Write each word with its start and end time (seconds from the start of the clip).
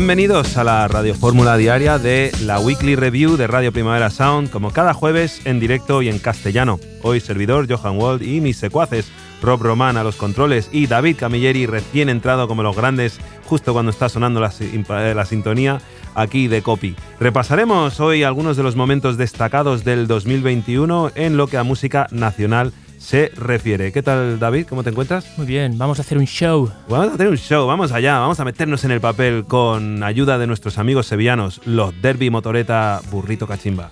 Bienvenidos 0.00 0.56
a 0.56 0.64
la 0.64 0.88
Radio 0.88 1.14
Fórmula 1.14 1.58
Diaria 1.58 1.98
de 1.98 2.32
la 2.40 2.58
Weekly 2.58 2.96
Review 2.96 3.36
de 3.36 3.46
Radio 3.46 3.70
Primavera 3.70 4.08
Sound, 4.08 4.48
como 4.48 4.70
cada 4.70 4.94
jueves 4.94 5.42
en 5.44 5.60
directo 5.60 6.00
y 6.00 6.08
en 6.08 6.18
castellano. 6.18 6.80
Hoy 7.02 7.20
servidor 7.20 7.70
Johan 7.70 7.98
Wald 7.98 8.22
y 8.22 8.40
mis 8.40 8.56
secuaces 8.56 9.12
Rob 9.42 9.60
Román 9.60 9.98
a 9.98 10.02
los 10.02 10.16
controles 10.16 10.70
y 10.72 10.86
David 10.86 11.16
Camilleri 11.18 11.66
recién 11.66 12.08
entrado 12.08 12.48
como 12.48 12.62
los 12.62 12.74
grandes 12.74 13.18
justo 13.44 13.74
cuando 13.74 13.90
está 13.90 14.08
sonando 14.08 14.40
la, 14.40 14.54
la 15.14 15.26
sintonía 15.26 15.82
aquí 16.14 16.48
de 16.48 16.62
Copy. 16.62 16.96
Repasaremos 17.20 18.00
hoy 18.00 18.22
algunos 18.22 18.56
de 18.56 18.62
los 18.62 18.76
momentos 18.76 19.18
destacados 19.18 19.84
del 19.84 20.06
2021 20.06 21.12
en 21.14 21.36
lo 21.36 21.46
que 21.46 21.58
a 21.58 21.62
música 21.62 22.06
nacional 22.10 22.72
se 23.00 23.32
refiere. 23.34 23.90
¿Qué 23.92 24.02
tal, 24.02 24.38
David? 24.38 24.66
¿Cómo 24.68 24.84
te 24.84 24.90
encuentras? 24.90 25.26
Muy 25.36 25.46
bien, 25.46 25.78
vamos 25.78 25.98
a 25.98 26.02
hacer 26.02 26.18
un 26.18 26.26
show. 26.26 26.70
Vamos 26.88 27.08
a 27.08 27.14
hacer 27.14 27.28
un 27.28 27.36
show, 27.36 27.66
vamos 27.66 27.90
allá, 27.92 28.18
vamos 28.18 28.38
a 28.38 28.44
meternos 28.44 28.84
en 28.84 28.90
el 28.90 29.00
papel 29.00 29.44
con 29.46 30.02
ayuda 30.02 30.38
de 30.38 30.46
nuestros 30.46 30.78
amigos 30.78 31.06
sevillanos, 31.06 31.60
los 31.64 32.00
Derby 32.00 32.30
Motoreta 32.30 33.00
Burrito 33.10 33.46
Cachimba. 33.46 33.90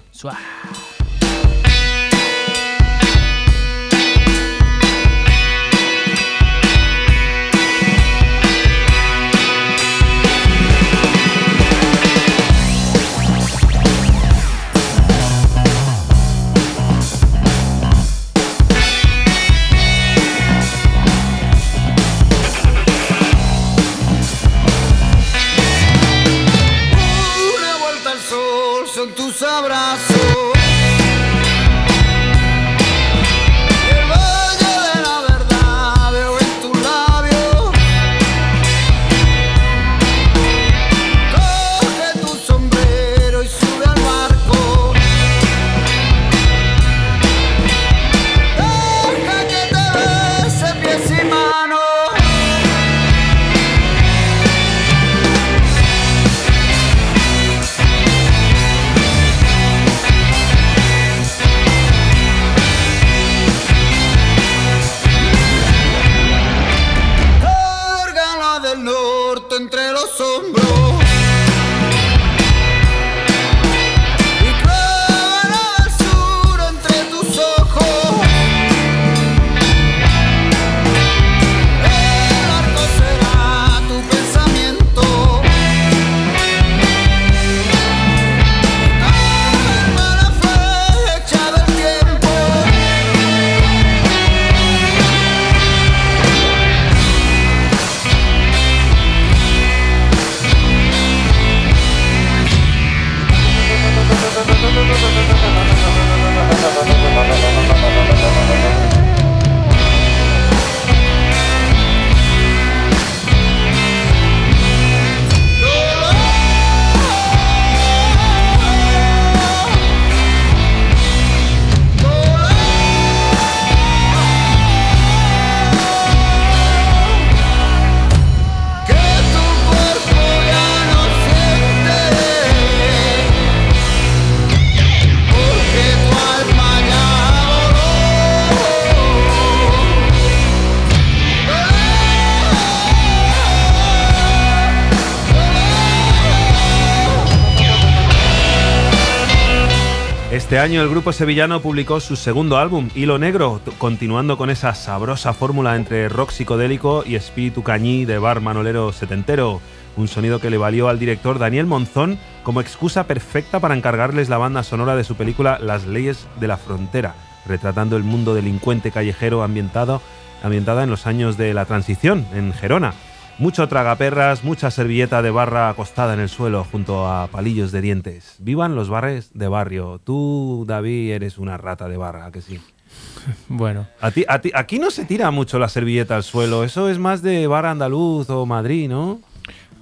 Este 150.48 150.60
año 150.60 150.80
el 150.80 150.88
grupo 150.88 151.12
sevillano 151.12 151.60
publicó 151.60 152.00
su 152.00 152.16
segundo 152.16 152.56
álbum, 152.56 152.88
Hilo 152.94 153.18
Negro, 153.18 153.60
continuando 153.76 154.38
con 154.38 154.48
esa 154.48 154.74
sabrosa 154.74 155.34
fórmula 155.34 155.76
entre 155.76 156.08
rock 156.08 156.30
psicodélico 156.30 157.04
y 157.04 157.16
espíritu 157.16 157.62
cañí 157.62 158.06
de 158.06 158.16
bar 158.16 158.40
manolero 158.40 158.90
setentero, 158.94 159.60
un 159.98 160.08
sonido 160.08 160.40
que 160.40 160.48
le 160.48 160.56
valió 160.56 160.88
al 160.88 160.98
director 160.98 161.38
Daniel 161.38 161.66
Monzón 161.66 162.18
como 162.44 162.62
excusa 162.62 163.04
perfecta 163.04 163.60
para 163.60 163.76
encargarles 163.76 164.30
la 164.30 164.38
banda 164.38 164.62
sonora 164.62 164.96
de 164.96 165.04
su 165.04 165.16
película 165.16 165.58
Las 165.60 165.86
leyes 165.86 166.26
de 166.40 166.48
la 166.48 166.56
frontera, 166.56 167.14
retratando 167.46 167.98
el 167.98 168.02
mundo 168.04 168.34
delincuente 168.34 168.90
callejero 168.90 169.42
ambientado, 169.42 170.00
ambientada 170.42 170.82
en 170.82 170.88
los 170.88 171.06
años 171.06 171.36
de 171.36 171.52
la 171.52 171.66
transición 171.66 172.26
en 172.32 172.54
Gerona. 172.54 172.94
Mucho 173.38 173.68
tragaperras, 173.68 174.42
mucha 174.42 174.68
servilleta 174.72 175.22
de 175.22 175.30
barra 175.30 175.68
acostada 175.68 176.12
en 176.12 176.18
el 176.18 176.28
suelo 176.28 176.64
junto 176.64 177.06
a 177.06 177.28
palillos 177.28 177.70
de 177.70 177.80
dientes. 177.80 178.34
Vivan 178.40 178.74
los 178.74 178.88
bares 178.88 179.30
de 179.32 179.46
barrio. 179.46 180.00
Tú, 180.02 180.64
David, 180.66 181.12
eres 181.12 181.38
una 181.38 181.56
rata 181.56 181.88
de 181.88 181.96
barra, 181.96 182.32
que 182.32 182.42
sí? 182.42 182.60
Bueno. 183.48 183.86
A 184.00 184.10
ti, 184.10 184.24
a 184.26 184.40
ti, 184.40 184.50
aquí 184.54 184.80
no 184.80 184.90
se 184.90 185.04
tira 185.04 185.30
mucho 185.30 185.60
la 185.60 185.68
servilleta 185.68 186.16
al 186.16 186.24
suelo. 186.24 186.64
Eso 186.64 186.88
es 186.88 186.98
más 186.98 187.22
de 187.22 187.46
bar 187.46 187.66
andaluz 187.66 188.28
o 188.28 188.44
Madrid, 188.44 188.88
¿no? 188.88 189.20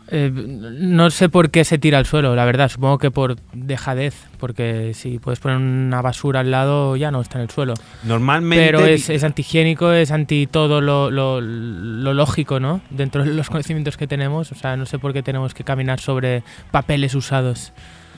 Eh, 0.08 0.30
no 0.32 1.10
sé 1.10 1.28
por 1.28 1.50
qué 1.50 1.64
se 1.64 1.78
tira 1.78 1.98
al 1.98 2.06
suelo, 2.06 2.34
la 2.36 2.44
verdad. 2.44 2.68
Supongo 2.68 2.98
que 2.98 3.10
por 3.10 3.36
dejadez, 3.52 4.14
porque 4.38 4.92
si 4.94 5.18
puedes 5.18 5.40
poner 5.40 5.58
una 5.58 6.00
basura 6.00 6.40
al 6.40 6.50
lado 6.50 6.96
ya 6.96 7.10
no 7.10 7.20
está 7.20 7.38
en 7.38 7.42
el 7.42 7.50
suelo. 7.50 7.74
Normalmente. 8.04 8.64
Pero 8.64 8.86
es, 8.86 9.10
es 9.10 9.24
antihigiénico, 9.24 9.92
es 9.92 10.12
anti 10.12 10.46
todo 10.46 10.80
lo, 10.80 11.10
lo, 11.10 11.40
lo, 11.40 12.14
lógico, 12.14 12.60
¿no? 12.60 12.80
Dentro 12.90 13.24
de 13.24 13.32
los 13.32 13.48
conocimientos 13.50 13.96
que 13.96 14.06
tenemos. 14.06 14.52
O 14.52 14.54
sea, 14.54 14.76
no 14.76 14.86
sé 14.86 14.98
por 14.98 15.12
qué 15.12 15.22
tenemos 15.22 15.54
que 15.54 15.64
caminar 15.64 16.00
sobre 16.00 16.42
papeles 16.70 17.14
usados. 17.14 17.72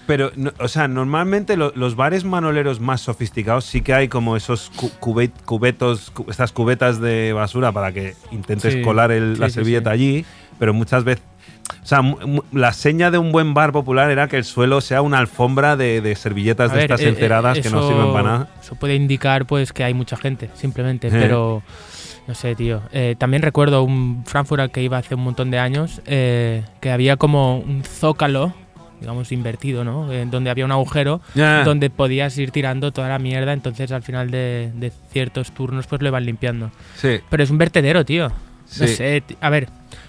Pero, 0.06 0.32
no, 0.36 0.52
o 0.58 0.68
sea, 0.68 0.88
normalmente 0.88 1.58
lo, 1.58 1.70
los 1.74 1.94
bares 1.94 2.24
manoleros 2.24 2.80
más 2.80 3.02
sofisticados 3.02 3.66
sí 3.66 3.82
que 3.82 3.92
hay 3.92 4.08
como 4.08 4.36
esos 4.36 4.70
cu 4.74 4.90
cubet, 5.00 5.32
cubetos, 5.44 6.10
cu 6.10 6.24
estas 6.30 6.50
cubetas 6.50 6.98
de 6.98 7.34
basura 7.34 7.72
para 7.72 7.92
que 7.92 8.14
intentes 8.30 8.72
sí, 8.72 8.80
colar 8.80 9.12
el, 9.12 9.34
sí, 9.34 9.40
la 9.40 9.48
sí, 9.48 9.56
servilleta 9.56 9.90
allí, 9.90 10.24
pero 10.58 10.72
muchas 10.72 11.04
veces 11.04 11.22
O 11.82 11.86
sea, 11.86 12.02
la 12.52 12.72
seña 12.72 13.10
de 13.10 13.18
un 13.18 13.32
buen 13.32 13.54
bar 13.54 13.72
popular 13.72 14.10
era 14.10 14.28
que 14.28 14.36
el 14.36 14.44
suelo 14.44 14.80
sea 14.80 15.02
una 15.02 15.18
alfombra 15.18 15.76
de, 15.76 16.00
de 16.00 16.14
servilletas 16.16 16.70
A 16.70 16.74
de 16.74 16.80
ver, 16.80 16.84
estas 16.90 17.00
eh, 17.00 17.04
eh, 17.06 17.08
enceradas 17.10 17.58
que 17.60 17.70
no 17.70 17.86
sirven 17.88 18.12
para 18.12 18.22
nada. 18.22 18.48
Eso 18.60 18.74
puede 18.74 18.94
indicar 18.94 19.46
pues 19.46 19.72
que 19.72 19.84
hay 19.84 19.94
mucha 19.94 20.16
gente, 20.16 20.50
simplemente. 20.54 21.08
Eh. 21.08 21.12
Pero 21.12 21.62
no 22.26 22.34
sé, 22.34 22.54
tío. 22.54 22.82
Eh, 22.92 23.14
también 23.18 23.42
recuerdo 23.42 23.82
un 23.82 24.22
Frankfurt 24.26 24.60
al 24.60 24.70
que 24.70 24.82
iba 24.82 24.98
hace 24.98 25.14
un 25.14 25.22
montón 25.22 25.50
de 25.50 25.58
años, 25.58 26.02
eh, 26.06 26.62
que 26.80 26.90
había 26.90 27.16
como 27.16 27.58
un 27.58 27.82
zócalo, 27.84 28.52
digamos 29.00 29.30
invertido, 29.32 29.84
¿no? 29.84 30.12
Eh, 30.12 30.26
donde 30.30 30.50
había 30.50 30.64
un 30.64 30.72
agujero 30.72 31.20
Ya. 31.34 31.62
donde 31.64 31.88
podías 31.88 32.36
ir 32.36 32.50
tirando 32.50 32.92
toda 32.92 33.08
la 33.08 33.18
mierda, 33.18 33.52
entonces 33.52 33.92
al 33.92 34.02
final 34.02 34.30
de, 34.30 34.72
de 34.74 34.92
ciertos 35.12 35.52
turnos 35.52 35.86
pues 35.86 36.02
lo 36.02 36.08
iban 36.08 36.26
limpiando. 36.26 36.70
Sí, 36.96 37.20
Pero 37.30 37.42
es 37.42 37.50
un 37.50 37.58
vertedero, 37.58 38.04
tío. 38.04 38.28
No 38.28 38.34
Sí. 38.86 38.88
sé, 38.88 39.22
a 39.40 39.48
ver, 39.48 39.68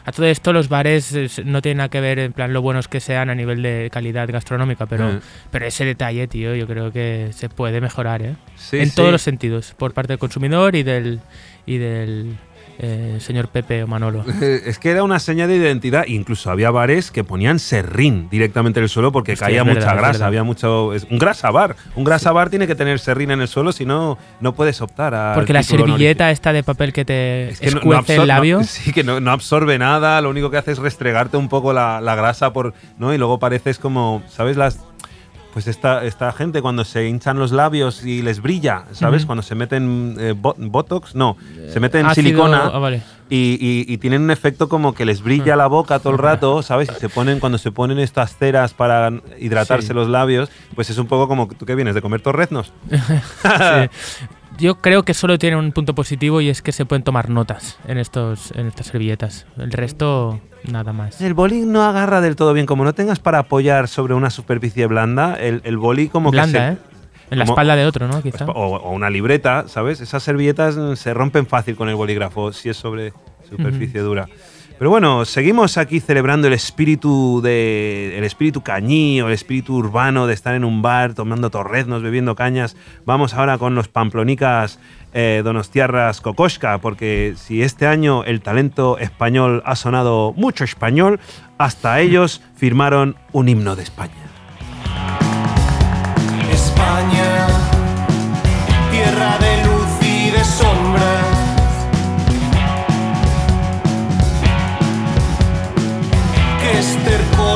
a 0.10 0.12
todo 0.12 0.26
esto 0.26 0.52
los 0.54 0.68
bares 0.70 1.14
eh, 1.14 1.30
no 1.46 1.62
tienen 1.62 1.78
nada 1.78 1.90
que 1.90 2.02
ver 2.02 2.20
en 2.20 2.34
plan 2.34 2.52
lo 2.52 2.62
buenos 2.62 2.88
que 2.88 3.00
sean 3.00 3.30
a 3.30 3.36
nivel 3.36 3.62
de 3.62 3.90
calidad 3.92 4.28
gastronómica, 4.30 4.86
pero, 4.86 5.10
Eh. 5.10 5.20
pero 5.52 5.66
ese 5.66 5.86
detalle, 5.86 6.28
tío, 6.28 6.54
yo 6.56 6.68
creo 6.68 6.92
que 6.92 7.30
se 7.32 7.48
puede 7.50 7.80
mejorar, 7.82 8.22
¿eh? 8.22 8.36
sí, 8.56 8.78
en 8.78 8.90
sí. 8.90 8.96
todos 8.96 9.12
los 9.12 9.22
sentidos, 9.22 9.74
por 9.78 9.94
parte 9.94 10.14
del 10.14 10.20
consumidor 10.20 10.76
y 10.76 10.84
del 10.84 11.20
y 11.66 11.78
del 11.78 12.36
eh, 12.82 13.18
señor 13.20 13.50
Pepe 13.50 13.84
o 13.84 13.88
Manolo. 13.88 14.24
Es 14.42 14.80
que 14.80 14.92
era 14.92 15.04
una 15.04 15.20
seña 15.20 15.48
de 15.48 15.56
identidad. 15.58 16.06
Incluso 16.08 16.50
había 16.52 16.72
bares 16.72 17.12
que 17.12 17.24
ponían 17.24 17.60
serrín 17.60 18.30
directamente 18.30 18.80
en 18.80 18.84
el 18.86 18.90
suelo 18.90 19.12
porque 19.12 19.34
Hostia, 19.34 19.48
caía 19.48 19.64
mucha 19.64 19.94
grasa. 19.94 20.26
Había 20.26 20.44
mucho. 20.44 20.94
es 20.94 21.06
un 21.10 21.18
grasa 21.20 21.52
bar. 21.52 21.76
Un 21.96 22.04
grasa 22.04 22.32
bar 22.32 22.50
tiene 22.50 22.68
que 22.68 22.76
tener 22.76 23.00
serrín 23.00 23.32
en 23.32 23.42
el 23.42 23.48
suelo, 23.48 23.72
si 23.72 23.86
no, 23.86 24.18
no 24.40 24.54
puedes 24.56 24.82
optar 24.82 25.14
a. 25.14 25.34
Porque 25.36 25.54
la 25.54 25.64
servilleta 25.64 26.32
esta 26.32 26.54
de 26.54 26.64
papel 26.64 26.94
que 26.94 27.04
te 27.06 27.50
Es 27.50 27.60
que 27.60 27.68
no- 27.72 27.82
no 27.84 28.00
escuece 28.00 28.16
el 28.16 28.28
labio. 28.28 28.60
no- 28.60 28.64
sí, 28.64 28.94
que 28.94 29.04
no, 29.04 29.20
no 29.20 29.32
absorbe 29.32 29.78
nada, 29.78 30.22
lo 30.22 30.30
único 30.30 30.50
que 30.50 30.58
hace 30.58 30.72
es 30.72 30.78
restregarte 30.78 31.38
un 31.38 31.50
poco 31.50 31.74
la, 31.74 32.00
la 32.02 32.16
grasa 32.16 32.54
por, 32.54 32.74
¿no? 32.98 33.14
Y 33.14 33.18
luego 33.18 33.40
pareces 33.40 33.78
como, 33.80 34.24
¿sabes? 34.30 34.56
Las 34.58 34.80
pues 35.60 35.68
esta, 35.76 36.06
esta 36.06 36.32
gente 36.32 36.62
cuando 36.62 36.86
se 36.86 37.06
hinchan 37.10 37.38
los 37.38 37.52
labios 37.52 38.06
y 38.06 38.22
les 38.22 38.42
brilla, 38.42 38.86
¿sabes? 38.94 39.26
Cuando 39.26 39.42
se 39.42 39.56
meten 39.56 40.16
eh, 40.18 40.34
bo- 40.34 40.56
botox, 40.58 41.16
no, 41.16 41.36
se 41.74 41.82
meten 41.82 42.06
ácido- 42.06 42.14
silicona 42.16 42.72
ah, 42.74 42.80
vale. 42.80 43.02
y, 43.30 43.58
y- 43.60 43.94
y 43.94 43.98
tienen 43.98 44.22
un 44.22 44.32
efecto 44.32 44.70
como 44.70 44.94
que 44.94 45.04
les 45.04 45.22
brilla 45.22 45.58
la 45.58 45.68
boca 45.68 46.00
todo 46.00 46.14
el 46.14 46.20
rato, 46.20 46.62
¿sabes? 46.64 46.90
Y 46.96 46.98
se 46.98 47.10
ponen, 47.10 47.42
cuando 47.42 47.58
se 47.58 47.72
ponen 47.74 48.00
estas 48.00 48.38
ceras 48.38 48.74
para 48.74 49.12
hidratarse 49.38 49.88
Sí. 49.88 49.94
los 49.94 50.08
labios, 50.08 50.50
pues 50.76 50.90
es 50.90 50.98
un 50.98 51.08
poco 51.08 51.28
como, 51.28 51.50
¿tú 51.50 51.66
qué 51.66 51.76
vienes? 51.76 51.94
¿De 51.94 52.02
comer 52.02 52.22
torreznos? 52.22 52.72
Sí. 52.90 53.90
Yo 54.58 54.76
creo 54.82 55.04
que 55.04 55.14
solo 55.14 55.38
tiene 55.38 55.56
un 55.58 55.72
punto 55.72 55.96
positivo 55.96 56.42
y 56.42 56.50
es 56.50 56.62
que 56.62 56.72
se 56.74 56.86
pueden 56.86 57.04
tomar 57.04 57.30
notas 57.30 57.78
en 57.88 57.98
estos 57.98 58.52
en 58.52 58.68
estas 58.68 58.88
servilletas. 58.88 59.46
El 59.58 59.72
resto 59.72 60.40
nada 60.64 60.94
más. 60.94 61.22
El 61.22 61.34
boli 61.34 61.62
no 61.62 61.84
agarra 61.84 62.22
del 62.22 62.36
todo 62.36 62.54
bien. 62.54 62.66
Como 62.66 62.84
no 62.84 62.94
tengas 62.94 63.20
para 63.20 63.40
apoyar 63.40 63.88
sobre 63.88 64.14
una 64.14 64.30
superficie 64.30 64.86
blanda, 64.88 65.36
el, 65.36 65.62
el 65.64 65.78
boli 65.78 66.10
como 66.10 66.32
Blanda, 66.32 66.60
que 66.60 66.76
se... 66.76 66.82
¿eh? 66.82 66.90
En 67.32 67.38
la 67.38 67.44
espalda 67.44 67.76
de 67.76 67.86
otro, 67.86 68.08
¿no? 68.08 68.24
Quizá. 68.24 68.46
O, 68.46 68.78
o 68.78 68.92
una 68.92 69.10
libreta, 69.10 69.66
¿sabes? 69.68 70.02
Esas 70.02 70.24
servilletas 70.24 70.78
se 70.98 71.14
rompen 71.14 71.46
fácil 71.46 71.76
con 71.76 71.88
el 71.88 71.96
bolígrafo 71.96 72.52
si 72.54 72.70
es 72.70 72.78
sobre 72.78 73.14
superficie 73.48 74.02
dura. 74.02 74.28
Pero 74.80 74.92
bueno, 74.92 75.26
seguimos 75.26 75.78
aquí 75.78 76.00
celebrando 76.00 76.48
el 76.48 76.54
espíritu 76.54 77.42
de 77.44 78.18
el 78.18 78.24
espíritu 78.24 78.62
cañí 78.62 79.22
o 79.22 79.28
el 79.28 79.34
espíritu 79.34 79.76
urbano 79.76 80.26
de 80.26 80.34
estar 80.34 80.56
en 80.56 80.64
un 80.64 80.82
bar 80.82 81.14
tomando 81.16 81.50
torreznos, 81.50 82.02
bebiendo 82.02 82.34
cañas. 82.34 82.78
Vamos 83.06 83.34
ahora 83.34 83.58
con 83.58 83.76
los 83.76 83.90
pamplonicas 83.90 84.80
eh, 85.14 85.42
donostiarras 85.44 86.22
Kokoschka, 86.22 86.78
porque 86.80 87.34
si 87.38 87.62
este 87.62 87.88
año 87.88 88.24
el 88.24 88.42
talento 88.42 88.98
español 88.98 89.64
ha 89.66 89.76
sonado 89.76 90.34
mucho 90.36 90.64
español, 90.64 91.20
hasta 91.58 92.00
ellos 92.00 92.42
firmaron 92.56 93.16
un 93.32 93.50
himno 93.50 93.76
de 93.76 93.84
España. 93.84 94.14
España, 96.52 97.48
tierra 98.92 99.38
de 99.40 99.66
luz 99.66 99.90
y 100.02 100.32
de 100.32 100.44
sombras. 100.44 101.26
Que 106.62 106.80
estercó 106.80 107.49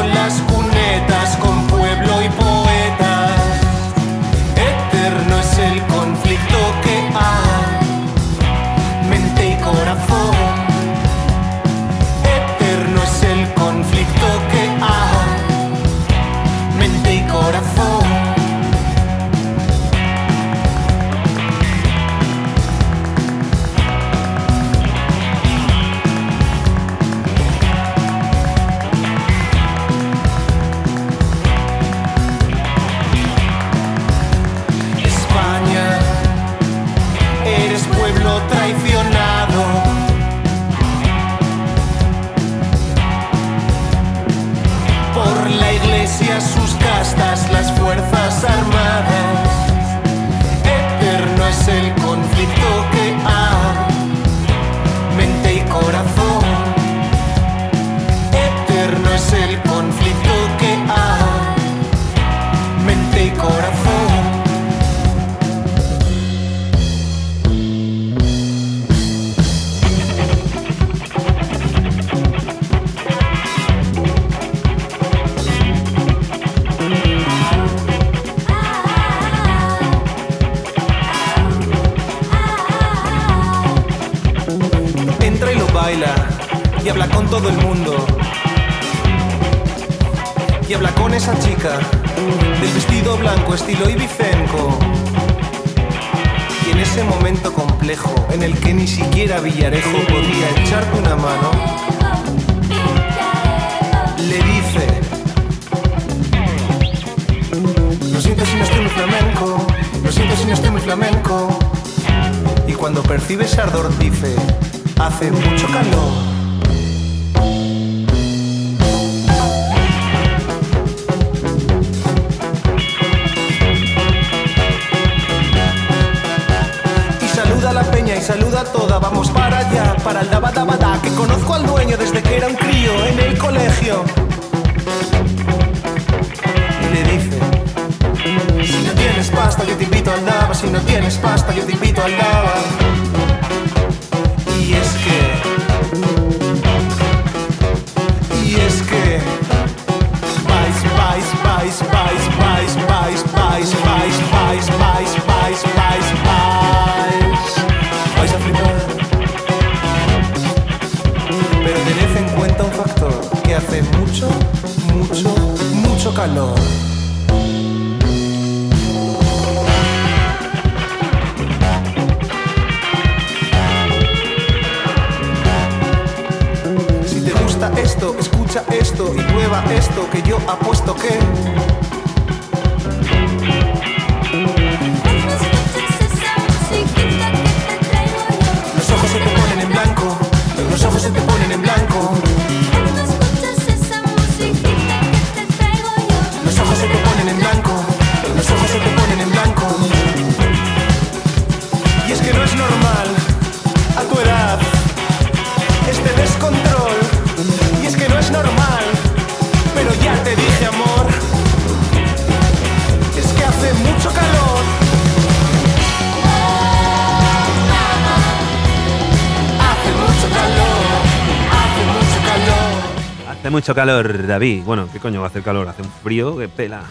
mucho 223.64 223.76
calor, 223.76 224.28
David. 224.28 224.64
Bueno, 224.66 224.90
¿qué 224.92 225.00
coño 225.00 225.22
va 225.22 225.28
a 225.28 225.30
hacer 225.30 225.42
calor? 225.42 225.70
Hace 225.70 225.84
un 225.84 225.88
frío 225.90 226.38
que 226.38 226.50
pela. 226.50 226.84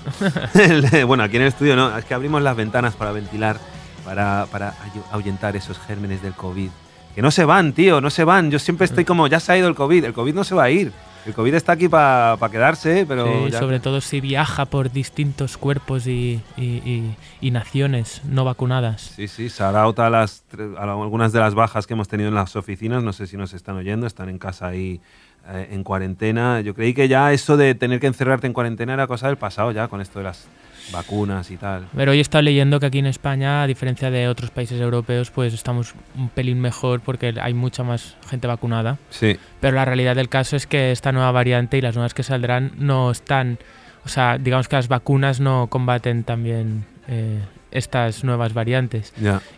bueno, 1.06 1.22
aquí 1.22 1.36
en 1.36 1.42
el 1.42 1.48
estudio 1.48 1.76
no, 1.76 1.94
es 1.98 2.02
que 2.06 2.14
abrimos 2.14 2.40
las 2.40 2.56
ventanas 2.56 2.94
para 2.94 3.12
ventilar, 3.12 3.58
para, 4.06 4.46
para 4.50 4.70
ahu- 4.72 5.04
ahuyentar 5.12 5.54
esos 5.54 5.78
gérmenes 5.80 6.22
del 6.22 6.32
COVID. 6.32 6.70
Que 7.14 7.20
no 7.20 7.30
se 7.30 7.44
van, 7.44 7.74
tío, 7.74 8.00
no 8.00 8.08
se 8.08 8.24
van. 8.24 8.50
Yo 8.50 8.58
siempre 8.58 8.86
estoy 8.86 9.04
como, 9.04 9.26
ya 9.26 9.38
se 9.38 9.52
ha 9.52 9.58
ido 9.58 9.68
el 9.68 9.74
COVID, 9.74 10.02
el 10.02 10.14
COVID 10.14 10.32
no 10.34 10.44
se 10.44 10.54
va 10.54 10.62
a 10.64 10.70
ir. 10.70 10.92
El 11.26 11.34
COVID 11.34 11.52
está 11.54 11.72
aquí 11.72 11.88
para 11.90 12.38
quedarse, 12.50 13.04
pero 13.06 13.26
Sí, 13.26 13.50
ya- 13.52 13.58
sobre 13.58 13.78
todo 13.78 14.00
si 14.00 14.22
viaja 14.22 14.64
por 14.64 14.90
distintos 14.90 15.58
cuerpos 15.58 16.06
y, 16.06 16.40
y- 16.56 16.62
y- 16.64 17.16
y 17.42 17.50
naciones 17.50 18.22
no 18.24 18.46
vacunadas. 18.46 19.12
Sí, 19.14 19.28
sí, 19.28 19.48
shout 19.48 19.98
a, 19.98 20.08
las, 20.08 20.42
a 20.78 20.82
algunas 20.84 21.32
de 21.34 21.38
las 21.40 21.54
bajas 21.54 21.86
que 21.86 21.92
hemos 21.92 22.08
tenido 22.08 22.30
en 22.30 22.34
las 22.34 22.56
oficinas. 22.56 23.02
No 23.02 23.12
sé 23.12 23.26
si 23.26 23.36
nos 23.36 23.52
están 23.52 23.76
oyendo, 23.76 24.06
están 24.06 24.30
en 24.30 24.38
casa 24.38 24.68
ahí 24.68 25.02
eh, 25.49 25.68
en 25.72 25.82
cuarentena. 25.84 26.61
Yo 26.61 26.75
creí 26.75 26.94
que 26.94 27.08
ya 27.08 27.32
eso 27.32 27.56
de 27.56 27.75
tener 27.75 28.00
que 28.00 28.06
encerrarte 28.06 28.46
en 28.46 28.52
cuarentena 28.52 28.94
era 28.94 29.06
cosa 29.06 29.26
del 29.26 29.37
pasado 29.37 29.72
ya, 29.72 29.88
con 29.88 30.00
esto 30.00 30.18
de 30.18 30.25
las 30.25 30.46
vacunas 30.92 31.50
y 31.50 31.56
tal. 31.56 31.87
Pero 31.96 32.12
hoy 32.12 32.18
he 32.18 32.20
estado 32.20 32.42
leyendo 32.42 32.80
que 32.80 32.87
aquí 32.87 32.99
en 32.99 33.06
España, 33.06 33.62
a 33.62 33.66
diferencia 33.66 34.11
de 34.11 34.28
otros 34.28 34.50
países 34.50 34.80
europeos, 34.80 35.30
pues 35.30 35.54
estamos 35.54 35.94
un 36.16 36.28
pelín 36.28 36.61
mejor 36.61 37.00
porque 37.00 37.34
hay 37.40 37.54
mucha 37.54 37.82
más 37.82 38.16
gente 38.28 38.46
vacunada. 38.46 38.99
Sí, 39.11 39.37
Pero 39.61 39.76
la 39.76 39.84
realidad 39.84 40.16
del 40.16 40.28
caso 40.28 40.56
es 40.56 40.66
que 40.66 40.92
esta 40.92 41.12
nueva 41.12 41.30
variante 41.32 41.78
y 41.78 41.80
las 41.80 41.94
nuevas 41.94 42.14
que 42.14 42.22
saldrán 42.22 42.72
no 42.78 43.11
están, 43.11 43.58
o 44.04 44.08
sea, 44.08 44.38
digamos 44.38 44.68
que 44.68 44.76
las 44.76 44.88
vacunas 44.88 45.40
no 45.40 45.68
combaten 45.68 46.25
también 46.25 46.84
eh, 47.08 47.40
estas 47.72 48.24
nuevas 48.24 48.54
variantes. 48.54 49.12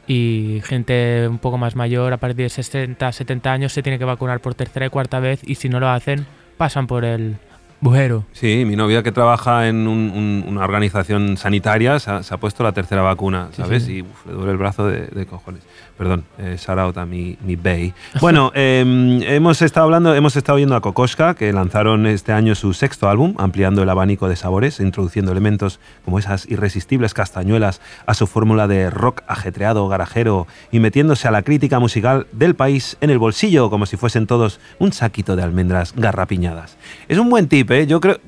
Y 0.07 0.61
gente 0.65 1.27
un 1.29 1.39
poco 1.39 1.59
más 1.59 1.77
mayor, 1.77 2.13
a 2.13 2.17
partir 2.17 2.37
de 2.45 2.49
60, 2.49 3.13
70 3.13 3.53
años, 3.53 3.73
se 3.73 3.83
tiene 3.83 3.99
que 3.99 4.05
vacunar 4.05 4.41
por 4.41 4.55
tercera 4.55 4.87
y 4.87 4.91
cuarta 4.91 5.21
vez 5.21 5.41
y 5.45 5.57
si 5.57 5.69
no 5.69 5.81
lo 5.81 5.89
hacen, 5.89 6.27
pasan 6.57 6.87
por 6.87 7.05
el 7.05 7.37
bujero. 7.85 8.25
Sí, 8.33 8.65
mi 8.67 8.77
novia 8.77 9.03
que 9.03 9.13
trabaja 9.13 9.69
en 9.69 9.87
un- 9.87 10.11
un- 10.15 10.45
una 10.49 10.65
organización 10.65 11.37
sanitaria 11.37 11.99
se 11.99 12.11
ha, 12.11 12.23
se 12.23 12.35
ha 12.35 12.39
puesto 12.39 12.63
la 12.65 12.73
tercera 12.73 13.03
vacuna, 13.03 13.49
Sí, 13.53 13.63
¿sabes? 13.63 13.85
sí. 13.85 13.93
Y 13.99 14.03
uf, 14.03 14.27
le 14.27 14.33
duele 14.33 14.53
el 14.53 14.57
brazo 14.59 14.87
de, 14.87 15.07
de 15.07 15.27
cojones. 15.27 15.63
Perdón, 15.97 16.25
eh, 16.39 16.57
shout 16.59 16.77
out 16.79 16.97
a 16.99 17.07
mi, 17.07 17.37
mi 17.47 17.55
Bay. 17.55 17.93
Bueno, 18.21 18.51
em, 18.55 19.23
hemos 19.23 19.63
estado 19.63 19.85
hablando, 19.85 20.13
hemos 20.15 20.35
estado 20.35 20.57
viendo 20.57 20.75
a 20.75 20.81
Kokoschka, 20.81 21.35
que 21.35 21.53
lanzaron 21.53 22.07
este 22.07 22.33
año 22.33 22.57
su 22.57 22.73
sexto 22.75 23.09
álbum, 23.09 23.35
ampliando 23.39 23.83
el 23.83 23.89
abanico 23.89 24.29
de 24.29 24.35
sabores, 24.35 24.81
introduciendo 24.81 25.31
elementos 25.31 25.79
como 26.05 26.19
esas 26.19 26.51
irresistibles 26.51 27.15
castañuelas 27.15 27.81
a 28.07 28.15
su 28.15 28.27
fórmula 28.27 28.67
de 28.67 28.91
rock 28.91 29.23
ajetreado, 29.29 29.87
garajero, 29.87 30.49
y 30.73 30.81
metiéndose 30.81 31.29
a 31.29 31.31
la 31.31 31.43
crítica 31.43 31.79
musical 31.79 32.27
del 32.33 32.55
país 32.57 32.97
en 33.01 33.11
el 33.11 33.19
bolsillo, 33.19 33.71
como 33.71 33.87
si 33.87 33.97
fuesen 33.97 34.27
todos 34.27 34.59
un 34.81 34.93
saquito 34.93 35.37
de 35.37 35.43
almendras 35.45 35.93
garrapiñadas. 35.95 36.77
Es 37.09 37.19
un 37.19 37.31
buen 37.31 37.47
tip, 37.47 37.71
¿eh? 37.75 37.87
Yo 37.87 38.01
creo, 38.01 38.19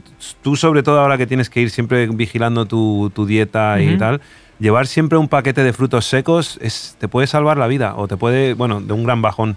tú 0.43 0.57
sobre 0.57 0.83
todo 0.83 1.01
ahora 1.01 1.17
que 1.19 1.27
tienes 1.27 1.49
que 1.51 1.61
ir 1.61 1.71
siempre 1.71 2.07
vigilando 2.07 2.67
tu, 2.67 3.11
tu 3.15 3.27
dieta 3.27 3.81
y 3.81 3.97
tal, 3.97 4.21
llevar 4.59 4.87
siempre 4.87 5.19
un 5.19 5.29
paquete 5.29 5.63
de 5.63 5.73
frutos 5.73 6.07
secos 6.07 6.59
es, 6.61 6.97
te 6.99 7.09
puede 7.09 7.27
salvar 7.27 7.57
la 7.57 7.67
vida 7.67 7.95
o 7.97 8.09
te 8.09 8.17
puede, 8.17 8.55
bueno, 8.55 8.81
de 8.81 8.93
un 8.93 9.05
gran 9.05 9.23
bajón. 9.23 9.57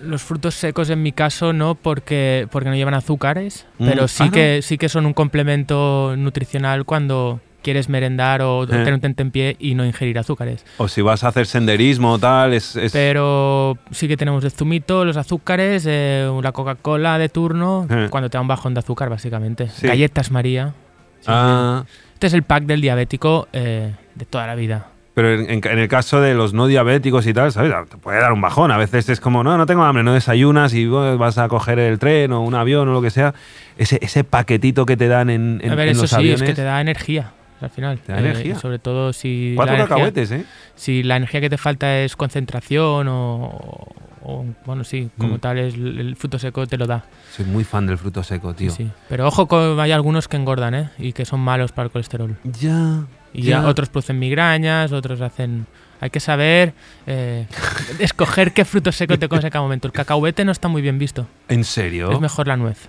Los 0.00 0.22
frutos 0.22 0.54
secos 0.54 0.90
en 0.90 1.02
mi 1.02 1.12
caso 1.12 1.52
no 1.52 1.76
porque, 1.76 2.48
porque 2.50 2.68
no 2.68 2.74
llevan 2.74 2.94
azúcares, 2.94 3.66
Mm, 3.78 3.86
pero 3.88 4.08
sí, 4.08 4.24
ah, 4.24 4.26
¿no? 4.26 4.32
que, 4.32 4.60
sí 4.62 4.78
que 4.78 4.88
son 4.88 5.06
un 5.06 5.12
complemento 5.12 6.14
nutricional 6.16 6.84
cuando 6.84 7.40
quieres 7.62 7.88
merendar 7.88 8.42
o 8.42 8.66
tener 8.66 8.92
un 8.92 9.00
tentempié 9.00 9.56
y 9.58 9.74
no 9.74 9.84
ingerir 9.86 10.18
azúcares. 10.18 10.64
O 10.78 10.88
si 10.88 11.00
vas 11.02 11.24
a 11.24 11.28
hacer 11.28 11.46
senderismo 11.46 12.12
o 12.12 12.18
tal, 12.18 12.52
es... 12.52 12.76
es- 12.76 12.92
Pero 12.92 13.78
sí 13.90 14.08
que 14.08 14.16
tenemos 14.16 14.44
el 14.44 14.50
zumito, 14.50 15.04
los 15.04 15.16
azúcares, 15.16 15.84
eh, 15.88 16.30
la 16.42 16.52
Coca-Cola 16.52 17.18
de 17.18 17.28
turno, 17.28 17.86
Eh. 17.88 18.08
cuando 18.10 18.28
te 18.28 18.36
da 18.36 18.42
un 18.42 18.48
bajón 18.48 18.74
de 18.74 18.80
azúcar 18.80 19.08
básicamente. 19.08 19.68
Sí. 19.68 19.86
Galletas 19.86 20.30
María. 20.30 20.74
Sí, 21.20 21.26
Ah. 21.28 21.84
Este 22.14 22.26
es 22.26 22.34
el 22.34 22.42
pack 22.42 22.64
del 22.64 22.80
diabético 22.80 23.48
eh, 23.52 23.94
de 24.14 24.24
toda 24.26 24.46
la 24.46 24.54
vida. 24.54 24.86
pero 25.14 25.30
en, 25.34 25.60
el 25.78 25.88
caso 25.88 26.20
de 26.22 26.32
los 26.34 26.54
no 26.54 26.66
diabéticos 26.68 27.26
y 27.26 27.34
tal, 27.34 27.52
¿sabes? 27.52 27.70
Te 27.90 27.98
puede 27.98 28.18
dar 28.18 28.32
un 28.32 28.40
bajón. 28.40 28.70
A 28.70 28.78
veces 28.78 29.08
es 29.10 29.20
como, 29.20 29.44
no, 29.44 29.58
no 29.58 29.66
tengo 29.66 29.82
hambre, 29.82 30.02
no 30.02 30.14
desayunas 30.14 30.72
y 30.72 30.86
vas 30.86 31.36
a 31.36 31.48
coger 31.48 31.78
el 31.78 31.98
tren 31.98 32.32
o 32.32 32.40
un 32.40 32.54
avión 32.54 32.88
o 32.88 32.92
lo 32.94 33.02
que 33.02 33.10
sea. 33.10 33.34
Ese, 33.76 33.98
ese 34.00 34.24
paquetito 34.24 34.86
que 34.86 34.96
te 34.96 35.08
dan 35.08 35.28
en, 35.28 35.60
en, 35.62 35.70
a 35.70 35.74
ver, 35.74 35.88
en 35.88 35.92
eso 35.92 36.02
los 36.02 36.10
sí, 36.10 36.16
aviones. 36.16 36.40
es 36.42 36.48
que 36.48 36.54
te 36.54 36.62
da 36.62 36.80
energía 36.80 37.32
al 37.62 37.70
final. 37.70 37.98
Te 37.98 38.12
da 38.12 38.18
energía. 38.20 38.58
Sobre 38.58 38.78
todo 38.78 39.12
si 39.12 39.52
Cuatro 39.56 39.72
la 39.74 39.78
energía- 39.80 39.96
cacahuetes, 39.96 40.30
¿eh? 40.32 40.44
si 40.74 41.02
la 41.02 41.16
energía 41.16 41.40
que 41.40 41.50
te 41.50 41.58
falta 41.58 41.98
es 42.00 42.16
concentración 42.16 43.08
o, 43.08 43.86
o- 44.24 44.46
bueno, 44.66 44.84
sí, 44.84 45.10
como 45.18 45.36
Mm. 45.36 45.38
tal 45.40 45.58
es 45.58 45.74
el, 45.74 46.16
fruto 46.16 46.38
seco 46.38 46.66
te 46.66 46.76
lo 46.78 46.86
da. 46.86 47.04
Soy 47.34 47.44
muy 47.46 47.64
fan 47.64 47.86
del 47.86 47.98
fruto 47.98 48.22
seco, 48.22 48.54
tío. 48.54 48.70
sí. 48.70 48.90
Pero 49.08 49.26
ojo, 49.28 49.48
hay 49.80 49.92
algunos 49.92 50.28
que 50.28 50.36
engordan, 50.36 50.74
¿eh? 50.74 50.90
Y 50.98 51.12
que 51.12 51.24
son 51.24 51.40
malos 51.40 51.72
para 51.72 51.86
el 51.86 51.90
colesterol. 51.92 52.36
Ya. 52.60 53.04
Y 53.34 53.42
ya 53.42 53.66
otros 53.66 53.88
producen 53.88 54.18
migrañas, 54.18 54.92
otros 54.92 55.20
hacen... 55.20 55.66
Hay 56.00 56.10
que 56.10 56.18
saber 56.20 56.74
eh, 57.06 57.46
escoger 58.00 58.52
qué 58.52 58.64
fruto 58.64 58.90
seco 58.92 59.18
te 59.18 59.28
comes 59.28 59.44
en 59.44 59.50
cada 59.50 59.62
momento. 59.62 59.86
El 59.86 59.92
cacahuete 59.92 60.44
no 60.44 60.50
está 60.52 60.68
muy 60.68 60.82
bien 60.82 60.98
visto. 60.98 61.26
¿En 61.48 61.62
serio? 61.64 62.10
Es 62.10 62.20
mejor 62.20 62.48
la 62.48 62.56
nuez. 62.56 62.88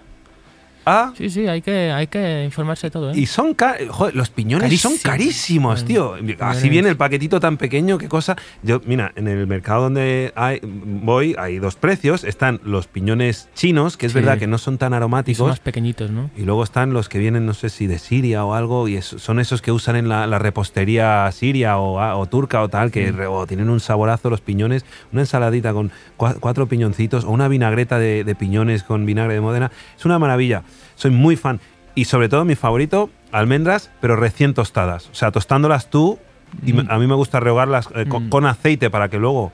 Ah, 0.85 1.13
Sí, 1.17 1.29
sí, 1.29 1.47
hay 1.47 1.61
que, 1.61 1.91
hay 1.91 2.07
que 2.07 2.43
informarse 2.43 2.87
de 2.87 2.91
todo, 2.91 3.11
¿eh? 3.11 3.17
Y 3.17 3.25
son 3.25 3.55
joder, 3.89 4.15
los 4.15 4.29
piñones 4.29 4.81
son 4.81 4.93
Carísimos. 5.01 5.85
tío. 5.85 6.15
Así 6.39 6.69
viene 6.69 6.89
el 6.89 6.97
paquetito 6.97 7.39
tan 7.39 7.57
pequeño, 7.57 7.97
qué 7.97 8.07
cosa. 8.09 8.35
Yo, 8.63 8.81
mira, 8.85 9.11
en 9.15 9.27
el 9.27 9.47
mercado 9.47 9.83
donde 9.83 10.33
hay- 10.35 10.59
voy 10.63 11.35
hay 11.37 11.59
dos 11.59 11.75
precios. 11.75 12.23
Están 12.23 12.59
los 12.63 12.87
piñones 12.87 13.49
chinos, 13.55 13.97
que 13.97 14.07
es 14.07 14.11
Sí. 14.11 14.19
verdad 14.19 14.37
que 14.37 14.47
no 14.47 14.57
son 14.57 14.77
tan 14.77 14.89
Y 14.89 14.91
son 14.91 14.97
aromáticos. 14.97 15.47
más 15.47 15.59
pequeñitos, 15.59 16.11
¿no? 16.11 16.29
Y 16.35 16.43
luego 16.43 16.63
están 16.63 16.93
los 16.93 17.09
que 17.09 17.19
vienen, 17.19 17.45
no 17.45 17.53
sé 17.53 17.69
si 17.69 17.87
de 17.87 17.99
Siria 17.99 18.43
o 18.45 18.53
algo, 18.53 18.87
y 18.87 18.97
es- 18.97 19.05
son 19.05 19.39
esos 19.39 19.61
que 19.61 19.71
usan 19.71 19.95
en 19.95 20.09
la, 20.09 20.27
la 20.27 20.39
repostería 20.39 21.29
siria 21.31 21.77
o, 21.77 21.99
a- 21.99 22.15
o 22.17 22.25
turca 22.25 22.61
o 22.61 22.69
tal, 22.69 22.91
que 22.91 23.11
Mm. 23.11 23.15
re- 23.15 23.27
o 23.27 23.47
tienen 23.47 23.69
un 23.69 23.79
saborazo 23.79 24.29
los 24.29 24.41
piñones, 24.41 24.85
una 25.11 25.21
ensaladita 25.21 25.73
con 25.73 25.91
cua- 26.17 26.37
cuatro 26.39 26.67
piñoncitos 26.67 27.23
o 27.23 27.29
una 27.31 27.47
vinagreta 27.47 27.99
de, 27.99 28.23
de 28.23 28.35
piñones 28.35 28.83
con 28.83 29.05
vinagre 29.05 29.33
de 29.35 29.41
Modena. 29.41 29.71
Es 29.97 30.05
una 30.05 30.19
maravilla. 30.19 30.63
Soy 30.95 31.11
muy 31.11 31.35
fan. 31.35 31.59
Y 31.95 32.05
sobre 32.05 32.29
todo 32.29 32.43
mi 32.45 32.55
favorito, 32.55 33.09
almendras, 33.31 33.91
pero 34.01 34.15
recién 34.15 34.53
tostadas. 34.53 35.09
O 35.11 35.15
sea, 35.15 35.31
tostándolas 35.31 35.89
tú, 35.89 36.17
y 36.65 36.73
Mm. 36.73 36.87
a 36.89 36.97
mí 36.99 37.07
me 37.07 37.15
gusta 37.15 37.39
rehogarlas 37.39 37.89
eh, 37.95 38.05
con, 38.07 38.27
Mm. 38.27 38.29
con 38.29 38.45
aceite 38.45 38.89
para 38.89 39.09
que 39.09 39.17
luego... 39.19 39.51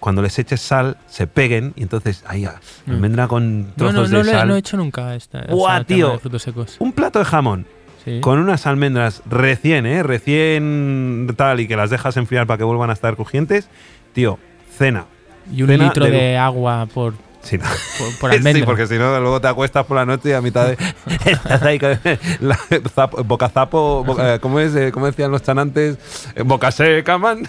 Cuando 0.00 0.22
les 0.22 0.38
eches 0.38 0.60
sal, 0.60 0.96
se 1.08 1.26
peguen 1.26 1.72
y 1.74 1.82
entonces 1.82 2.22
ahí 2.28 2.44
ah, 2.44 2.60
Mm. 2.86 2.90
almendra 2.92 3.26
con 3.26 3.62
No, 3.62 3.72
trozos 3.74 3.94
no, 3.94 4.02
no, 4.02 4.18
de 4.18 4.24
lo 4.24 4.30
he- 4.30 4.32
sal. 4.32 4.48
no 4.48 4.54
he 4.54 4.58
hecho 4.60 4.76
nunca 4.76 5.14
esta. 5.16 5.44
o 5.48 5.66
sea, 5.66 5.82
tío. 5.82 6.12
de 6.12 6.18
frutos 6.20 6.42
secos. 6.42 6.76
Un 6.78 6.92
plato 6.92 7.18
de 7.18 7.24
jamón 7.24 7.66
Sí. 8.04 8.20
con 8.20 8.38
unas 8.38 8.64
almendras 8.68 9.22
recién, 9.28 9.86
¿eh? 9.86 10.04
Recién 10.04 11.26
tal 11.36 11.58
y 11.58 11.66
que 11.66 11.76
las 11.76 11.90
dejas 11.90 12.16
enfriar 12.16 12.46
para 12.46 12.58
que 12.58 12.64
vuelvan 12.64 12.90
a 12.90 12.92
estar 12.92 13.16
crujientes. 13.16 13.68
Tío, 14.12 14.38
cena. 14.76 15.06
Y 15.52 15.62
un 15.62 15.68
cena 15.68 15.84
litro 15.86 16.04
de 16.04 16.10
de, 16.12 16.36
agua 16.38 16.86
por, 16.94 17.14
Sí, 17.42 17.56
no. 17.56 17.64
por, 17.98 18.18
por 18.18 18.30
almendra. 18.32 18.60
Sí, 18.60 18.62
porque 18.66 18.86
si 18.86 18.98
no, 18.98 19.18
luego 19.20 19.40
te 19.40 19.48
acuestas 19.48 19.86
por 19.86 19.96
la 19.96 20.04
noche 20.04 20.30
y 20.30 20.32
a 20.32 20.40
mitad 20.40 20.66
de. 20.68 20.76
estás 21.24 21.62
ahí 21.62 21.78
con 21.78 21.98
la- 22.40 22.58
zapo- 22.94 23.24
boca 23.24 23.48
zapo. 23.48 24.04
boca- 24.04 24.34
eh, 24.34 24.38
¿Cómo 24.40 24.60
es? 24.60 24.74
Eh, 24.74 24.90
¿Cómo 24.92 25.06
decían 25.06 25.30
los 25.30 25.42
chanantes? 25.42 25.98
Eh, 26.34 26.42
Boca 26.42 26.70
seca, 26.70 27.16
man. 27.18 27.46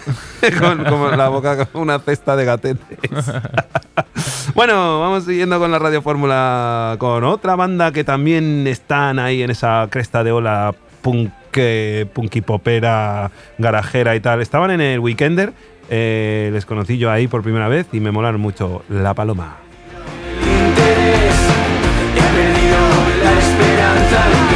con, 0.58 0.84
como 0.84 1.08
la 1.10 1.28
boca 1.28 1.66
con 1.66 1.82
una 1.82 1.98
cesta 1.98 2.36
de 2.36 2.44
gatetes. 2.44 2.78
bueno, 4.54 5.00
vamos 5.00 5.24
siguiendo 5.24 5.58
con 5.58 5.70
la 5.70 5.78
Radio 5.78 6.02
Fórmula 6.02 6.96
con 6.98 7.24
otra 7.24 7.56
banda 7.56 7.92
que 7.92 8.04
también 8.04 8.66
están 8.66 9.18
ahí 9.18 9.42
en 9.42 9.50
esa 9.50 9.86
cresta 9.90 10.24
de 10.24 10.32
ola 10.32 10.74
punk, 11.02 11.30
punky 12.12 12.40
popera, 12.42 13.30
garajera 13.58 14.14
y 14.16 14.20
tal. 14.20 14.40
Estaban 14.40 14.70
en 14.70 14.80
el 14.80 15.00
Weekender. 15.00 15.52
eh, 15.90 16.50
les 16.52 16.64
conocí 16.66 16.96
yo 16.98 17.10
ahí 17.10 17.26
por 17.26 17.42
primera 17.42 17.68
vez 17.68 17.86
y 17.92 18.00
me 18.00 18.10
molaron 18.12 18.40
mucho 18.40 18.82
La 18.88 19.14
Paloma 19.14 19.56
interés. 20.80 21.34
He 22.16 22.26
perdido 22.36 22.78
la 23.24 23.32
esperanza. 23.38 24.49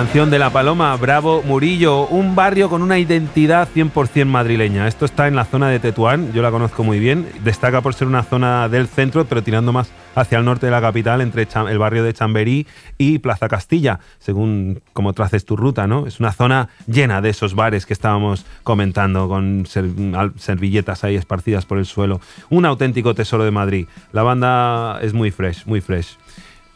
De 0.00 0.38
La 0.38 0.48
Paloma, 0.48 0.96
Bravo 0.96 1.42
Murillo, 1.42 2.06
un 2.06 2.34
barrio 2.34 2.70
con 2.70 2.80
una 2.80 2.98
identidad 2.98 3.68
100% 3.68 4.24
madrileña. 4.24 4.88
Esto 4.88 5.04
está 5.04 5.28
en 5.28 5.36
la 5.36 5.44
zona 5.44 5.68
de 5.68 5.78
Tetuán, 5.78 6.32
yo 6.32 6.40
la 6.40 6.50
conozco 6.50 6.82
muy 6.82 6.98
bien. 6.98 7.28
Destaca 7.44 7.82
por 7.82 7.92
ser 7.92 8.08
una 8.08 8.22
zona 8.22 8.70
del 8.70 8.88
centro, 8.88 9.26
pero 9.26 9.42
tirando 9.42 9.74
más 9.74 9.92
hacia 10.14 10.38
el 10.38 10.46
norte 10.46 10.64
de 10.64 10.72
la 10.72 10.80
capital, 10.80 11.20
entre 11.20 11.46
el 11.68 11.78
barrio 11.78 12.02
de 12.02 12.14
Chamberí 12.14 12.66
y 12.96 13.18
Plaza 13.18 13.46
Castilla, 13.48 14.00
según 14.18 14.80
como 14.94 15.12
traces 15.12 15.44
tu 15.44 15.54
ruta, 15.54 15.86
¿no? 15.86 16.06
Es 16.06 16.18
una 16.18 16.32
zona 16.32 16.70
llena 16.86 17.20
de 17.20 17.28
esos 17.28 17.54
bares 17.54 17.84
que 17.84 17.92
estábamos 17.92 18.46
comentando, 18.64 19.28
con 19.28 19.66
servilletas 19.66 21.04
ahí 21.04 21.16
esparcidas 21.16 21.66
por 21.66 21.76
el 21.76 21.84
suelo. 21.84 22.22
Un 22.48 22.64
auténtico 22.64 23.14
tesoro 23.14 23.44
de 23.44 23.50
Madrid. 23.50 23.86
La 24.12 24.22
banda 24.22 24.98
es 25.02 25.12
muy 25.12 25.30
fresh, 25.30 25.66
muy 25.66 25.82
fresh. 25.82 26.16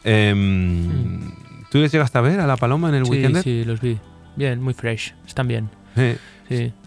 Em. 0.03 1.44
¿Tú 1.75 1.81
les 1.81 1.91
llegaste 1.91 2.17
a 2.17 2.21
ver 2.21 2.39
a 2.39 2.47
La 2.47 2.55
Paloma 2.55 2.87
en 2.87 2.95
el 2.95 3.03
weekend? 3.03 3.43
Sí, 3.43 3.65
los 3.65 3.81
vi. 3.81 3.97
Bien, 4.37 4.61
muy 4.61 4.73
fresh. 4.73 5.13
Están 5.27 5.49
bien. 5.49 5.69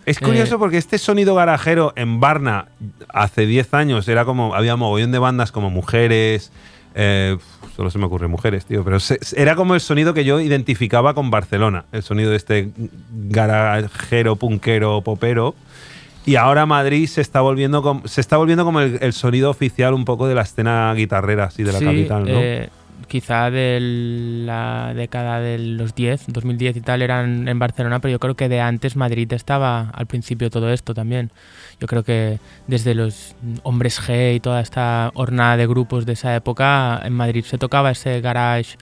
Es 0.06 0.18
curioso 0.18 0.54
eh, 0.54 0.58
porque 0.58 0.78
este 0.78 0.96
sonido 0.96 1.34
garajero 1.34 1.92
en 1.94 2.20
Barna 2.20 2.68
hace 3.10 3.44
10 3.44 3.74
años 3.74 4.08
era 4.08 4.24
como. 4.24 4.54
Había 4.54 4.76
mogollón 4.76 5.12
de 5.12 5.18
bandas 5.18 5.52
como 5.52 5.68
mujeres. 5.68 6.52
Eh, 6.94 7.36
solo 7.76 7.90
se 7.90 7.98
me 7.98 8.06
ocurre 8.06 8.28
mujeres, 8.28 8.64
tío. 8.64 8.82
Pero 8.82 8.96
era 9.36 9.56
como 9.56 9.74
el 9.74 9.82
sonido 9.82 10.14
que 10.14 10.24
yo 10.24 10.40
identificaba 10.40 11.12
con 11.12 11.30
Barcelona. 11.30 11.84
El 11.92 12.02
sonido 12.02 12.30
de 12.30 12.38
este 12.38 12.70
garajero, 13.10 14.36
punkero, 14.36 15.02
popero. 15.02 15.54
Y 16.24 16.36
ahora 16.36 16.64
Madrid 16.64 17.06
se 17.08 17.20
está 17.20 17.42
volviendo 17.42 17.82
como, 17.82 18.08
se 18.08 18.22
está 18.22 18.38
volviendo 18.38 18.64
como 18.64 18.80
el, 18.80 19.12
sonido 19.12 19.50
oficial 19.50 19.92
un 19.92 20.06
poco 20.06 20.28
de 20.28 20.34
la 20.34 20.42
escena 20.42 20.94
guitarrera 20.94 21.44
así 21.44 21.62
de 21.62 21.72
la 21.72 21.78
capital, 21.78 22.24
¿no? 22.24 22.40
Eh, 22.40 22.70
quizá 23.08 23.50
de 23.50 23.78
la 24.46 24.92
década 24.94 25.40
de 25.40 25.58
los 25.58 25.94
10, 25.94 26.26
2010 26.28 26.76
y 26.76 26.80
tal, 26.80 27.02
eran 27.02 27.48
en 27.48 27.58
Barcelona, 27.58 28.00
pero 28.00 28.12
yo 28.12 28.20
creo 28.20 28.36
que 28.36 28.48
de 28.48 28.60
antes 28.60 28.94
Madrid 28.96 29.32
estaba 29.32 29.90
al 29.90 30.06
principio 30.06 30.50
todo 30.50 30.70
esto 30.72 30.94
también. 30.94 31.30
Yo 31.80 31.86
creo 31.86 32.04
que 32.04 32.38
desde 32.66 32.94
los 32.94 33.34
Hombres 33.62 34.00
G 34.00 34.36
y 34.36 34.40
toda 34.40 34.60
esta 34.60 35.10
hornada 35.14 35.56
de 35.56 35.66
grupos 35.66 36.06
de 36.06 36.12
esa 36.12 36.36
época, 36.36 37.00
en 37.02 37.14
Madrid 37.14 37.44
se 37.44 37.58
tocaba 37.58 37.90
ese 37.90 38.20
garage 38.20 38.76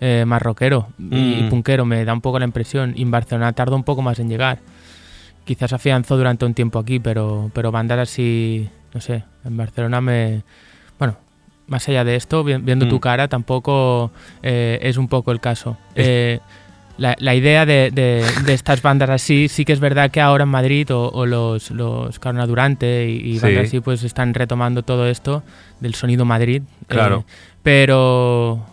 eh, 0.00 0.24
más 0.26 0.40
rockero 0.40 0.88
y, 0.98 1.42
mm. 1.42 1.48
punkero, 1.50 1.84
me 1.84 2.04
da 2.04 2.12
un 2.12 2.20
poco 2.20 2.38
la 2.38 2.44
impresión. 2.44 2.92
Y 2.96 3.02
en 3.02 3.10
Barcelona 3.10 3.52
tardó 3.52 3.76
un 3.76 3.84
poco 3.84 4.02
más 4.02 4.18
en 4.18 4.28
llegar. 4.28 4.58
Quizás 5.44 5.72
afianzó 5.72 6.16
durante 6.16 6.44
un 6.44 6.54
tiempo 6.54 6.78
aquí, 6.78 7.00
pero, 7.00 7.50
pero 7.54 7.72
bandas 7.72 7.98
así, 7.98 8.68
no 8.94 9.00
sé, 9.00 9.24
en 9.44 9.56
Barcelona 9.56 10.00
me, 10.00 10.42
más 11.70 11.88
allá 11.88 12.04
de 12.04 12.16
esto, 12.16 12.42
viendo 12.44 12.88
tu 12.88 12.96
mm. 12.96 13.00
cara, 13.00 13.28
tampoco 13.28 14.10
eh, 14.42 14.78
es 14.82 14.96
un 14.96 15.08
poco 15.08 15.30
el 15.30 15.40
caso. 15.40 15.76
Eh, 15.94 16.40
la, 16.98 17.34
idea 17.34 17.64
de, 17.64 18.24
estas 18.48 18.82
bandas 18.82 19.08
así, 19.08 19.48
sí 19.48 19.64
que 19.64 19.72
es 19.72 19.80
verdad 19.80 20.10
que 20.10 20.20
ahora 20.20 20.42
en 20.42 20.50
Madrid 20.50 20.88
o, 20.92 21.24
los, 21.24 21.70
los 21.70 22.18
Carona 22.18 22.46
Durante 22.46 23.08
y, 23.08 23.38
bandas 23.38 23.68
así, 23.68 23.80
pues 23.80 24.02
están 24.02 24.34
retomando 24.34 24.82
todo 24.82 25.06
esto 25.06 25.42
del 25.78 25.94
sonido 25.94 26.24
Madrid. 26.24 26.62
Eh, 26.62 26.84
claro. 26.88 27.24
pero, 27.62 28.66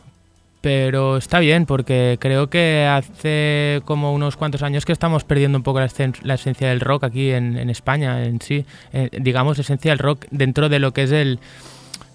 pero 0.60 1.18
está 1.18 1.38
bien 1.38 1.68
porque 1.68 2.18
creo 2.20 2.50
que 2.50 2.88
hace 2.90 3.82
como 3.86 4.12
unos 4.12 4.38
cuantos 4.38 4.64
años 4.64 4.86
que 4.86 4.92
estamos 4.92 5.24
perdiendo 5.24 5.60
un 5.60 5.64
poco 5.64 5.80
la, 5.80 6.34
esencia 6.34 6.70
del 6.70 6.80
rock 6.80 7.04
aquí 7.04 7.30
en, 7.30 7.58
en 7.58 7.70
España 7.70 8.26
en 8.26 8.42
sí, 8.42 8.66
digamos 9.12 9.60
esencia 9.60 9.92
del 9.92 10.00
rock 10.00 10.26
dentro 10.32 10.68
de 10.68 10.80
lo 10.80 10.92
que 10.94 11.04
es 11.04 11.12
el, 11.12 11.40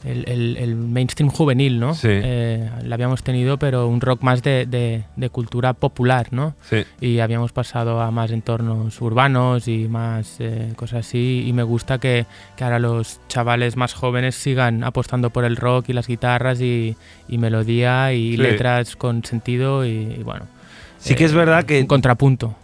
el, 0.05 0.77
mainstream 0.77 1.31
juvenil, 1.31 1.79
¿no? 1.79 1.95
Sí. 1.95 2.09
Eh, 2.11 2.71
lo 2.83 2.95
habíamos 2.95 3.23
tenido, 3.23 3.59
pero 3.59 3.87
un 3.87 4.01
rock 4.01 4.23
más 4.23 4.43
de, 4.43 5.05
cultura 5.31 5.73
popular, 5.73 6.29
¿no? 6.31 6.55
Sí. 6.69 6.85
Y 7.01 7.21
habíamos 7.21 7.53
pasado 7.53 8.01
a 8.01 8.11
más 8.11 8.31
entornos 8.31 9.01
urbanos 9.01 9.69
y 9.69 9.89
más 9.89 10.37
eh, 10.39 10.73
cosas 10.77 11.07
así. 11.07 11.45
Y 11.47 11.53
me 11.53 11.63
gusta 11.63 11.99
que, 11.99 12.27
ahora 12.61 12.79
los 12.79 13.21
chavales 13.29 13.77
más 13.77 13.95
jóvenes 13.95 14.35
sigan 14.35 14.85
apostando 14.85 15.31
por 15.31 15.45
el 15.45 15.57
rock 15.57 15.89
y 15.89 15.93
las 15.93 16.07
guitarras 16.07 16.61
y, 16.61 16.97
melodía 17.29 18.13
y 18.13 18.37
letras 18.37 18.97
con 18.97 19.25
sentido 19.25 19.85
y, 19.85 20.21
bueno. 20.25 20.47
Sí 20.99 21.17
que 21.17 21.25
es 21.25 21.33
verdad 21.33 21.65
que... 21.65 21.81
Un 21.81 21.87
contrapunto 21.87 22.55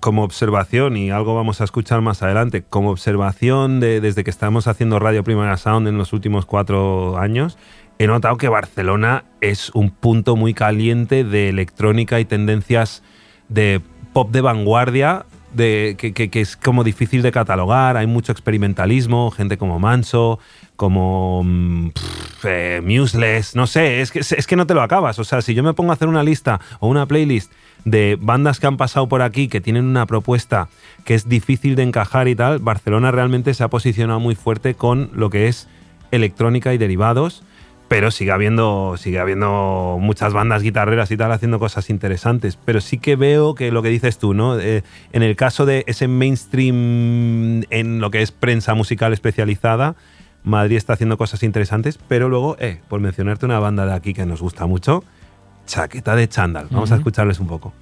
como 0.00 0.22
observación, 0.22 0.96
y 0.96 1.10
algo 1.10 1.34
vamos 1.34 1.60
a 1.60 1.64
escuchar 1.64 2.02
más 2.02 2.22
adelante, 2.22 2.62
como 2.62 2.90
observación 2.90 3.80
de, 3.80 4.00
desde 4.00 4.22
que 4.22 4.30
estamos 4.30 4.66
haciendo 4.66 4.98
Radio 4.98 5.24
Primera 5.24 5.56
Sound 5.56 5.88
en 5.88 5.96
los 5.96 6.12
últimos 6.12 6.44
cuatro 6.44 7.18
años, 7.18 7.56
he 7.98 8.06
notado 8.06 8.36
que 8.36 8.48
Barcelona 8.48 9.24
es 9.40 9.70
un 9.70 9.90
punto 9.90 10.36
muy 10.36 10.52
caliente 10.52 11.24
de 11.24 11.48
electrónica 11.48 12.20
y 12.20 12.24
tendencias 12.24 13.02
de 13.48 13.80
pop 14.12 14.30
de 14.30 14.42
vanguardia, 14.42 15.24
de, 15.54 15.96
que, 15.98 16.40
es 16.40 16.56
como 16.56 16.84
difícil 16.84 17.22
de 17.22 17.32
catalogar, 17.32 17.96
hay 17.96 18.06
mucho 18.06 18.32
experimentalismo, 18.32 19.30
gente 19.30 19.56
como 19.56 19.78
Manso, 19.78 20.38
como 20.76 21.42
mm, 21.44 21.90
eh, 22.44 22.80
Museless, 22.84 23.54
no 23.54 23.66
sé, 23.66 24.00
es 24.00 24.10
que, 24.10 24.20
es 24.20 24.46
que 24.46 24.56
no 24.56 24.66
te 24.66 24.74
lo 24.74 24.82
acabas. 24.82 25.18
O 25.18 25.24
sea, 25.24 25.42
si 25.42 25.54
yo 25.54 25.62
me 25.62 25.74
pongo 25.74 25.92
a 25.92 25.94
hacer 25.94 26.08
una 26.08 26.22
lista 26.22 26.60
o 26.80 26.88
una 26.88 27.06
playlist 27.06 27.52
de 27.84 28.16
bandas 28.20 28.60
que 28.60 28.66
han 28.66 28.76
pasado 28.76 29.08
por 29.08 29.22
aquí, 29.22 29.48
que 29.48 29.60
tienen 29.60 29.84
una 29.84 30.06
propuesta 30.06 30.68
que 31.04 31.14
es 31.14 31.28
difícil 31.28 31.74
de 31.74 31.82
encajar 31.82 32.28
y 32.28 32.34
tal, 32.34 32.58
Barcelona 32.58 33.10
realmente 33.10 33.54
se 33.54 33.64
ha 33.64 33.68
posicionado 33.68 34.20
muy 34.20 34.34
fuerte 34.34 34.74
con 34.74 35.10
lo 35.14 35.30
que 35.30 35.48
es 35.48 35.68
electrónica 36.10 36.72
y 36.74 36.78
derivados, 36.78 37.42
pero 37.88 38.10
sigue 38.10 38.30
habiendo, 38.30 38.94
sigue 38.96 39.18
habiendo 39.18 39.98
muchas 40.00 40.32
bandas 40.32 40.62
guitarreras 40.62 41.10
y 41.10 41.16
tal 41.16 41.30
haciendo 41.30 41.58
cosas 41.58 41.90
interesantes. 41.90 42.56
Pero 42.64 42.80
sí 42.80 42.96
que 42.96 43.16
veo 43.16 43.54
que 43.54 43.70
lo 43.70 43.82
que 43.82 43.90
dices 43.90 44.16
tú, 44.16 44.32
¿no? 44.32 44.58
Eh, 44.58 44.82
en 45.12 45.22
el 45.22 45.36
caso 45.36 45.66
de 45.66 45.84
ese 45.86 46.08
mainstream 46.08 47.64
en 47.68 48.00
lo 48.00 48.10
que 48.10 48.22
es 48.22 48.32
prensa 48.32 48.74
musical 48.74 49.12
especializada, 49.12 49.94
Madrid 50.42 50.76
está 50.76 50.94
haciendo 50.94 51.18
cosas 51.18 51.42
interesantes, 51.42 51.98
pero 52.08 52.28
luego, 52.28 52.56
eh, 52.58 52.80
por 52.88 53.00
mencionarte 53.00 53.44
una 53.44 53.58
banda 53.58 53.84
de 53.84 53.92
aquí 53.92 54.14
que 54.14 54.24
nos 54.24 54.40
gusta 54.40 54.66
mucho, 54.66 55.04
Chaqueta 55.72 56.14
de 56.14 56.28
chándal. 56.28 56.68
Vamos 56.70 56.92
a 56.92 56.96
escucharles 56.96 57.40
un 57.40 57.46
poco. 57.46 57.72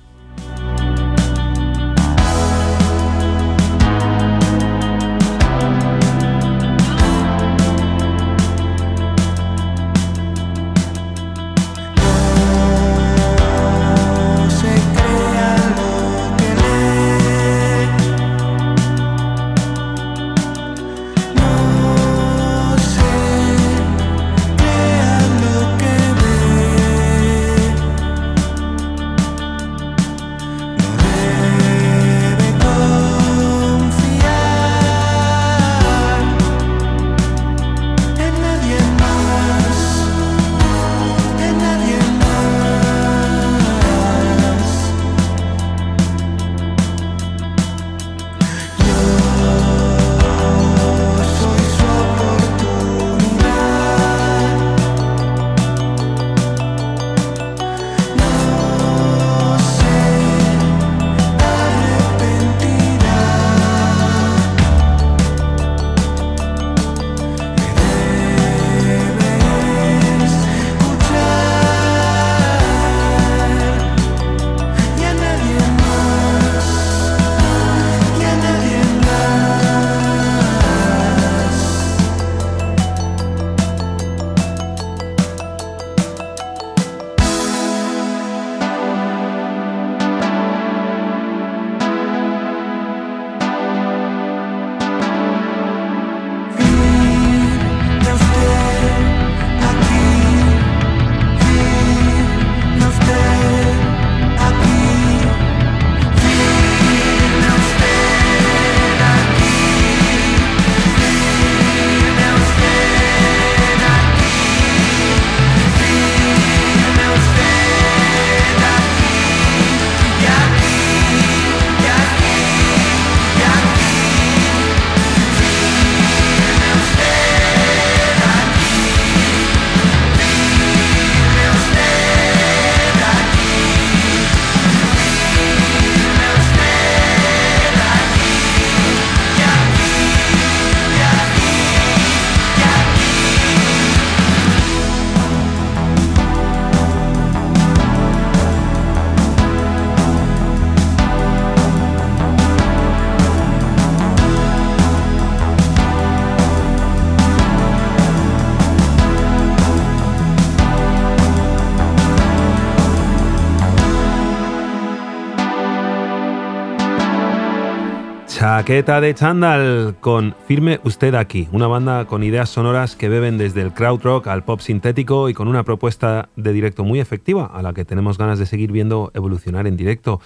Chaqueta 168.61 169.01
de 169.01 169.14
chándal 169.14 169.96
con 170.01 170.37
Firme 170.46 170.81
Usted 170.85 171.14
Aquí, 171.14 171.49
una 171.51 171.66
banda 171.66 172.05
con 172.05 172.23
ideas 172.23 172.51
sonoras 172.51 172.94
que 172.94 173.09
beben 173.09 173.38
desde 173.38 173.62
el 173.62 173.73
crowd 173.73 174.03
rock 174.03 174.27
al 174.27 174.44
pop 174.44 174.61
sintético 174.61 175.31
y 175.31 175.33
con 175.33 175.49
una 175.49 175.62
propuesta 175.62 176.29
de 176.37 176.53
directo 176.53 176.85
muy 176.85 177.01
efectiva 177.01 177.46
a 177.46 177.62
la 177.62 177.73
que 177.73 177.87
tenemos 177.87 178.18
ganas 178.18 178.38
de 178.38 178.44
seguir 178.44 178.70
viendo 178.70 179.12
evolucionar 179.14 179.66
en 179.66 179.79
directo. 179.79 180.20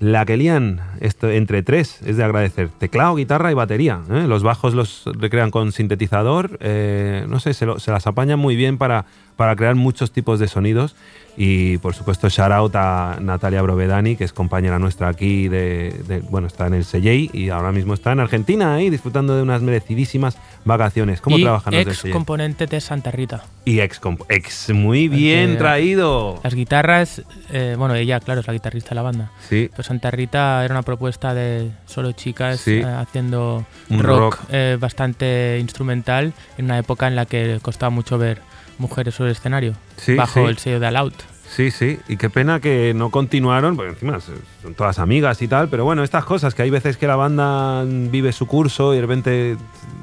La 0.00 0.24
que 0.24 0.36
lían 0.36 0.80
esto, 0.98 1.30
entre 1.30 1.62
tres 1.62 2.02
es 2.02 2.16
de 2.16 2.24
agradecer. 2.24 2.70
Teclado, 2.70 3.14
guitarra 3.14 3.52
y 3.52 3.54
batería. 3.54 4.02
¿eh? 4.10 4.24
Los 4.26 4.42
bajos 4.42 4.74
los 4.74 5.04
recrean 5.04 5.52
con 5.52 5.70
sintetizador. 5.70 6.58
Eh, 6.62 7.24
no 7.28 7.38
sé, 7.38 7.54
se, 7.54 7.66
se, 7.78 7.92
las 7.92 8.08
apañan 8.08 8.40
muy 8.40 8.56
bien 8.56 8.78
para, 8.78 9.06
para 9.36 9.54
crear 9.54 9.74
muchos 9.74 10.10
tipos 10.12 10.38
de 10.40 10.48
sonidos. 10.48 10.96
Y 11.38 11.76
por 11.78 11.94
supuesto, 11.94 12.30
shout 12.30 12.50
out 12.50 12.74
a 12.76 13.18
Natalia 13.20 13.60
Brovedani, 13.60 14.16
que 14.16 14.24
es 14.24 14.32
compañera 14.32 14.78
nuestra 14.78 15.08
aquí, 15.08 15.48
de, 15.48 16.22
bueno, 16.30 16.46
está 16.46 16.66
en 16.66 16.72
el 16.72 16.84
Seyei 16.86 17.28
y 17.30 17.50
ahora 17.50 17.72
mismo 17.72 17.92
está 17.92 18.12
en 18.12 18.20
Argentina 18.20 18.74
ahí 18.74 18.88
disfrutando 18.88 19.36
de 19.36 19.42
unas 19.42 19.60
merecidísimas 19.60 20.38
vacaciones. 20.64 21.20
¿Cómo 21.20 21.36
y 21.36 21.42
trabajan 21.42 21.74
los 21.74 22.04
ex 22.04 22.10
componente 22.10 22.66
de 22.66 22.80
Santa 22.80 23.10
Rita. 23.10 23.44
Y 23.66 23.80
ex, 23.80 24.00
ex 24.30 24.70
muy 24.70 25.08
bien 25.08 25.50
Porque 25.50 25.58
traído. 25.58 26.40
Las 26.42 26.54
guitarras, 26.54 27.20
eh, 27.52 27.74
bueno, 27.76 27.94
ella, 27.94 28.18
claro, 28.20 28.40
es 28.40 28.46
la 28.46 28.54
guitarrista 28.54 28.90
de 28.90 28.94
la 28.94 29.02
banda. 29.02 29.30
Sí. 29.46 29.68
Pues 29.76 29.88
Santa 29.88 30.10
Rita 30.10 30.64
era 30.64 30.72
una 30.72 30.82
propuesta 30.84 31.34
de 31.34 31.70
solo 31.84 32.12
chicas 32.12 32.60
Sí. 32.60 32.76
eh, 32.78 32.84
haciendo 32.84 33.66
Un 33.90 34.02
rock, 34.02 34.36
rock. 34.36 34.40
eh, 34.52 34.78
bastante 34.80 35.58
instrumental 35.60 36.32
en 36.56 36.64
una 36.64 36.78
época 36.78 37.08
en 37.08 37.14
la 37.14 37.26
que 37.26 37.58
costaba 37.60 37.90
mucho 37.90 38.16
ver 38.16 38.40
mujeres 38.78 39.14
sobre 39.14 39.30
el 39.30 39.36
escenario, 39.36 39.74
Sí, 39.96 40.14
bajo 40.14 40.40
sí. 40.44 40.46
el 40.50 40.58
sello 40.58 40.80
de 40.80 40.86
All 40.86 40.96
Out. 40.96 41.14
Sí, 41.48 41.70
sí, 41.70 41.98
y 42.08 42.16
qué 42.16 42.28
pena 42.28 42.60
que 42.60 42.92
no 42.94 43.10
continuaron, 43.10 43.76
porque 43.76 43.92
encima 43.92 44.18
son 44.20 44.74
todas 44.74 44.98
amigas 44.98 45.40
y 45.42 45.48
tal, 45.48 45.68
pero 45.68 45.84
bueno, 45.84 46.02
estas 46.02 46.24
cosas 46.24 46.54
que 46.54 46.62
hay 46.62 46.70
veces 46.70 46.96
que 46.96 47.06
la 47.06 47.14
banda 47.16 47.84
vive 47.84 48.32
su 48.32 48.46
curso 48.46 48.92
y 48.92 48.96
de 48.96 49.02
repente, 49.02 49.56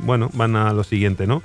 bueno, 0.03 0.29
van 0.33 0.55
a 0.55 0.71
lo 0.73 0.83
siguiente, 0.85 1.27
¿no? 1.27 1.43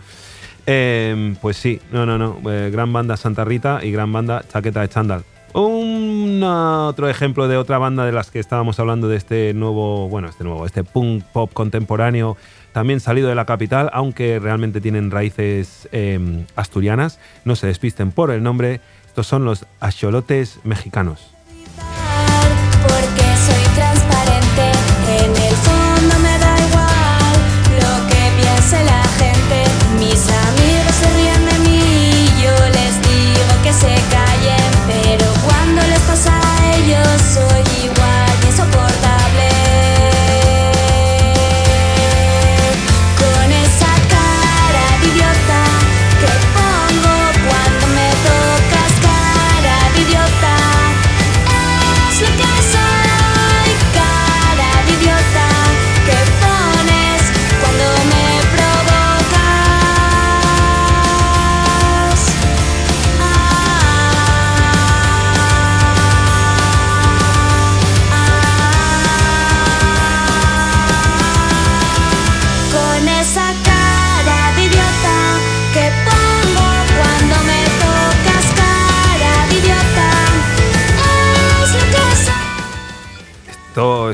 Eh, 0.66 1.34
pues 1.42 1.56
sí, 1.56 1.80
no, 1.90 2.06
no, 2.06 2.16
no, 2.18 2.38
eh, 2.50 2.70
gran 2.70 2.92
banda 2.92 3.16
Santa 3.16 3.44
Rita 3.44 3.80
y 3.82 3.90
gran 3.90 4.12
banda 4.12 4.44
Chaqueta 4.48 4.82
de 4.82 4.88
Chándal. 4.88 5.24
Un 5.54 6.42
otro 6.44 7.08
ejemplo 7.08 7.48
de 7.48 7.56
otra 7.56 7.78
banda 7.78 8.04
de 8.04 8.12
las 8.12 8.30
que 8.30 8.38
estábamos 8.38 8.78
hablando 8.78 9.08
de 9.08 9.16
este 9.16 9.54
nuevo, 9.54 10.08
bueno, 10.08 10.28
este 10.28 10.44
nuevo, 10.44 10.64
este 10.66 10.84
punk 10.84 11.24
pop 11.24 11.50
contemporáneo, 11.52 12.36
también 12.78 13.00
salido 13.00 13.28
de 13.28 13.34
la 13.34 13.44
capital, 13.44 13.90
aunque 13.92 14.38
realmente 14.38 14.80
tienen 14.80 15.10
raíces 15.10 15.88
eh, 15.90 16.44
asturianas. 16.54 17.18
No 17.44 17.56
se 17.56 17.66
despisten 17.66 18.12
por 18.12 18.30
el 18.30 18.40
nombre. 18.44 18.80
Estos 19.04 19.26
son 19.26 19.44
los 19.44 19.66
acholotes 19.80 20.60
mexicanos. 20.62 21.34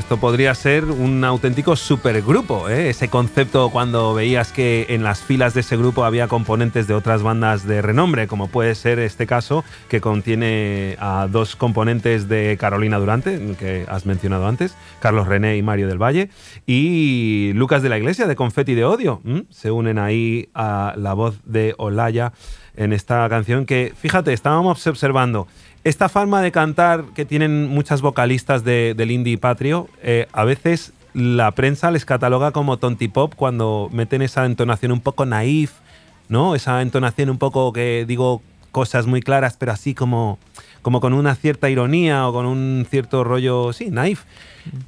Esto, 0.05 0.17
podría 0.17 0.53
ser 0.53 0.85
un 0.85 1.23
auténtico 1.23 1.75
supergrupo, 1.75 2.69
¿eh? 2.69 2.89
ese 2.89 3.07
concepto 3.09 3.71
cuando 3.71 4.13
veías 4.13 4.51
que 4.51 4.85
en 4.89 5.03
las 5.03 5.21
filas 5.21 5.55
de 5.55 5.61
ese 5.61 5.77
grupo 5.77 6.05
había 6.05 6.27
componentes 6.27 6.85
de 6.85 6.93
otras 6.93 7.23
bandas 7.23 7.65
de 7.65 7.81
renombre, 7.81 8.27
como 8.27 8.47
puede 8.47 8.75
ser 8.75 8.99
este 8.99 9.25
caso, 9.25 9.63
que 9.89 10.01
contiene 10.01 10.95
a 10.99 11.27
dos 11.27 11.55
componentes 11.55 12.29
de 12.29 12.55
Carolina 12.59 12.99
Durante, 12.99 13.55
que 13.55 13.87
has 13.89 14.05
mencionado 14.05 14.45
antes, 14.45 14.75
Carlos 14.99 15.27
René 15.27 15.57
y 15.57 15.63
Mario 15.63 15.87
del 15.87 15.97
Valle, 15.97 16.29
y 16.67 17.53
Lucas 17.55 17.81
de 17.81 17.89
la 17.89 17.97
Iglesia 17.97 18.27
de 18.27 18.35
Confetti 18.35 18.75
de 18.75 18.85
Odio. 18.85 19.23
Se 19.49 19.71
unen 19.71 19.97
ahí 19.97 20.49
a 20.53 20.93
la 20.97 21.15
voz 21.15 21.39
de 21.45 21.73
Olaya 21.79 22.31
en 22.77 22.93
esta 22.93 23.27
canción 23.27 23.65
que, 23.65 23.91
fíjate, 23.97 24.33
estábamos 24.33 24.85
observando 24.85 25.47
esta 25.85 26.09
forma 26.09 26.41
de 26.41 26.51
cantar 26.51 27.05
que 27.15 27.23
tienen 27.25 27.69
muchas 27.69 28.01
vocalistas 28.01 28.63
de- 28.65 28.93
del 28.97 29.11
indie 29.11 29.37
patrio, 29.37 29.87
eh, 30.03 30.27
a 30.33 30.43
veces 30.43 30.91
la 31.13 31.51
prensa 31.51 31.91
les 31.91 32.03
cataloga 32.05 32.51
como 32.51 32.77
tontipop 32.77 33.35
cuando 33.35 33.89
meten 33.93 34.21
esa 34.21 34.45
entonación 34.45 34.91
un 34.91 34.99
poco 34.99 35.25
naif, 35.25 35.71
¿no? 36.27 36.55
Esa 36.55 36.81
entonación 36.81 37.29
un 37.29 37.37
poco 37.37 37.71
que 37.71 38.03
digo 38.07 38.41
cosas 38.71 39.05
muy 39.07 39.21
claras, 39.21 39.55
pero 39.57 39.71
así 39.71 39.93
como, 39.93 40.37
como 40.81 40.99
con 40.99 41.13
una 41.13 41.35
cierta 41.35 41.69
ironía 41.69 42.27
o 42.27 42.33
con 42.33 42.45
un 42.45 42.85
cierto 42.89 43.23
rollo, 43.23 43.71
sí, 43.71 43.89
naif. 43.91 44.23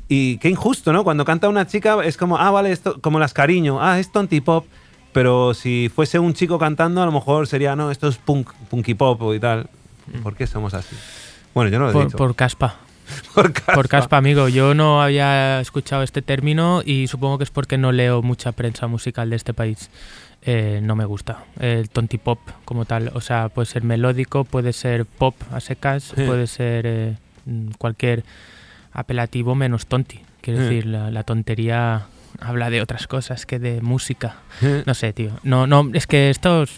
Y 0.10 0.39
qué 0.39 0.49
injusto, 0.49 0.91
¿no? 0.91 1.03
Cuando 1.03 1.23
canta 1.23 1.47
una 1.47 1.67
chica 1.67 2.03
es 2.03 2.17
como, 2.17 2.38
ah, 2.38 2.51
vale, 2.51 2.71
esto, 2.71 2.99
como 3.01 3.19
las 3.19 3.33
cariño, 3.33 3.77
ah, 3.81 3.99
es 3.99 4.12
tontipop. 4.12 4.65
Pero 5.13 5.53
si 5.53 5.89
fuese 5.93 6.19
un 6.19 6.33
chico 6.33 6.60
cantando, 6.60 7.01
a 7.01 7.05
lo 7.05 7.12
mejor 7.12 7.47
sería, 7.47 7.75
no, 7.75 7.89
esto 7.91 8.07
es 8.07 8.17
punk, 8.17 8.51
punky 8.69 8.93
pop 8.93 9.21
y 9.33 9.39
tal. 9.39 9.69
¿Por 10.23 10.35
qué 10.35 10.47
somos 10.47 10.73
así? 10.73 10.95
Bueno, 11.53 11.69
yo 11.71 11.79
no 11.79 11.85
lo 11.85 11.91
he 11.91 11.93
Por, 11.93 12.05
dicho. 12.05 12.17
por 12.17 12.35
caspa. 12.35 12.77
Por 13.33 13.53
caspa. 13.53 13.73
Por 13.73 13.87
caspa, 13.87 14.17
amigo. 14.17 14.49
Yo 14.49 14.73
no 14.73 15.01
había 15.01 15.61
escuchado 15.61 16.03
este 16.03 16.21
término 16.21 16.81
y 16.85 17.07
supongo 17.07 17.37
que 17.37 17.45
es 17.45 17.49
porque 17.51 17.77
no 17.77 17.91
leo 17.93 18.21
mucha 18.21 18.51
prensa 18.51 18.87
musical 18.87 19.29
de 19.29 19.37
este 19.37 19.53
país. 19.53 19.89
Eh, 20.43 20.81
no 20.83 20.95
me 20.95 21.05
gusta 21.05 21.45
el 21.59 21.89
tontipop 21.89 22.39
como 22.65 22.83
tal. 22.85 23.11
O 23.13 23.21
sea, 23.21 23.47
puede 23.49 23.65
ser 23.65 23.83
melódico, 23.83 24.43
puede 24.43 24.73
ser 24.73 25.05
pop 25.05 25.35
a 25.53 25.59
secas, 25.61 26.03
Sí. 26.15 26.23
puede 26.23 26.47
ser 26.47 26.85
eh, 26.85 27.15
cualquier 27.77 28.23
apelativo 28.91 29.55
menos 29.55 29.85
tonti. 29.87 30.19
Quiero 30.41 30.59
Sí. 30.59 30.65
decir, 30.65 30.85
la, 30.87 31.09
la 31.11 31.23
tontería 31.23 32.07
habla 32.39 32.69
de 32.69 32.82
otras 32.82 33.08
cosas 33.08 33.45
que 33.45 33.60
de 33.60 33.82
música. 33.82 34.38
Eh, 34.62 34.84
No 34.86 34.93
sé, 34.93 35.13
tío. 35.13 35.32
No, 35.43 35.67
no, 35.67 35.89
es 35.93 36.08
que 36.08 36.30
estos, 36.30 36.78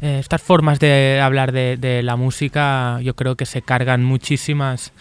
eh, 0.00 0.18
estas 0.20 0.42
formas 0.42 0.78
de 0.78 1.20
hablar 1.22 1.52
de, 1.52 1.76
de 1.76 2.02
la 2.02 2.16
música 2.16 3.00
yo 3.02 3.14
creo 3.14 3.36
que 3.36 3.46
se 3.46 3.62
cargan 3.62 4.04
muchísimas, 4.04 4.92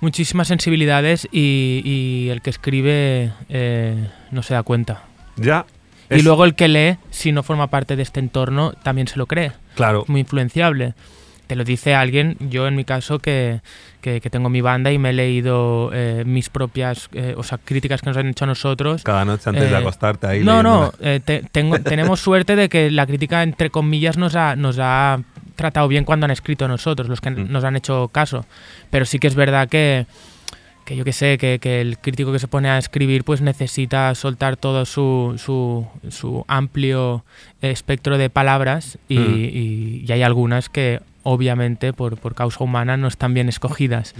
muchísimas 0.00 0.48
sensibilidades 0.48 1.28
y, 1.32 1.82
y 1.84 2.28
el 2.30 2.42
que 2.42 2.50
escribe 2.50 3.32
eh, 3.48 4.08
no 4.30 4.42
se 4.42 4.54
da 4.54 4.62
cuenta. 4.62 5.02
Ya. 5.36 5.66
Y 6.08 6.22
luego 6.22 6.44
el 6.44 6.54
que 6.54 6.68
lee, 6.68 6.98
si 7.10 7.32
no 7.32 7.42
forma 7.42 7.66
parte 7.66 7.96
de 7.96 8.02
este 8.02 8.20
entorno, 8.20 8.72
también 8.84 9.08
se 9.08 9.16
lo 9.16 9.26
cree. 9.26 9.52
Claro. 9.74 10.04
Muy 10.06 10.20
influenciable. 10.20 10.94
Te 11.48 11.56
lo 11.56 11.64
dice 11.64 11.94
alguien, 11.94 12.36
yo 12.40 12.66
en 12.66 12.74
mi 12.76 12.84
caso, 12.84 13.18
que, 13.18 13.60
que- 14.06 14.20
que 14.20 14.30
tengo 14.30 14.48
mi 14.48 14.60
banda 14.60 14.92
y 14.92 14.98
me 14.98 15.10
he 15.10 15.12
leído 15.12 15.90
eh, 15.92 16.22
mis 16.24 16.48
propias, 16.48 17.08
eh, 17.12 17.34
o 17.36 17.42
sea, 17.42 17.58
críticas 17.58 18.00
que 18.00 18.06
nos 18.10 18.16
han 18.16 18.28
hecho 18.28 18.44
a 18.44 18.46
nosotros 18.46 19.02
Cada 19.02 19.24
noche 19.24 19.50
antes 19.50 19.64
de 19.68 19.74
eh, 19.76 19.78
acostarte 19.80 20.28
ahí. 20.28 20.44
no, 20.44 20.62
no, 20.62 20.92
eh, 21.00 21.20
te- 21.24 21.42
tengo, 21.50 21.78
tenemos 21.80 22.20
suerte 22.20 22.54
de 22.54 22.68
que 22.68 22.90
la 22.92 23.04
crítica, 23.06 23.42
entre 23.42 23.70
comillas, 23.70 24.16
nos 24.16 24.36
ha, 24.36 24.54
nos 24.54 24.78
ha 24.80 25.20
tratado 25.56 25.88
bien 25.88 26.04
cuando 26.04 26.24
han 26.26 26.30
escrito 26.30 26.68
nosotros, 26.68 27.08
los 27.08 27.20
que 27.20 27.30
Mm. 27.30 27.50
nos 27.50 27.64
han 27.64 27.74
hecho 27.74 28.08
caso. 28.12 28.46
Pero 28.90 29.04
sí 29.06 29.18
que 29.18 29.26
es 29.26 29.34
verdad 29.34 29.68
que, 29.68 30.06
que 30.84 30.94
yo 30.96 31.02
que 31.04 31.12
sé, 31.12 31.36
que, 31.36 31.58
que 31.58 31.80
el 31.80 31.98
crítico 31.98 32.30
que 32.30 32.38
se 32.38 32.46
pone 32.46 32.68
a 32.68 32.78
escribir 32.78 33.24
pues 33.24 33.40
necesita 33.40 34.14
soltar 34.14 34.56
todo 34.56 34.84
su, 34.84 35.34
su, 35.36 35.84
su 36.10 36.44
amplio 36.46 37.24
espectro 37.60 38.18
de 38.18 38.30
palabras 38.30 38.98
y, 39.08 39.18
Mm. 39.18 39.34
y- 39.34 40.04
y 40.06 40.12
hay 40.12 40.22
algunas 40.22 40.68
que 40.68 41.00
obviamente 41.26 41.92
por, 41.92 42.16
por 42.16 42.36
causa 42.36 42.62
humana 42.62 42.96
no 42.96 43.08
están 43.08 43.34
bien 43.34 43.48
escogidas. 43.48 44.14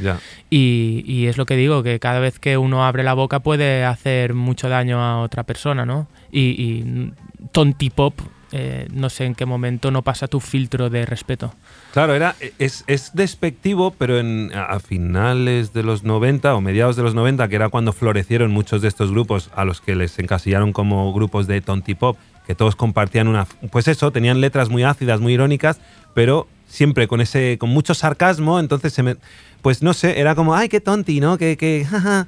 Y, 0.51 1.05
y 1.07 1.27
es 1.27 1.38
lo 1.38 1.47
que 1.47 1.57
digo, 1.57 1.85
que 1.85 2.01
cada 2.01 2.19
vez 2.19 2.40
que 2.40 2.59
uno 2.59 2.85
abre 2.85 3.05
la 3.05 3.14
boca 3.14 3.40
puede 3.40 3.85
hacer 3.85 4.35
mucho 4.35 4.69
daño 4.69 5.01
a 5.01 5.21
otra 5.21 5.45
persona, 5.45 5.87
¿no? 5.87 6.09
Y, 6.33 6.40
y 6.40 7.12
tontipop 7.53 8.21
eh, 8.53 8.87
no 8.92 9.11
sé 9.11 9.25
en 9.25 9.35
qué 9.35 9.45
momento 9.45 9.90
no 9.90 10.03
pasa 10.03 10.29
tu 10.29 10.38
filtro 10.40 10.88
de 10.88 11.05
respeto. 11.05 11.53
Claro, 11.92 12.14
era, 12.14 12.37
es, 12.59 12.85
es 12.87 13.11
despectivo, 13.12 13.92
pero 13.99 14.19
en, 14.19 14.53
a 14.55 14.79
finales 14.79 15.73
de 15.73 15.83
los 15.83 16.05
90 16.05 16.55
o 16.55 16.61
mediados 16.61 16.97
de 16.97 17.03
los 17.03 17.14
90, 17.14 17.49
que 17.49 17.57
era 17.57 17.69
cuando 17.69 17.92
florecieron 17.92 18.53
muchos 18.53 18.83
de 18.83 18.88
estos 18.88 19.11
grupos 19.11 19.51
a 19.55 19.64
los 19.64 19.81
que 19.81 19.97
les 19.97 20.19
encasillaron 20.19 20.73
como 20.73 21.12
grupos 21.12 21.47
de 21.47 21.61
tontipop, 21.61 22.16
que 22.46 22.54
todos 22.54 22.76
compartían 22.76 23.28
una... 23.28 23.46
Pues 23.70 23.88
eso, 23.88 24.11
tenían 24.12 24.40
letras 24.40 24.68
muy 24.68 24.82
ácidas, 24.85 25.20
muy 25.20 25.35
irónicas, 25.35 25.80
pero 26.14 26.46
siempre 26.68 27.09
con 27.09 27.20
ese 27.20 27.59
con 27.59 27.70
mucho 27.70 27.94
sarcasmo, 27.94 28.59
entonces 28.61 28.92
se 28.92 29.02
me, 29.02 29.16
pues 29.62 29.82
no 29.82 29.94
sé, 29.94 30.20
era 30.20 30.35
como, 30.35 30.54
ay, 30.54 30.68
qué 30.68 30.80
tonti, 30.80 31.20
¿no? 31.20 31.38
Que, 31.38 31.56
que. 31.56 31.87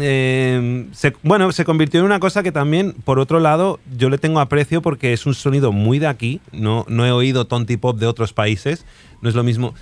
Eh, 0.00 0.86
se- 0.92 1.14
bueno, 1.22 1.52
se 1.52 1.64
convirtió 1.66 2.00
en 2.00 2.06
una 2.06 2.18
cosa 2.18 2.42
que 2.42 2.52
también, 2.52 2.92
por 3.04 3.18
otro 3.18 3.40
lado, 3.40 3.78
yo 3.96 4.08
le 4.08 4.18
tengo 4.18 4.40
aprecio 4.40 4.80
porque 4.80 5.12
es 5.12 5.26
un 5.26 5.34
sonido 5.34 5.72
muy 5.72 5.98
de 5.98 6.06
aquí. 6.06 6.40
No, 6.52 6.86
no 6.88 7.04
he 7.04 7.10
oído 7.12 7.46
tonti 7.46 7.76
pop 7.76 7.98
de 7.98 8.06
otros 8.06 8.32
países. 8.32 8.86
No 9.20 9.28
es 9.28 9.34
lo 9.34 9.42
mismo. 9.44 9.74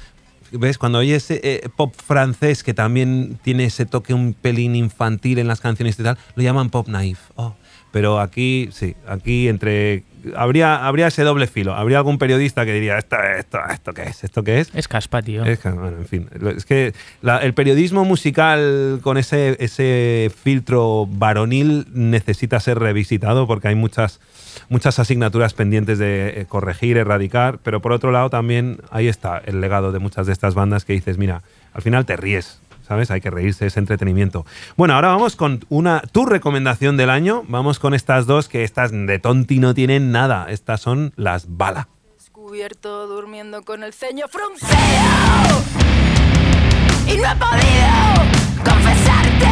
¿Ves? 0.51 0.79
Cuando 0.79 0.99
oyes 0.99 1.31
eh, 1.31 1.69
pop 1.77 1.95
francés 1.97 2.63
que 2.63 2.75
también 2.75 3.39
tiene 3.43 3.67
ese 3.67 3.87
toque 3.87 4.15
un 4.15 4.35
pelín 4.35 4.75
infantil 4.77 5.39
en 5.39 5.47
las 5.49 5.61
canciones 5.61 5.99
y 5.99 6.03
tal, 6.03 6.19
lo 6.35 6.43
llaman 6.43 6.71
pop 6.71 6.89
naif. 6.89 7.19
Oh. 7.37 7.55
Pero 7.95 8.19
aquí, 8.19 8.69
sí, 8.73 8.97
aquí 9.07 9.47
entre. 9.49 10.03
Habría, 10.37 10.85
habría 10.87 11.07
ese 11.07 11.23
doble 11.23 11.47
filo. 11.47 11.75
Habría 11.75 11.99
algún 11.99 12.19
periodista 12.19 12.65
que 12.65 12.73
diría: 12.73 12.99
¿Esto, 12.99 13.17
esto, 13.39 13.59
esto 13.71 13.93
qué 13.93 14.03
es? 14.03 14.25
¿Esto 14.25 14.43
qué 14.43 14.59
es? 14.59 14.71
Es 14.75 14.89
caspa, 14.89 15.23
tío. 15.23 15.45
Es 15.45 15.61
que, 15.61 15.69
bueno, 15.71 15.99
en 15.99 16.07
fin, 16.07 16.29
es 16.57 16.65
que 16.65 16.93
la- 17.23 17.39
el 17.39 17.55
periodismo 17.55 18.05
musical 18.05 18.99
con 19.03 19.17
ese, 19.17 19.57
ese 19.61 20.33
filtro 20.43 21.07
varonil 21.07 21.87
necesita 21.93 22.59
ser 22.59 22.81
revisitado 22.81 23.47
porque 23.47 23.69
hay 23.69 23.77
muchas, 23.77 24.19
muchas 24.69 24.99
asignaturas 24.99 25.55
pendientes 25.55 25.99
de 26.01 26.41
eh, 26.41 26.47
corregir, 26.49 26.97
erradicar, 26.97 27.59
pero 27.63 27.81
por 27.81 27.93
otro 27.93 28.11
lado 28.11 28.29
también 28.29 28.79
ahí 28.91 29.07
está 29.07 29.41
el 29.45 29.61
legado 29.61 29.93
de 29.93 30.01
muchas 30.01 30.27
de 30.27 30.33
estas 30.33 30.55
bandas 30.55 30.85
que 30.85 30.95
dices, 30.95 31.17
mira, 31.17 31.43
al 31.75 31.83
final 31.83 32.07
te 32.07 32.17
ríes. 32.17 32.61
¿Sabes? 32.87 33.11
Hay 33.11 33.21
que 33.21 33.31
reírse, 33.31 33.67
es 33.67 33.77
entretenimiento. 33.77 34.45
Bueno, 34.77 34.95
ahora 34.95 35.09
vamos 35.09 35.37
con 35.37 35.65
una 35.71 36.03
tu 36.13 36.27
recomendación 36.27 36.97
del 36.97 37.09
año. 37.09 37.43
Vamos 37.49 37.79
con 37.79 37.95
estas 37.95 38.27
dos 38.27 38.49
que 38.49 38.63
estas 38.63 38.93
de 38.93 39.19
tonti 39.19 39.59
no 39.59 39.73
tienen 39.73 40.13
nada. 40.13 40.47
Estas 40.51 40.83
son 40.83 41.13
las 41.17 41.57
bala. 41.57 41.89
Descubierto 42.15 43.07
durmiendo 43.07 43.63
con 43.63 43.83
el 43.85 43.95
ceño 43.95 44.27
fruncido 44.29 44.71
y 47.07 47.17
no 47.17 47.25
he 47.25 47.37
podido 47.37 48.65
confesarte 48.65 49.49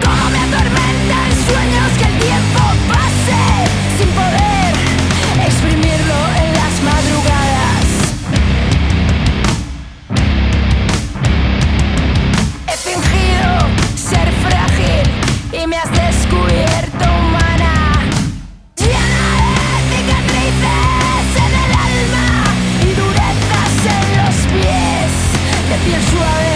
cómo 0.00 0.30
me 0.30 0.38
atormentan 0.38 1.32
sueños 1.46 1.98
que 1.98 2.04
el 2.04 2.20
tiempo 2.20 2.60
pase 2.88 3.98
sin 3.98 4.08
poder 4.10 4.47
y 15.62 15.66
me 15.66 15.76
has 15.76 15.90
descubierto 15.90 17.04
humana. 17.20 17.72
Llena 18.76 19.24
de 19.36 19.78
cicatrices 19.90 21.28
en 21.46 21.52
el 21.64 21.72
alma 21.88 22.26
y 22.82 22.88
durezas 23.00 23.74
en 23.96 24.06
los 24.18 24.36
pies. 24.52 25.10
De 25.68 25.76
piel 25.84 26.02
suave, 26.12 26.47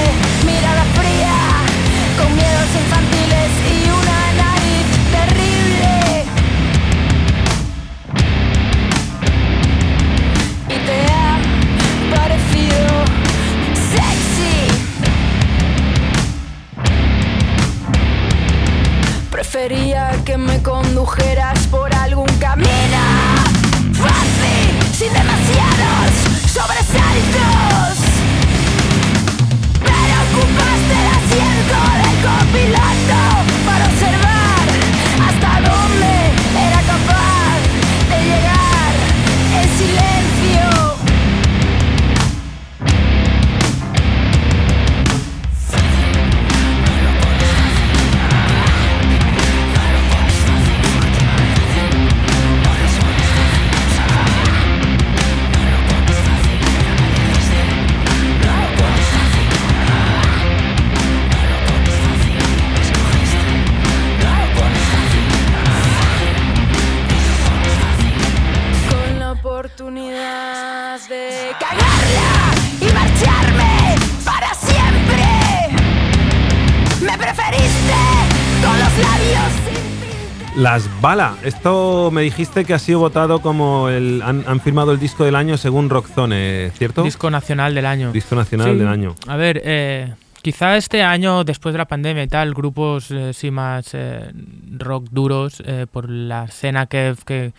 Bala. 81.03 81.35
Esto 81.43 82.11
me 82.13 82.23
dijiste 82.23 82.65
que 82.65 82.75
ha 82.75 82.79
sido 82.79 83.01
votado 83.01 83.41
como 83.41 83.89
el. 83.89 84.23
Han, 84.25 84.45
han 84.47 84.61
firmado 84.61 84.93
el 84.93 85.01
disco 85.01 85.25
del 85.25 85.35
año 85.35 85.57
según 85.57 85.91
Rockzone, 85.91 86.71
¿cierto? 86.79 87.03
Disco 87.03 87.29
nacional 87.29 87.75
del 87.75 87.87
año. 87.87 88.13
Disco 88.13 88.37
nacional 88.37 88.73
Sí. 88.75 88.79
del 88.79 88.87
año. 88.87 89.17
A 89.27 89.35
ver, 89.37 89.61
eh, 89.65 90.15
quizá 90.43 90.77
este 90.77 91.03
año, 91.03 91.43
después 91.43 91.73
de 91.73 91.79
la 91.79 91.87
pandemia 91.87 92.23
y 92.23 92.29
tal, 92.29 92.55
grupos 92.55 93.11
eh, 93.11 93.33
sí 93.35 93.51
más 93.51 93.91
eh, 93.95 94.31
rock 94.79 95.09
duros, 95.11 95.61
eh, 95.67 95.87
por 95.91 96.09
la 96.09 96.45
escena 96.45 96.87
que, 96.87 97.17
que, 97.27 97.53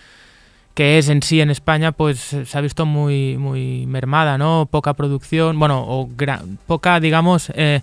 que 0.74 0.98
es 0.98 1.10
en 1.10 1.22
sí 1.22 1.42
en 1.42 1.50
España, 1.50 1.92
pues 1.92 2.32
eh, 2.32 2.46
se 2.46 2.58
ha 2.58 2.62
visto 2.62 2.86
muy, 2.86 3.36
muy 3.38 3.86
mermada, 3.88 4.38
¿no? 4.38 4.70
Poca 4.72 4.94
producción, 4.94 5.60
bueno, 5.60 5.84
o 5.86 6.08
gra- 6.08 6.42
poca, 6.66 7.02
digamos, 7.02 7.52
eh, 7.56 7.82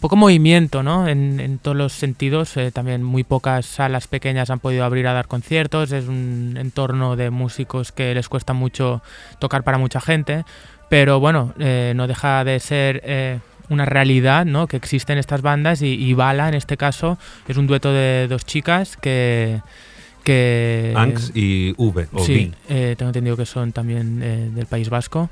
poco 0.00 0.16
movimiento, 0.16 0.82
¿no? 0.82 1.08
En, 1.08 1.58
todos 1.62 1.76
los 1.76 1.92
sentidos. 1.92 2.56
eh, 2.56 2.70
también 2.70 3.02
muy 3.02 3.24
pocas 3.24 3.66
salas 3.66 4.06
pequeñas 4.06 4.50
han 4.50 4.60
podido 4.60 4.84
abrir 4.84 5.06
a 5.06 5.12
dar 5.12 5.26
conciertos. 5.26 5.92
Es 5.92 6.06
un 6.08 6.56
entorno 6.58 7.16
de 7.16 7.30
músicos 7.30 7.92
que 7.92 8.14
les 8.14 8.28
cuesta 8.28 8.52
mucho 8.52 9.02
tocar 9.38 9.62
para 9.62 9.78
mucha 9.78 10.00
gente. 10.00 10.44
Pero 10.88 11.18
bueno, 11.18 11.54
eh, 11.58 11.92
no 11.96 12.06
deja 12.06 12.44
de 12.44 12.60
ser 12.60 13.02
eh, 13.04 13.40
una 13.68 13.84
realidad, 13.84 14.44
¿no? 14.44 14.66
Que 14.66 14.76
existen 14.76 15.18
estas 15.18 15.42
bandas 15.42 15.82
y, 15.82 15.94
y 15.94 16.14
Bala, 16.14 16.48
en 16.48 16.54
este 16.54 16.76
caso, 16.76 17.18
es 17.48 17.56
un 17.56 17.66
dueto 17.66 17.92
de 17.92 18.26
dos 18.28 18.44
chicas 18.44 18.96
que... 18.96 19.60
que 20.26 20.92
Anx 20.96 21.30
y 21.36 21.72
V. 21.78 22.08
O 22.12 22.18
sí, 22.24 22.52
eh, 22.68 22.96
tengo 22.98 23.10
entendido 23.10 23.36
que 23.36 23.46
son 23.46 23.70
también 23.70 24.20
eh, 24.24 24.50
del 24.52 24.66
País 24.66 24.88
Vasco. 24.88 25.30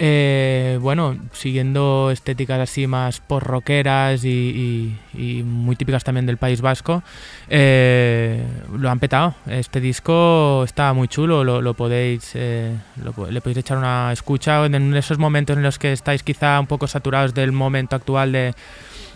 Eh, 0.00 0.78
bueno, 0.82 1.16
siguiendo 1.32 2.10
estéticas 2.10 2.58
así 2.58 2.88
más 2.88 3.20
porroqueras 3.20 4.24
y, 4.24 4.98
y- 5.14 5.38
y 5.38 5.42
muy 5.44 5.76
típicas 5.76 6.02
también 6.02 6.26
del 6.26 6.38
País 6.38 6.60
Vasco, 6.60 7.04
lo 7.48 8.90
han 8.90 8.98
petado. 8.98 9.34
Este 9.46 9.80
disco 9.80 10.64
está 10.64 10.92
muy 10.92 11.06
chulo, 11.06 11.44
lo, 11.44 11.62
lo 11.62 11.74
podéis, 11.74 12.34
lo 12.34 13.30
le 13.30 13.40
podéis 13.40 13.58
echar 13.58 13.78
una 13.78 14.10
escucha 14.12 14.66
en 14.66 14.94
esos 14.96 15.18
momentos 15.18 15.56
en 15.56 15.62
los 15.62 15.78
que 15.78 15.92
estáis 15.92 16.24
quizá 16.24 16.58
un 16.58 16.66
poco 16.66 16.88
saturados 16.88 17.32
del 17.32 17.52
momento 17.52 17.94
actual 17.94 18.32
de, 18.32 18.54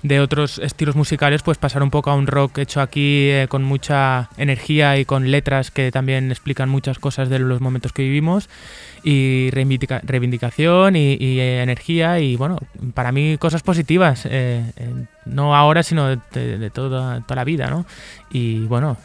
de 0.08 0.20
otros 0.20 0.58
estilos 0.58 0.94
musicales, 0.96 1.42
pues 1.42 1.58
pasar 1.58 1.82
un 1.82 1.90
poco 1.90 2.10
a 2.10 2.14
un 2.14 2.26
rock 2.26 2.58
hecho 2.58 2.80
aquí 2.80 3.28
eh, 3.30 3.46
con 3.48 3.62
mucha 3.64 4.28
energía 4.36 4.98
y 4.98 5.04
con 5.04 5.30
letras 5.30 5.70
que 5.70 5.90
también 5.90 6.30
explican 6.30 6.68
muchas 6.68 6.98
cosas 6.98 7.28
de 7.28 7.38
los 7.38 7.60
momentos 7.60 7.92
que 7.92 8.02
vivimos 8.02 8.48
y 9.02 9.50
reivindica- 9.52 10.00
reivindicación 10.02 10.96
y, 10.96 11.14
y, 11.14 11.40
eh, 11.40 11.62
energía 11.62 12.20
y 12.20 12.36
bueno, 12.36 12.58
para 12.94 13.12
mí 13.12 13.36
cosas 13.38 13.62
positivas, 13.62 14.26
eh, 14.28 14.64
no 15.24 15.54
ahora 15.56 15.82
sino 15.82 16.08
de, 16.08 16.18
de- 16.32 16.58
de 16.58 16.70
toda, 16.70 17.20
toda 17.22 17.36
la 17.36 17.44
vida, 17.44 17.68
¿no? 17.68 17.86
Y 18.30 18.60
bueno, 18.66 18.96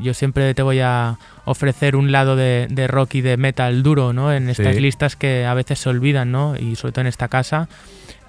yo 0.00 0.14
siempre 0.14 0.54
te 0.54 0.62
voy 0.62 0.80
a 0.80 1.18
ofrecer 1.44 1.96
un 1.96 2.12
lado 2.12 2.36
de, 2.36 2.66
de 2.70 2.86
rock 2.86 3.16
y 3.16 3.20
de 3.20 3.36
metal 3.36 3.82
duro, 3.82 4.12
¿no? 4.12 4.32
En 4.32 4.48
estas 4.48 4.74
Sí. 4.74 4.80
listas 4.80 5.16
que 5.16 5.44
a 5.44 5.54
veces 5.54 5.78
se 5.80 5.88
olvidan, 5.88 6.30
¿no? 6.32 6.56
Y 6.56 6.76
sobre 6.76 6.92
todo 6.92 7.00
en 7.02 7.06
esta 7.08 7.28
casa. 7.28 7.68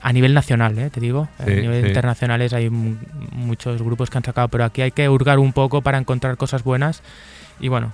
A 0.04 0.12
nivel 0.14 0.34
nacional, 0.34 0.78
¿eh? 0.78 0.90
te 0.90 1.00
digo. 1.00 1.30
Sí, 1.38 1.52
a 1.52 1.56
nivel 1.56 1.82
sí. 1.82 1.88
internacionales 1.88 2.52
hay 2.54 2.70
mu- 2.70 2.98
muchos 3.32 3.82
grupos 3.82 4.10
que 4.10 4.18
han 4.18 4.24
sacado, 4.24 4.50
pero 4.50 4.66
aquí 4.66 4.82
hay 4.82 4.92
que 4.92 5.08
hurgar 5.10 5.40
un 5.40 5.54
poco 5.54 5.82
para 5.82 5.98
encontrar 5.98 6.36
cosas 6.38 6.64
buenas. 6.64 7.02
Y 7.62 7.70
bueno, 7.70 7.94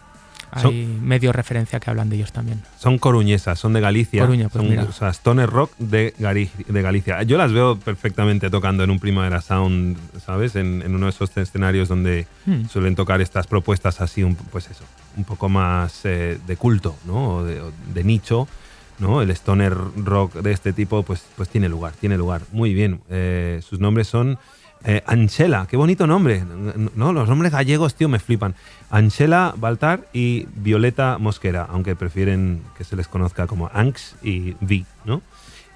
hay 0.52 0.86
medio 1.04 1.32
referencia 1.32 1.80
que 1.80 1.88
hablan 1.92 2.10
de 2.10 2.16
ellos 2.16 2.32
también. 2.32 2.64
Son 2.80 2.98
coruñesas, 2.98 3.60
son 3.60 3.74
de 3.74 3.82
Galicia. 3.82 4.22
Coruña, 4.22 4.50
pues 4.50 4.64
son, 4.64 4.70
mira. 4.72 4.84
O 4.86 4.92
sea, 4.92 5.10
Stoner 5.14 5.48
Rock 5.48 5.72
de, 5.78 6.16
Gari- 6.20 6.50
de 6.68 6.82
Galicia. 6.82 7.22
Yo 7.22 7.38
las 7.38 7.52
veo 7.54 7.78
perfectamente 7.78 8.50
tocando 8.50 8.84
en 8.84 8.90
un 8.90 9.00
Primavera 9.00 9.42
Sound, 9.42 9.96
¿sabes? 10.26 10.56
En, 10.56 10.82
en 10.82 10.96
uno 10.96 11.06
de 11.06 11.12
esos 11.12 11.38
escenarios 11.38 11.88
donde 11.88 12.26
Hmm. 12.48 12.66
suelen 12.66 12.96
tocar 12.96 13.22
estas 13.22 13.46
propuestas 13.46 14.02
así, 14.02 14.24
un, 14.24 14.34
pues 14.36 14.68
eso, 14.72 14.84
un 15.16 15.26
poco 15.26 15.48
más 15.50 16.02
eh, 16.06 16.40
de 16.48 16.58
culto, 16.58 16.96
¿no? 17.06 17.36
O 17.36 17.44
de, 17.44 17.62
de 17.94 18.04
nicho, 18.04 18.48
¿no? 19.00 19.22
El 19.22 19.32
Stoner 19.32 19.76
Rock 19.98 20.36
de 20.36 20.52
este 20.52 20.74
tipo, 20.74 21.04
pues, 21.04 21.24
pues 21.36 21.50
tiene 21.50 21.70
lugar, 21.70 21.94
tiene 22.00 22.18
lugar. 22.18 22.42
Muy 22.52 22.74
bien. 22.74 23.02
Eh, 23.10 23.62
sus 23.64 23.80
nombres 23.80 24.08
son 24.08 24.38
eh, 24.86 25.02
Anchela, 25.06 25.68
qué 25.70 25.78
bonito 25.78 26.06
nombre. 26.08 26.44
No, 26.96 27.14
los 27.14 27.28
nombres 27.28 27.52
gallegos, 27.52 27.96
tío, 27.96 28.10
me 28.10 28.20
flipan. 28.20 28.56
Anchela 28.90 29.54
Baltar 29.58 30.08
y 30.14 30.48
Violeta 30.56 31.18
Mosquera, 31.18 31.68
aunque 31.70 31.96
prefieren 31.96 32.62
que 32.78 32.84
se 32.84 32.96
les 32.96 33.08
conozca 33.08 33.48
como 33.48 33.70
Anx 33.74 34.16
y 34.22 34.56
Vi, 34.62 34.86
¿no? 35.06 35.22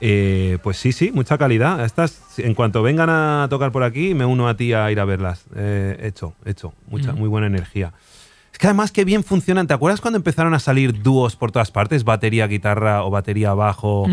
Eh, 0.05 0.57
pues 0.63 0.77
sí, 0.77 0.91
sí, 0.91 1.11
mucha 1.13 1.37
calidad. 1.37 1.83
Estas, 1.85 2.21
en 2.37 2.53
cuanto 2.55 2.83
vengan 2.83 3.09
a 3.09 3.47
tocar 3.49 3.71
por 3.71 3.83
aquí, 3.83 4.13
me 4.13 4.25
uno 4.25 4.49
a 4.49 4.57
ti 4.57 4.73
a 4.73 4.91
ir 4.91 4.99
a 4.99 5.05
verlas. 5.05 5.45
Hecho, 5.55 6.33
hecho. 6.45 6.73
Mucha, 6.87 7.13
muy 7.13 7.29
buena 7.29 7.47
energía. 7.47 7.93
Es 8.53 8.57
que 8.59 8.67
además 8.67 8.91
que 8.91 9.03
bien 9.03 9.23
funcionan. 9.23 9.67
¿Te 9.67 9.73
acuerdas 9.73 9.99
cuando 9.99 10.17
empezaron 10.17 10.53
a 10.53 10.59
salir 10.59 11.01
dúos 11.01 11.35
por 11.35 11.51
todas 11.51 11.71
partes? 11.71 12.03
Batería, 12.05 12.47
guitarra 12.47 13.03
o 13.03 13.09
batería, 13.09 13.53
bajo. 13.53 14.07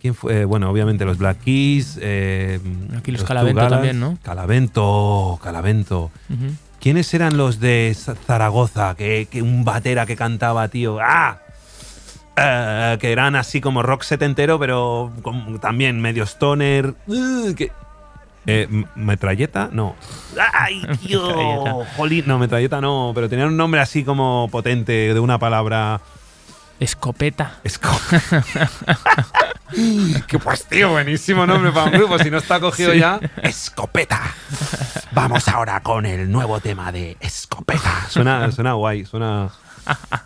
¿Quién 0.00 0.14
fue? 0.14 0.40
Eh, 0.40 0.44
bueno, 0.46 0.70
obviamente 0.70 1.04
los 1.04 1.18
Black 1.18 1.38
Keys. 1.44 1.98
eh, 2.00 2.58
Aquí 2.96 3.12
los 3.12 3.22
Calavento 3.24 3.68
también, 3.68 4.00
¿no? 4.00 4.18
Calavento, 4.22 5.38
Calavento. 5.42 6.10
¿Quiénes 6.80 7.12
eran 7.14 7.36
los 7.36 7.60
de 7.60 7.94
Za- 7.94 8.14
Zaragoza? 8.14 8.94
Que, 8.94 9.28
que 9.30 9.40
un 9.42 9.64
batera 9.64 10.04
que 10.06 10.16
cantaba, 10.16 10.68
tío. 10.68 10.98
¡Ah! 11.00 11.38
Eh, 12.36 12.98
que 13.00 13.12
eran 13.12 13.36
así 13.36 13.60
como 13.60 13.82
rock 13.82 14.02
setentero, 14.02 14.58
pero 14.58 15.12
con- 15.22 15.58
también 15.60 16.00
medio 16.00 16.24
stoner. 16.24 16.94
Uh, 17.06 17.54
que- 17.54 17.70
eh, 18.46 18.68
¿Metralleta? 18.94 19.68
No. 19.72 19.96
¡Ay, 20.52 20.82
tío! 21.06 21.84
Jolín, 21.96 22.24
no, 22.26 22.38
metralleta 22.38 22.80
no, 22.80 23.12
pero 23.14 23.28
tenían 23.28 23.48
un 23.48 23.56
nombre 23.56 23.80
así 23.80 24.04
como 24.04 24.48
potente 24.50 25.12
de 25.14 25.20
una 25.20 25.38
palabra. 25.38 26.00
Escopeta. 26.80 27.60
Esco- 27.64 27.96
que 30.26 30.38
pues 30.38 30.66
tío, 30.66 30.90
buenísimo 30.90 31.46
nombre 31.46 31.70
para 31.72 31.86
un 31.86 31.92
grupo, 31.92 32.18
si 32.18 32.30
no 32.30 32.38
está 32.38 32.60
cogido 32.60 32.92
ya. 32.94 33.20
Escopeta. 33.42 34.20
Vamos 35.12 35.46
ahora 35.48 35.80
con 35.80 36.04
el 36.06 36.30
nuevo 36.30 36.60
tema 36.60 36.90
de 36.92 37.16
Escopeta. 37.20 38.06
Suena, 38.08 38.50
suena 38.50 38.72
guay, 38.74 39.04
suena, 39.04 39.50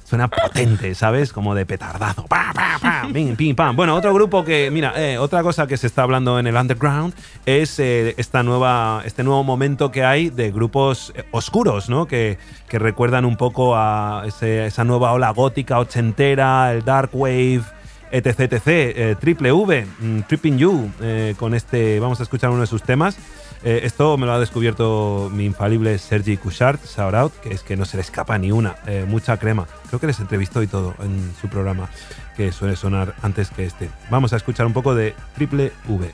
suena 0.05 0.29
potente, 0.29 0.95
¿sabes? 0.95 1.33
Como 1.33 1.55
de 1.55 1.67
petardazo. 1.67 2.27
Pa, 2.27 2.53
pa, 2.55 2.79
pa, 2.81 3.09
pim, 3.13 3.37
pim, 3.37 3.55
pam. 3.55 3.77
Bueno, 3.77 3.95
otro 3.95 4.15
grupo 4.15 4.45
que, 4.45 4.71
mira, 4.71 4.93
eh, 4.97 5.19
otra 5.19 5.43
cosa 5.43 5.67
que 5.67 5.77
se 5.77 5.87
está 5.87 6.03
hablando 6.03 6.39
en 6.39 6.47
el 6.47 6.57
underground 6.57 7.15
es 7.47 7.79
eh, 7.79 8.15
esta 8.17 8.43
nueva, 8.43 9.03
este 9.05 9.25
nuevo 9.25 9.45
momento 9.45 9.91
que 9.91 10.05
hay 10.05 10.31
de 10.31 10.51
grupos 10.51 11.13
eh, 11.15 11.25
oscuros, 11.31 11.89
¿no? 11.89 12.07
Que, 12.07 12.39
que 12.69 12.79
recuerdan 12.79 13.25
un 13.25 13.37
poco 13.37 13.77
a 13.77 14.25
esa 14.27 14.85
nueva 14.85 15.13
ola 15.13 15.31
gótica 15.31 15.79
ochentera, 15.79 16.73
el 16.73 16.85
dark 16.85 17.11
wave, 17.13 17.63
etc, 18.11 18.53
etc. 18.53 19.19
Triple 19.19 19.53
V, 19.53 19.87
mm, 20.01 20.21
Tripping 20.23 20.59
You, 20.59 20.91
con 21.37 21.55
este, 21.55 22.01
vamos 22.01 22.21
a 22.21 22.23
escuchar 22.23 22.51
uno 22.51 22.61
de 22.61 22.67
sus 22.67 22.83
temas. 22.83 23.19
Eh, 23.65 23.81
esto 23.83 24.17
me 24.17 24.27
lo 24.27 24.33
ha 24.33 24.39
descubierto 24.39 25.31
mi 25.33 25.45
infalible 25.45 25.99
Sergi 25.99 26.37
Couchard, 26.37 26.79
shout 26.85 27.15
out, 27.15 27.33
que 27.41 27.53
es 27.53 27.63
que 27.63 27.77
no 27.77 27.85
se 27.85 27.97
le 27.97 28.03
escapa 28.03 28.39
ni 28.39 28.53
una, 28.53 28.77
eh, 28.87 29.05
mucha 29.07 29.37
crema. 29.37 29.67
Creo 29.89 30.01
que 30.01 30.07
les 30.07 30.21
entrevistó 30.21 30.63
y 30.63 30.67
todo 30.67 30.95
en 31.01 31.33
su 31.41 31.49
programa, 31.49 31.89
que 32.37 32.53
suele 32.53 32.77
sonar 32.77 33.15
antes 33.23 33.51
que 33.51 33.65
este. 33.65 33.91
Vamos 34.11 34.33
a 34.33 34.37
escuchar 34.37 34.67
un 34.67 34.73
poco 34.73 34.95
de 34.95 35.15
Triple 35.35 35.73
V. 35.89 36.13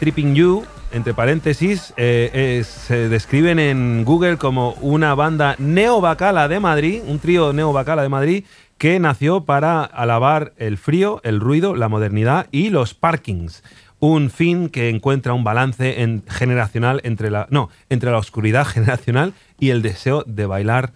Tripping 0.00 0.34
You, 0.34 0.64
entre 0.92 1.12
paréntesis, 1.12 1.92
eh, 1.98 2.64
se 2.64 3.08
describen 3.10 3.58
en 3.58 4.04
Google 4.06 4.38
como 4.38 4.72
una 4.80 5.14
banda 5.14 5.56
neobacala 5.58 6.48
de 6.48 6.58
Madrid, 6.58 7.02
un 7.06 7.18
trío 7.18 7.52
neobacala 7.52 8.02
de 8.02 8.08
Madrid 8.08 8.44
que 8.78 8.98
nació 8.98 9.44
para 9.44 9.84
alabar 9.84 10.54
el 10.56 10.78
frío, 10.78 11.20
el 11.22 11.38
ruido, 11.38 11.76
la 11.76 11.88
modernidad 11.90 12.46
y 12.50 12.70
los 12.70 12.94
parkings. 12.94 13.62
Un 13.98 14.30
fin 14.30 14.70
que 14.70 14.88
encuentra 14.88 15.34
un 15.34 15.44
balance 15.44 16.00
en- 16.00 16.22
generacional 16.26 17.02
entre 17.04 17.30
la, 17.30 17.46
no, 17.50 17.68
entre 17.90 18.10
la 18.10 18.16
oscuridad 18.16 18.64
generacional 18.66 19.34
y 19.58 19.68
el 19.68 19.82
deseo 19.82 20.24
de 20.26 20.46
bailar 20.46 20.92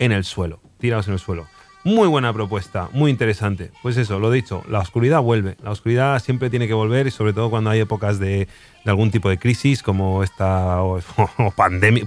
en 0.00 0.10
el 0.10 0.24
suelo, 0.24 0.60
tirados 0.78 1.06
en 1.06 1.12
el 1.14 1.20
suelo. 1.20 1.46
Muy 1.94 2.06
buena 2.08 2.32
propuesta, 2.32 2.88
muy 2.92 3.10
interesante. 3.10 3.70
Pues 3.82 3.96
eso, 3.96 4.18
lo 4.18 4.30
dicho, 4.30 4.62
la 4.68 4.80
oscuridad 4.80 5.20
vuelve. 5.22 5.56
La 5.62 5.70
oscuridad 5.70 6.18
siempre 6.22 6.50
tiene 6.50 6.66
que 6.66 6.74
volver 6.74 7.06
y 7.06 7.10
sobre 7.10 7.32
todo 7.32 7.48
cuando 7.50 7.70
hay 7.70 7.80
épocas 7.80 8.18
de, 8.18 8.46
de 8.84 8.90
algún 8.90 9.10
tipo 9.10 9.28
de 9.30 9.38
crisis 9.38 9.82
como 9.82 10.22
esta 10.22 10.82
o, 10.82 10.98
o 11.38 11.54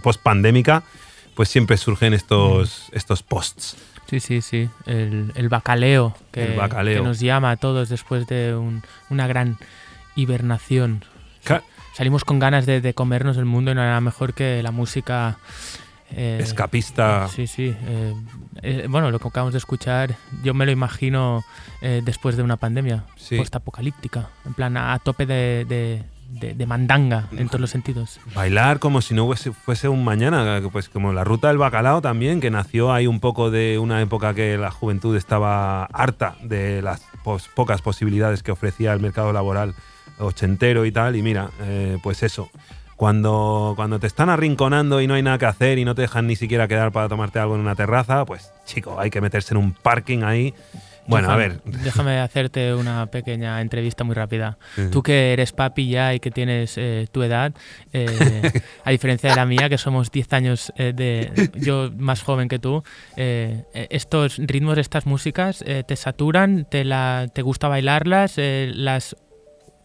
post-pandémica, 0.03 0.83
pues 1.35 1.49
siempre 1.49 1.77
surgen 1.77 2.13
estos, 2.13 2.89
estos 2.91 3.23
posts. 3.23 3.75
Sí, 4.07 4.19
sí, 4.19 4.41
sí. 4.41 4.69
El, 4.85 5.31
el 5.35 5.49
bacaleo, 5.49 6.15
que, 6.31 6.43
El 6.51 6.57
bacaleo. 6.57 6.97
que 7.01 7.07
nos 7.07 7.19
llama 7.19 7.51
a 7.51 7.55
todos 7.57 7.87
después 7.89 8.27
de 8.27 8.55
un- 8.55 8.83
una 9.09 9.25
gran 9.25 9.57
hibernación. 10.15 11.03
Salimos 11.93 12.23
con 12.23 12.39
ganas 12.39 12.65
de, 12.65 12.79
de 12.81 12.93
comernos 12.93 13.37
el 13.37 13.45
mundo 13.45 13.71
y 13.71 13.75
no 13.75 13.81
nada 13.81 13.99
mejor 14.01 14.33
que 14.33 14.61
la 14.63 14.71
música. 14.71 15.37
Eh, 16.15 16.39
Escapista. 16.41 17.27
Sí, 17.27 17.47
sí. 17.47 17.75
eh, 17.85 18.13
eh, 18.61 18.85
bueno, 18.89 19.11
lo 19.11 19.19
que 19.19 19.27
acabamos 19.27 19.53
de 19.53 19.57
escuchar, 19.59 20.15
yo 20.43 20.53
me 20.53 20.65
lo 20.65 20.71
imagino 20.71 21.43
eh, 21.81 22.01
después 22.03 22.37
de 22.37 22.43
una 22.43 22.57
pandemia 22.57 23.05
Sí. 23.17 23.37
postapocalíptica. 23.37 24.29
En 24.45 24.53
plan, 24.53 24.77
a, 24.77 24.93
a 24.93 24.99
tope 24.99 25.25
de, 25.25 25.65
de- 25.67 26.03
de- 26.31 26.53
de 26.53 26.65
mandanga 26.65 27.27
en 27.33 27.47
todos 27.47 27.59
los 27.59 27.69
sentidos. 27.71 28.19
Bailar 28.33 28.79
como 28.79 29.01
si 29.01 29.13
no 29.13 29.25
hubiese- 29.25 29.51
fuese 29.51 29.89
un 29.89 30.05
mañana, 30.05 30.61
pues 30.71 30.87
como 30.87 31.11
la 31.11 31.25
ruta 31.25 31.49
del 31.49 31.57
bacalao 31.57 32.01
también, 32.01 32.39
que 32.39 32.49
nació 32.49 32.93
ahí 32.93 33.05
un 33.05 33.19
poco 33.19 33.51
de 33.51 33.77
una 33.79 34.01
época 34.01 34.33
que 34.33 34.57
la 34.57 34.71
juventud 34.71 35.15
estaba 35.17 35.83
harta 35.85 36.35
de 36.41 36.81
las 36.81 37.01
pos- 37.25 37.49
pocas 37.53 37.81
posibilidades 37.81 38.43
que 38.43 38.51
ofrecía 38.53 38.93
el 38.93 39.01
mercado 39.01 39.33
laboral 39.33 39.75
ochentero 40.19 40.85
y 40.85 40.91
tal, 40.93 41.15
y 41.17 41.21
mira, 41.21 41.49
eh, 41.63 41.97
pues 42.01 42.23
eso. 42.23 42.49
Cuando, 43.01 43.73
cuando 43.75 43.97
te 43.97 44.05
están 44.05 44.29
arrinconando 44.29 45.01
y 45.01 45.07
no 45.07 45.15
hay 45.15 45.23
nada 45.23 45.39
que 45.39 45.47
hacer 45.47 45.79
y 45.79 45.85
no 45.85 45.95
te 45.95 46.03
dejan 46.03 46.27
ni 46.27 46.35
siquiera 46.35 46.67
quedar 46.67 46.91
para 46.91 47.09
tomarte 47.09 47.39
algo 47.39 47.55
en 47.55 47.61
una 47.61 47.73
terraza, 47.73 48.25
pues 48.25 48.53
chico, 48.67 48.99
hay 48.99 49.09
que 49.09 49.21
meterse 49.21 49.55
en 49.55 49.57
un 49.57 49.73
parking 49.73 50.21
ahí. 50.21 50.53
Bueno, 51.07 51.31
a 51.31 51.35
ver, 51.35 51.63
Déjame 51.65 52.19
hacerte 52.19 52.75
una 52.75 53.07
pequeña 53.07 53.59
entrevista 53.59 54.03
muy 54.03 54.13
rápida. 54.13 54.59
Sí. 54.75 54.83
Tú 54.91 55.01
que 55.01 55.33
eres 55.33 55.51
papi 55.51 55.89
ya 55.89 56.13
y 56.13 56.19
que 56.19 56.29
tienes 56.29 56.77
eh, 56.77 57.07
tu 57.11 57.23
edad, 57.23 57.53
eh, 57.91 58.51
a 58.85 58.91
diferencia 58.91 59.31
de 59.31 59.35
la 59.35 59.47
mía, 59.47 59.67
que 59.67 59.79
somos 59.79 60.11
10 60.11 60.33
años 60.33 60.71
eh, 60.75 60.93
de 60.95 61.49
yo 61.55 61.89
más 61.97 62.21
joven 62.21 62.49
que 62.49 62.59
tú, 62.59 62.83
estos 63.15 64.37
ritmos, 64.37 64.77
estas 64.77 65.07
músicas, 65.07 65.65
¿te 65.87 65.95
saturan? 65.95 66.67
¿Te, 66.69 66.83
la, 66.83 67.29
¿Te 67.33 67.41
gusta 67.41 67.67
bailarlas? 67.67 68.35
¿Las 68.37 69.15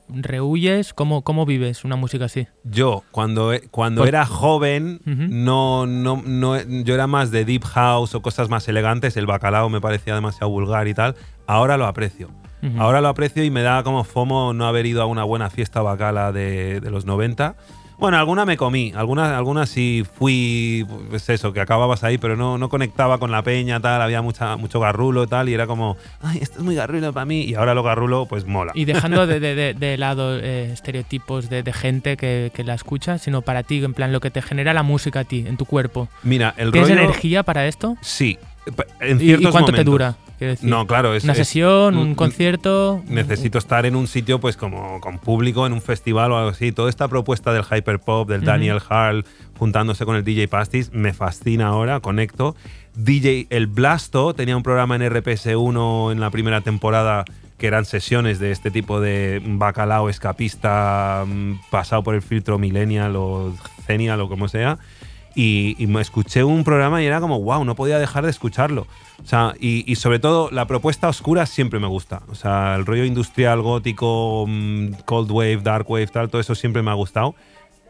rehuyes? 0.09 0.93
¿Cómo, 0.95 1.23
¿Cómo 1.23 1.47
vives 1.47 1.85
una 1.85 1.97
música 1.97 2.27
así? 2.27 2.47
Yo, 2.65 3.03
cuando, 3.11 3.53
e- 3.53 3.69
cuando 3.71 4.03
Pues- 4.03 4.09
era 4.09 4.27
joven, 4.27 5.01
no, 5.05 5.87
no, 5.87 6.23
no, 6.25 6.61
yo 6.63 6.95
era 6.95 7.07
más 7.07 7.31
de 7.31 7.45
deep 7.45 7.65
house 7.65 8.15
o 8.15 8.23
cosas 8.23 8.49
más 8.49 8.67
elegantes. 8.69 9.17
El 9.17 9.27
bacalao 9.27 9.69
me 9.69 9.81
parecía 9.81 10.15
demasiado 10.15 10.51
vulgar 10.51 10.89
y 10.89 10.95
tal. 10.95 11.15
Ahora 11.47 11.77
lo 11.77 11.87
aprecio. 11.87 12.31
Ahora 12.79 13.01
lo 13.01 13.07
aprecio 13.07 13.45
y 13.45 13.51
me 13.51 13.63
da 13.63 13.85
como 13.85 14.03
fomo 14.03 14.53
no 14.53 14.67
haber 14.67 14.87
ido 14.87 15.01
a 15.01 15.07
una 15.07 15.23
buena 15.23 15.51
fiesta 15.51 15.83
bacala 15.83 16.33
de, 16.33 16.81
de 16.81 16.91
los 16.91 17.05
90. 17.05 17.55
Bueno, 17.99 18.19
alguna 18.19 18.45
me 18.45 18.57
comí, 18.59 18.93
alguna, 18.95 19.39
alguna 19.39 19.65
sí 19.65 20.05
fui, 20.19 20.87
pues 21.09 21.29
eso, 21.31 21.53
que 21.55 21.61
acababas 21.61 22.05
ahí, 22.05 22.19
pero 22.19 22.37
no, 22.37 22.59
no 22.59 22.69
conectaba 22.69 23.19
con 23.19 23.31
la 23.31 23.43
peña, 23.43 23.81
tal, 23.81 24.03
había 24.03 24.21
mucha, 24.21 24.57
mucho 24.57 24.81
garrulo 24.81 25.25
y 25.25 25.27
tal, 25.27 25.49
y 25.49 25.55
era 25.55 25.67
como, 25.67 25.97
ay, 26.23 26.39
esto 26.43 26.59
es 26.59 26.65
muy 26.65 26.75
garrulo 26.75 27.13
para 27.15 27.25
mí, 27.25 27.43
y 27.43 27.55
ahora 27.55 27.73
lo 27.73 27.83
garrulo, 27.83 28.27
pues 28.27 28.47
mola. 28.47 28.73
Y 28.75 28.85
dejando 28.85 29.27
de, 29.27 29.41
de- 29.41 29.55
de- 29.55 29.75
de 29.79 29.97
lado 29.97 30.39
eh, 30.39 30.73
estereotipos 30.73 31.49
de, 31.49 31.63
gente 31.73 32.17
que, 32.19 32.51
que 32.55 32.65
la 32.65 32.75
escucha, 32.75 33.17
sino 33.19 33.41
para 33.43 33.63
ti, 33.63 33.83
en 33.83 33.95
plan 33.95 34.13
lo 34.13 34.21
que 34.21 34.31
te 34.31 34.43
genera 34.43 34.75
la 34.75 34.83
música 34.83 35.21
a 35.21 35.25
ti, 35.25 35.45
en 35.47 35.57
tu 35.57 35.65
cuerpo. 35.65 36.09
Mira, 36.23 36.55
el 36.59 36.73
¿Tienes 36.73 36.91
rollo... 36.91 37.01
energía 37.03 37.43
para 37.45 37.67
esto? 37.67 37.97
Sí, 38.03 38.39
en 39.01 39.21
¿Y, 39.21 39.35
y 39.35 39.51
cuánto 39.51 39.73
te 39.73 39.85
dura? 39.85 40.17
Decir, 40.39 40.69
No, 40.69 40.87
claro, 40.87 41.15
es... 41.15 41.25
¿Una 41.25 41.33
es- 41.33 41.39
sesión, 41.39 41.97
un 41.97 42.11
mm, 42.11 42.15
concierto? 42.15 43.03
necesito 43.09 43.59
estar 43.59 43.87
en 43.87 43.97
un 43.97 44.07
sitio 44.07 44.39
pues 44.41 44.57
como 44.57 45.01
con 45.01 45.19
público, 45.19 45.67
en 45.67 45.73
un 45.73 45.81
festival 45.83 46.33
o 46.33 46.37
algo 46.39 46.51
así. 46.51 46.73
Toda 46.73 46.91
esta 46.91 47.09
propuesta 47.09 47.53
del 47.53 47.65
hyperpop, 47.65 48.29
del 48.29 48.41
Ujú. 48.41 48.47
Daniel 48.47 48.81
Harl 48.89 49.25
juntándose 49.59 50.05
con 50.05 50.17
el 50.17 50.25
DJ 50.25 50.49
Pastis, 50.49 50.93
me 50.93 51.13
fascina 51.15 51.69
ahora, 51.69 52.01
conecto. 52.01 52.55
DJ 52.95 53.47
El 53.51 53.67
Blasto 53.67 54.35
tenía 54.35 54.57
un 54.57 54.63
programa 54.63 54.97
en 54.97 55.03
RPS1 55.03 56.13
en 56.13 56.21
la 56.21 56.31
primera 56.31 56.61
temporada 56.61 57.25
que 57.59 57.67
eran 57.67 57.87
sesiones 57.87 58.39
de 58.39 58.53
este 58.53 58.71
tipo 58.71 59.01
de 59.01 59.41
bacalao 59.45 60.11
escapista 60.11 61.25
mm, 61.27 61.55
pasado 61.71 62.03
por 62.03 62.15
el 62.15 62.21
filtro 62.23 62.59
millennial 62.59 63.17
o 63.17 63.55
genial 63.87 64.21
o 64.21 64.29
como 64.29 64.49
sea. 64.49 64.79
Y, 65.37 65.77
y 65.79 65.87
me 65.87 66.01
escuché 66.01 66.43
un 66.43 66.65
programa 66.65 67.01
y 67.03 67.07
era 67.07 67.21
como, 67.21 67.41
wow, 67.41 67.63
no 67.65 67.77
podía 67.77 67.99
dejar 67.99 68.25
de 68.25 68.31
escucharlo. 68.31 68.87
O 69.23 69.27
sea, 69.27 69.55
y, 69.59 69.95
sobre 69.97 70.19
todo 70.19 70.51
la 70.51 70.67
propuesta 70.67 71.09
oscura 71.09 71.47
siempre 71.47 71.79
me 71.79 71.87
gusta. 71.87 72.23
O 72.29 72.35
sea, 72.35 72.75
el 72.75 72.85
rollo 72.85 73.05
industrial, 73.05 73.63
gótico, 73.63 74.45
mm, 74.47 74.93
cold 75.05 75.31
wave, 75.31 75.61
dark 75.63 75.89
wave, 75.91 76.07
tal, 76.09 76.29
todo 76.29 76.41
eso 76.41 76.55
siempre 76.55 76.83
me 76.83 76.91
ha 76.91 76.95
gustado. 76.95 77.35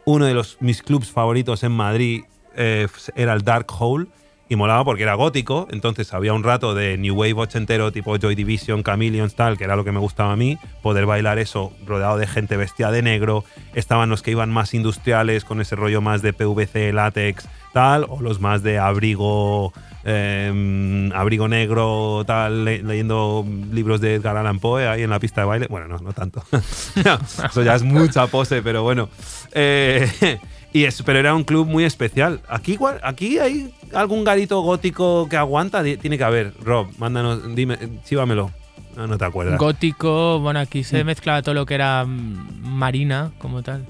Uno 0.05 0.25
de 0.25 0.33
los, 0.33 0.57
mis 0.61 0.81
clubs 0.81 1.09
favoritos 1.09 1.63
en 1.63 1.71
Madrid 1.71 2.23
eh, 2.55 2.87
era 3.15 3.33
el 3.33 3.43
Dark 3.43 3.67
Hole 3.77 4.07
y 4.49 4.55
molaba 4.55 4.85
porque 4.85 5.03
era 5.03 5.13
gótico, 5.15 5.67
entonces 5.71 6.13
había 6.13 6.33
un 6.33 6.43
rato 6.43 6.73
de 6.73 6.97
New 6.97 7.15
Wave 7.15 7.33
ochentero 7.33 7.91
tipo 7.91 8.17
Joy 8.17 8.33
Division, 8.35 8.83
Chameleons, 8.83 9.35
tal, 9.35 9.57
que 9.57 9.65
era 9.65 9.75
lo 9.75 9.83
que 9.83 9.91
me 9.91 9.99
gustaba 9.99 10.31
a 10.33 10.35
mí, 10.35 10.57
poder 10.81 11.05
bailar 11.05 11.37
eso 11.39 11.73
rodeado 11.85 12.17
de 12.17 12.27
gente 12.27 12.55
vestida 12.57 12.91
de 12.91 13.01
negro, 13.01 13.43
estaban 13.73 14.09
los 14.09 14.21
que 14.21 14.31
iban 14.31 14.49
más 14.49 14.73
industriales 14.73 15.43
con 15.43 15.59
ese 15.61 15.75
rollo 15.75 15.99
más 16.01 16.21
de 16.21 16.31
PVC, 16.33 16.93
látex, 16.93 17.47
tal, 17.73 18.05
o 18.07 18.21
los 18.21 18.39
más 18.39 18.63
de 18.63 18.79
abrigo, 18.79 19.73
eh, 20.05 21.09
abrigo 21.13 21.47
negro, 21.49 22.23
tal, 22.25 22.63
le- 22.65 22.81
leyendo 22.83 23.45
libros 23.71 23.99
de 24.01 24.15
Edgar 24.15 24.37
Allan 24.37 24.59
Poe 24.59 24.87
ahí 24.87 25.03
en 25.03 25.09
la 25.09 25.19
pista 25.19 25.41
de 25.41 25.47
baile, 25.47 25.67
bueno, 25.69 25.87
no, 25.87 25.97
no 25.99 26.13
tanto, 26.13 26.41
eso 27.49 27.63
ya 27.63 27.75
es 27.75 27.83
mucha 27.83 28.27
pose, 28.27 28.61
pero 28.61 28.83
bueno. 28.83 29.09
Eh, 29.51 30.09
y 30.73 30.83
es, 30.85 31.01
pero 31.03 31.19
era 31.19 31.33
un 31.35 31.43
club 31.43 31.67
muy 31.67 31.83
especial. 31.83 32.41
Aquí, 32.47 32.77
aquí 33.03 33.39
hay 33.39 33.73
algún 33.93 34.23
garito 34.23 34.61
gótico 34.61 35.27
que 35.29 35.37
aguanta. 35.37 35.83
Tiene 35.83 36.17
que 36.17 36.23
haber. 36.23 36.53
Rob, 36.63 36.87
mándanos, 36.97 37.55
dime, 37.55 37.77
chívamelo. 38.05 38.51
No, 38.95 39.05
no 39.07 39.17
te 39.17 39.25
acuerdas. 39.25 39.59
Gótico, 39.59 40.39
bueno, 40.39 40.59
aquí 40.59 40.79
Mm. 40.79 40.83
se 40.83 41.03
mezclaba 41.03 41.41
todo 41.43 41.53
lo 41.53 41.65
que 41.65 41.75
era 41.75 42.03
mm, 42.05 42.63
marina 42.63 43.31
como 43.37 43.61
tal. 43.61 43.85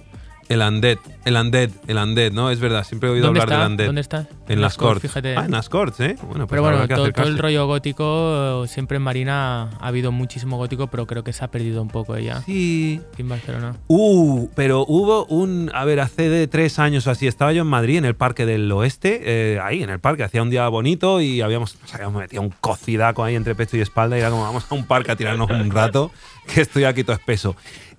El 0.49 0.61
Undead, 0.61 0.97
el 1.25 1.35
Undead, 1.35 1.69
el 1.87 1.97
Undead, 1.97 2.31
¿no? 2.31 2.49
Es 2.51 2.59
verdad, 2.59 2.83
siempre 2.85 3.09
he 3.09 3.11
oído 3.13 3.25
¿Dónde 3.27 3.41
hablar 3.41 3.57
está? 3.59 3.63
del 3.63 3.71
Undead. 3.71 3.85
¿Dónde 3.87 4.01
está? 4.01 4.27
En 4.47 4.61
las 4.61 4.77
Corts. 4.77 5.01
Fíjate. 5.01 5.35
Ah, 5.37 5.45
en 5.45 5.51
las 5.51 5.67
Corts, 5.69 5.99
¿eh? 5.99 6.15
Bueno, 6.21 6.47
pues 6.47 6.49
pero 6.49 6.61
bueno, 6.61 6.87
todo, 6.87 7.11
todo 7.11 7.27
el 7.27 7.37
rollo 7.37 7.67
gótico, 7.67 8.65
siempre 8.67 8.97
en 8.97 9.03
Marina 9.03 9.69
ha 9.79 9.87
habido 9.87 10.11
muchísimo 10.11 10.57
gótico, 10.57 10.87
pero 10.87 11.05
creo 11.05 11.23
que 11.23 11.33
se 11.33 11.43
ha 11.43 11.49
perdido 11.51 11.81
un 11.81 11.89
poco 11.89 12.15
ella 12.15 12.41
Sí. 12.45 13.01
en 13.17 13.27
Barcelona. 13.29 13.75
Uh, 13.87 14.47
pero 14.55 14.85
hubo 14.87 15.25
un. 15.25 15.69
A 15.73 15.83
ver, 15.85 15.99
hace 15.99 16.29
de 16.29 16.47
tres 16.47 16.79
años 16.79 17.05
o 17.07 17.11
así, 17.11 17.27
estaba 17.27 17.51
yo 17.53 17.63
en 17.63 17.67
Madrid, 17.67 17.97
en 17.97 18.05
el 18.05 18.15
Parque 18.15 18.45
del 18.45 18.71
Oeste, 18.71 19.21
eh, 19.23 19.59
ahí 19.61 19.83
en 19.83 19.89
el 19.89 19.99
parque, 19.99 20.23
hacía 20.23 20.41
un 20.41 20.49
día 20.49 20.67
bonito 20.69 21.19
y 21.21 21.41
habíamos, 21.41 21.77
nos 21.81 21.93
habíamos 21.93 22.21
metido 22.21 22.41
un 22.41 22.53
cocidaco 22.61 23.23
ahí 23.23 23.35
entre 23.35 23.55
pecho 23.55 23.75
y 23.77 23.81
espalda 23.81 24.17
y 24.17 24.21
era 24.21 24.29
como, 24.29 24.43
vamos 24.43 24.65
a 24.69 24.75
un 24.75 24.85
parque 24.85 25.11
a 25.11 25.15
tirarnos 25.15 25.49
un 25.49 25.69
rato, 25.71 26.11
que 26.53 26.61
estoy 26.61 26.85
aquí 26.85 27.03
todo 27.03 27.15
espeso. 27.15 27.55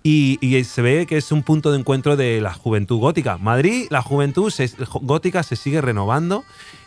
Y, 0.08 0.38
y 0.40 0.64
se 0.64 0.80
ve 0.80 1.04
que 1.06 1.18
es 1.18 1.32
un 1.32 1.42
punto 1.42 1.70
de 1.70 1.78
encuentro 1.78 2.16
de 2.16 2.40
la 2.40 2.54
juventud 2.54 2.98
gótica. 2.98 3.36
Madrid, 3.36 3.86
la 3.90 4.00
juventud 4.00 4.50
se- 4.50 4.70
gótica 5.02 5.42
se 5.42 5.54
sigue 5.56 5.80
renovando. 5.82 6.44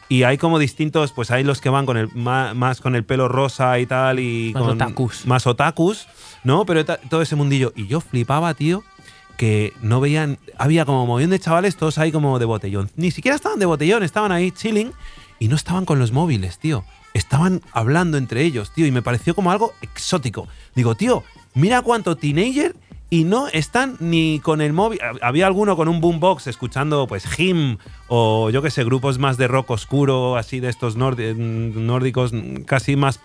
Y 0.09 0.23
hay 0.23 0.37
como 0.39 0.57
distintos, 0.59 1.11
pues 1.13 1.29
hay 1.29 1.43
los 1.43 1.61
que 1.61 1.69
van 1.69 1.85
con 1.85 1.97
el 1.97 2.09
más, 2.15 2.55
más 2.55 2.81
con 2.81 2.95
el 2.95 3.05
pelo 3.05 3.27
rosa 3.27 3.77
y 3.79 3.85
tal 3.85 4.19
y 4.19 4.51
Más 4.53 4.63
con 4.63 4.71
otakus. 4.73 5.25
más 5.27 5.45
otakus, 5.47 6.07
¿no? 6.43 6.65
Pero 6.65 6.83
todo 6.83 7.21
ese 7.21 7.35
mundillo 7.35 7.71
y 7.75 7.85
yo 7.87 8.01
flipaba, 8.01 8.53
tío, 8.55 8.83
que 9.37 9.71
no 9.81 10.01
veían, 10.01 10.37
había 10.57 10.83
como 10.85 11.05
montón 11.05 11.29
de 11.29 11.39
chavales 11.39 11.75
todos 11.77 11.97
ahí 11.99 12.11
como 12.11 12.39
de 12.39 12.45
botellón. 12.45 12.89
Ni 12.95 13.11
siquiera 13.11 13.35
estaban 13.35 13.59
de 13.59 13.67
botellón, 13.67 14.01
estaban 14.03 14.31
ahí 14.33 14.51
chilling 14.51 14.91
y 15.39 15.47
no 15.47 15.55
estaban 15.55 15.85
con 15.85 15.99
los 15.99 16.11
móviles, 16.11 16.57
tío. 16.59 16.83
Estaban 17.13 17.61
hablando 17.71 18.17
entre 18.17 18.41
ellos, 18.43 18.73
tío, 18.73 18.85
y 18.87 18.91
me 18.91 19.01
pareció 19.01 19.33
como 19.35 19.51
algo 19.51 19.73
exótico. 19.81 20.47
Digo, 20.75 20.95
tío, 20.95 21.23
mira 21.53 21.81
cuánto 21.83 22.15
teenager 22.17 22.75
y 23.11 23.25
no 23.25 23.47
están 23.49 23.97
ni 23.99 24.39
con 24.39 24.61
el 24.61 24.71
móvil. 24.73 24.99
Hab- 25.01 25.19
Había 25.21 25.45
alguno 25.45 25.75
con 25.75 25.87
un 25.89 25.99
boombox 26.01 26.47
escuchando, 26.47 27.05
pues, 27.07 27.25
Him 27.37 27.77
o 28.07 28.49
yo 28.49 28.61
qué 28.63 28.71
sé, 28.71 28.83
grupos 28.85 29.19
más 29.19 29.37
de 29.37 29.47
rock 29.47 29.69
oscuro, 29.71 30.37
así 30.37 30.59
de 30.61 30.69
estos 30.69 30.97
nórdi- 30.97 31.35
nórdicos, 31.35 32.31
casi 32.65 32.95
más 32.95 33.19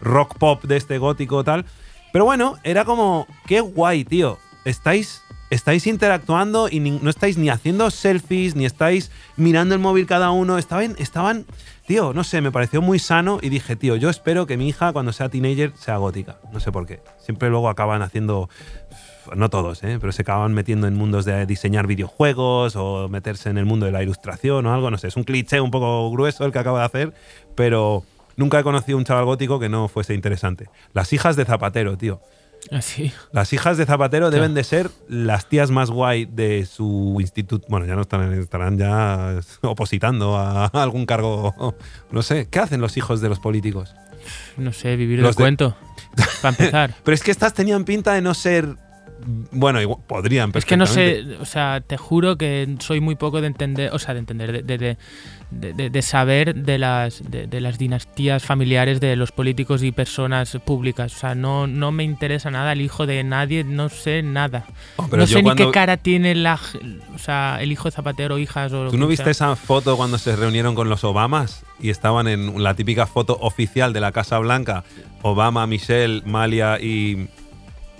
rock 0.00 0.38
pop 0.38 0.64
de 0.64 0.76
este 0.76 0.96
gótico 0.98 1.44
tal. 1.44 1.66
Pero 2.12 2.24
bueno, 2.24 2.56
era 2.62 2.84
como, 2.84 3.26
qué 3.46 3.60
guay, 3.60 4.04
tío. 4.04 4.38
Estáis, 4.64 5.22
estáis 5.50 5.86
interactuando 5.88 6.68
y 6.70 6.78
no 6.78 7.10
estáis 7.10 7.36
ni 7.36 7.48
haciendo 7.50 7.90
selfies, 7.90 8.54
ni 8.54 8.64
estáis 8.64 9.10
mirando 9.36 9.74
el 9.74 9.80
móvil 9.80 10.06
cada 10.06 10.30
uno. 10.30 10.56
Estaban, 10.58 10.94
estaban, 10.98 11.46
tío, 11.86 12.12
no 12.12 12.22
sé, 12.22 12.40
me 12.42 12.52
pareció 12.52 12.80
muy 12.80 12.98
sano 13.00 13.38
y 13.42 13.48
dije, 13.48 13.74
tío, 13.76 13.96
yo 13.96 14.08
espero 14.08 14.46
que 14.46 14.56
mi 14.56 14.68
hija 14.68 14.92
cuando 14.92 15.12
sea 15.12 15.30
teenager 15.30 15.72
sea 15.74 15.96
gótica. 15.96 16.38
No 16.52 16.60
sé 16.60 16.70
por 16.70 16.86
qué. 16.86 17.00
Siempre 17.18 17.48
luego 17.50 17.68
acaban 17.68 18.02
haciendo 18.02 18.48
no 19.36 19.50
todos, 19.50 19.82
¿eh? 19.84 19.98
pero 20.00 20.12
se 20.12 20.22
acaban 20.22 20.52
metiendo 20.54 20.86
en 20.86 20.94
mundos 20.94 21.24
de 21.24 21.46
diseñar 21.46 21.86
videojuegos 21.86 22.74
o 22.76 23.08
meterse 23.08 23.50
en 23.50 23.58
el 23.58 23.64
mundo 23.64 23.86
de 23.86 23.92
la 23.92 24.02
ilustración 24.02 24.66
o 24.66 24.74
algo, 24.74 24.90
no 24.90 24.98
sé, 24.98 25.08
es 25.08 25.16
un 25.16 25.24
cliché 25.24 25.60
un 25.60 25.70
poco 25.70 26.10
grueso 26.10 26.44
el 26.44 26.52
que 26.52 26.58
acabo 26.58 26.78
de 26.78 26.84
hacer, 26.84 27.12
pero 27.54 28.04
nunca 28.36 28.58
he 28.58 28.62
conocido 28.62 28.98
un 28.98 29.04
chaval 29.04 29.24
gótico 29.24 29.58
que 29.60 29.68
no 29.68 29.88
fuese 29.88 30.14
interesante. 30.14 30.68
Las 30.94 31.12
hijas 31.12 31.36
de 31.36 31.44
Zapatero, 31.44 31.96
tío. 31.96 32.20
Así. 32.70 33.12
Las 33.32 33.52
hijas 33.52 33.76
de 33.76 33.86
Zapatero 33.86 34.30
deben 34.30 34.54
de 34.54 34.62
ser 34.62 34.88
las 35.08 35.48
tías 35.48 35.72
más 35.72 35.90
guay 35.90 36.26
de 36.26 36.64
su 36.64 37.16
instituto. 37.20 37.66
Bueno, 37.68 37.86
ya 37.86 37.96
no 37.96 38.02
están, 38.02 38.32
estarán 38.34 38.78
ya 38.78 39.40
opositando 39.62 40.36
a 40.38 40.66
algún 40.66 41.04
cargo. 41.04 41.74
No 42.12 42.22
sé, 42.22 42.46
¿qué 42.48 42.60
hacen 42.60 42.80
los 42.80 42.96
hijos 42.96 43.20
de 43.20 43.28
los 43.28 43.40
políticos? 43.40 43.94
No 44.56 44.72
sé, 44.72 44.94
vivir 44.94 45.18
Los 45.18 45.30
el 45.30 45.34
de- 45.36 45.42
cuento. 45.42 45.76
Para 46.40 46.50
empezar. 46.50 46.94
Pero 47.04 47.14
es 47.16 47.24
que 47.24 47.32
estas 47.32 47.52
tenían 47.52 47.84
pinta 47.84 48.12
de 48.14 48.22
no 48.22 48.32
ser 48.32 48.76
bueno, 49.24 49.80
igual- 49.80 50.00
podrían 50.06 50.52
Es 50.54 50.64
que 50.64 50.76
no 50.76 50.86
sé, 50.86 51.24
o 51.40 51.44
sea, 51.44 51.80
te 51.86 51.96
juro 51.96 52.36
que 52.36 52.76
soy 52.80 53.00
muy 53.00 53.14
poco 53.14 53.40
de 53.40 53.46
entender, 53.46 53.90
o 53.92 53.98
sea, 53.98 54.14
de 54.14 54.20
entender, 54.20 54.64
de, 54.64 54.78
de, 54.78 54.96
de- 55.50 55.90
de- 55.90 56.02
saber 56.02 56.54
de 56.54 56.78
las, 56.78 57.22
de, 57.30 57.60
las 57.60 57.78
dinastías 57.78 58.42
familiares 58.42 59.00
de 59.00 59.16
los 59.16 59.32
políticos 59.32 59.82
y 59.82 59.92
personas 59.92 60.56
públicas. 60.64 61.14
O 61.14 61.18
sea, 61.18 61.34
no, 61.34 61.66
no 61.66 61.92
me 61.92 62.04
interesa 62.04 62.50
nada 62.50 62.72
el 62.72 62.80
hijo 62.80 63.06
de 63.06 63.22
nadie, 63.24 63.62
no 63.64 63.88
sé 63.88 64.22
nada. 64.22 64.64
Oh, 64.96 65.06
pero 65.10 65.22
no 65.22 65.26
sé 65.26 65.36
ni 65.36 65.42
cuando- 65.42 65.66
qué 65.66 65.70
cara 65.72 65.96
tiene 65.98 66.34
la, 66.34 66.58
o 67.14 67.18
sea, 67.18 67.58
el 67.60 67.70
hijo 67.70 67.84
de 67.84 67.92
Zapatero, 67.92 68.38
hijas 68.38 68.72
o 68.72 68.84
lo 68.84 68.90
¿Tú 68.90 68.96
no 68.98 69.06
que 69.06 69.10
viste 69.10 69.24
sea. 69.34 69.52
esa 69.52 69.56
foto 69.56 69.96
cuando 69.96 70.18
se 70.18 70.34
reunieron 70.36 70.74
con 70.74 70.88
los 70.88 71.04
Obamas 71.04 71.64
y 71.80 71.90
estaban 71.90 72.28
en 72.28 72.62
la 72.62 72.74
típica 72.74 73.06
foto 73.06 73.36
oficial 73.40 73.92
de 73.92 74.00
la 74.00 74.12
Casa 74.12 74.38
Blanca? 74.38 74.84
Obama, 75.22 75.66
Michelle, 75.66 76.22
Malia 76.24 76.80
y 76.80 77.28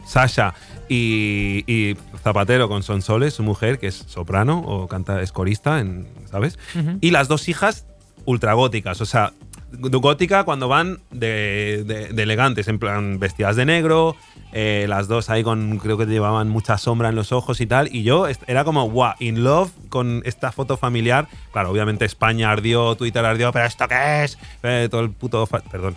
Sasha 0.04 0.54
y, 0.88 1.64
y 1.66 1.96
Zapatero 2.22 2.68
con 2.68 2.82
Sonsoles, 2.82 3.34
su 3.34 3.42
mujer, 3.42 3.78
que 3.78 3.86
es 3.88 3.94
soprano 4.08 4.58
o 4.66 4.88
canta, 4.88 5.20
es 5.22 5.32
corista, 5.32 5.80
en, 5.80 6.06
¿sabes? 6.30 6.58
Y 7.00 7.10
las 7.10 7.28
dos 7.28 7.48
hijas 7.48 7.86
ultra 8.24 8.52
góticas, 8.54 9.00
o 9.00 9.06
sea, 9.06 9.32
gótica 9.72 10.44
cuando 10.44 10.68
van 10.68 10.98
de, 11.10 11.82
de- 11.86 12.08
de 12.12 12.22
elegantes, 12.22 12.68
en 12.68 12.78
plan 12.78 13.18
vestidas 13.18 13.56
de 13.56 13.64
negro, 13.64 14.16
eh, 14.52 14.84
las 14.86 15.08
dos 15.08 15.30
ahí 15.30 15.42
con, 15.42 15.78
creo 15.78 15.96
que 15.96 16.04
llevaban 16.04 16.50
mucha 16.50 16.76
sombra 16.76 17.08
en 17.08 17.14
los 17.14 17.32
ojos 17.32 17.60
y 17.62 17.66
tal, 17.66 17.88
y 17.90 18.02
yo 18.02 18.26
era 18.46 18.64
como, 18.64 18.88
wow, 18.90 19.12
in 19.18 19.42
love 19.42 19.70
con 19.88 20.20
esta 20.26 20.52
foto 20.52 20.76
familiar. 20.76 21.26
Claro, 21.52 21.70
obviamente 21.70 22.04
España 22.04 22.50
ardió, 22.50 22.94
Twitter 22.96 23.24
ardió, 23.24 23.50
pero 23.50 23.64
¿esto 23.64 23.88
qué 23.88 24.24
es? 24.24 24.38
Eh, 24.62 24.88
todo 24.90 25.00
el 25.00 25.10
puto... 25.10 25.46
Perdón. 25.46 25.94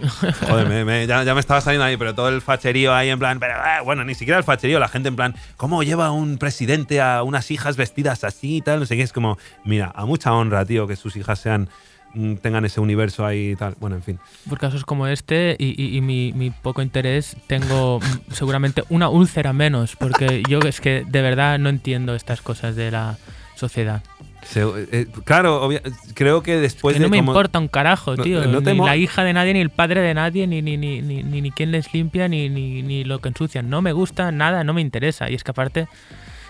Joder, 0.48 0.84
me- 0.84 1.06
ya, 1.06 1.34
me 1.34 1.40
estaba 1.40 1.60
saliendo 1.60 1.84
ahí, 1.84 1.96
pero 1.96 2.14
todo 2.14 2.28
el 2.28 2.40
facherío 2.40 2.94
ahí 2.94 3.10
en 3.10 3.18
plan, 3.18 3.38
eh, 3.42 3.82
bueno, 3.84 4.04
ni 4.04 4.14
siquiera 4.14 4.38
el 4.38 4.44
facherío, 4.44 4.78
la 4.78 4.88
gente 4.88 5.08
en 5.08 5.16
plan, 5.16 5.34
¿cómo 5.56 5.82
lleva 5.82 6.10
un 6.10 6.38
presidente 6.38 7.00
a 7.00 7.22
unas 7.22 7.50
hijas 7.50 7.76
vestidas 7.76 8.24
así 8.24 8.56
y 8.56 8.60
tal? 8.62 8.80
No 8.80 8.86
sé 8.86 8.96
qué, 8.96 9.02
es 9.02 9.12
como, 9.12 9.38
mira, 9.64 9.92
a 9.94 10.04
mucha 10.06 10.32
honra, 10.32 10.64
tío, 10.64 10.86
que 10.86 10.96
sus 10.96 11.16
hijas 11.16 11.38
sean 11.38 11.68
mm, 12.14 12.34
tengan 12.36 12.64
ese 12.64 12.80
universo 12.80 13.24
ahí 13.24 13.50
y 13.52 13.56
tal. 13.56 13.74
Bueno, 13.78 13.96
en 13.96 14.02
fin. 14.02 14.18
Por 14.48 14.58
casos 14.58 14.84
como 14.84 15.06
este 15.06 15.56
y, 15.58 16.00
mi 16.00 16.50
poco 16.62 16.82
interés, 16.82 17.36
tengo 17.46 18.00
mm, 18.00 18.32
seguramente 18.32 18.82
una 18.88 19.08
úlcera 19.08 19.52
menos, 19.52 19.96
porque 19.96 20.42
yo 20.48 20.58
es 20.60 20.80
que 20.80 21.04
de 21.06 21.22
verdad 21.22 21.58
no 21.58 21.68
entiendo 21.68 22.14
estas 22.14 22.42
cosas 22.42 22.76
de 22.76 22.90
la 22.90 23.18
sociedad. 23.54 24.02
Se- 24.44 24.60
eh, 24.92 25.06
claro, 25.24 25.62
obvia- 25.64 25.82
creo 26.14 26.42
que 26.42 26.56
después 26.56 26.94
que 26.94 27.00
no 27.00 27.06
de 27.06 27.10
me 27.10 27.18
como- 27.18 27.30
importa 27.32 27.58
un 27.58 27.68
carajo, 27.68 28.16
No- 28.16 28.22
tío. 28.22 28.44
no 28.46 28.60
ni 28.60 28.78
la 28.78 28.96
hija 28.96 29.22
de 29.24 29.32
nadie, 29.32 29.52
ni 29.54 29.60
el 29.60 29.70
padre 29.70 30.00
de 30.00 30.14
nadie, 30.14 30.46
ni, 30.46 30.60
ni, 30.62 30.76
ni, 30.76 31.00
ni, 31.00 31.22
ni, 31.22 31.50
quién 31.52 31.70
les 31.70 31.92
limpia, 31.94 32.26
ni, 32.28 32.48
ni, 32.48 32.82
ni 32.82 33.04
lo 33.04 33.20
que 33.20 33.28
ensucian. 33.28 33.70
No 33.70 33.82
me 33.82 33.92
gusta 33.92 34.32
nada, 34.32 34.64
no 34.64 34.74
me 34.74 34.80
interesa. 34.80 35.30
Y 35.30 35.34
es 35.34 35.44
que 35.44 35.52
aparte, 35.52 35.86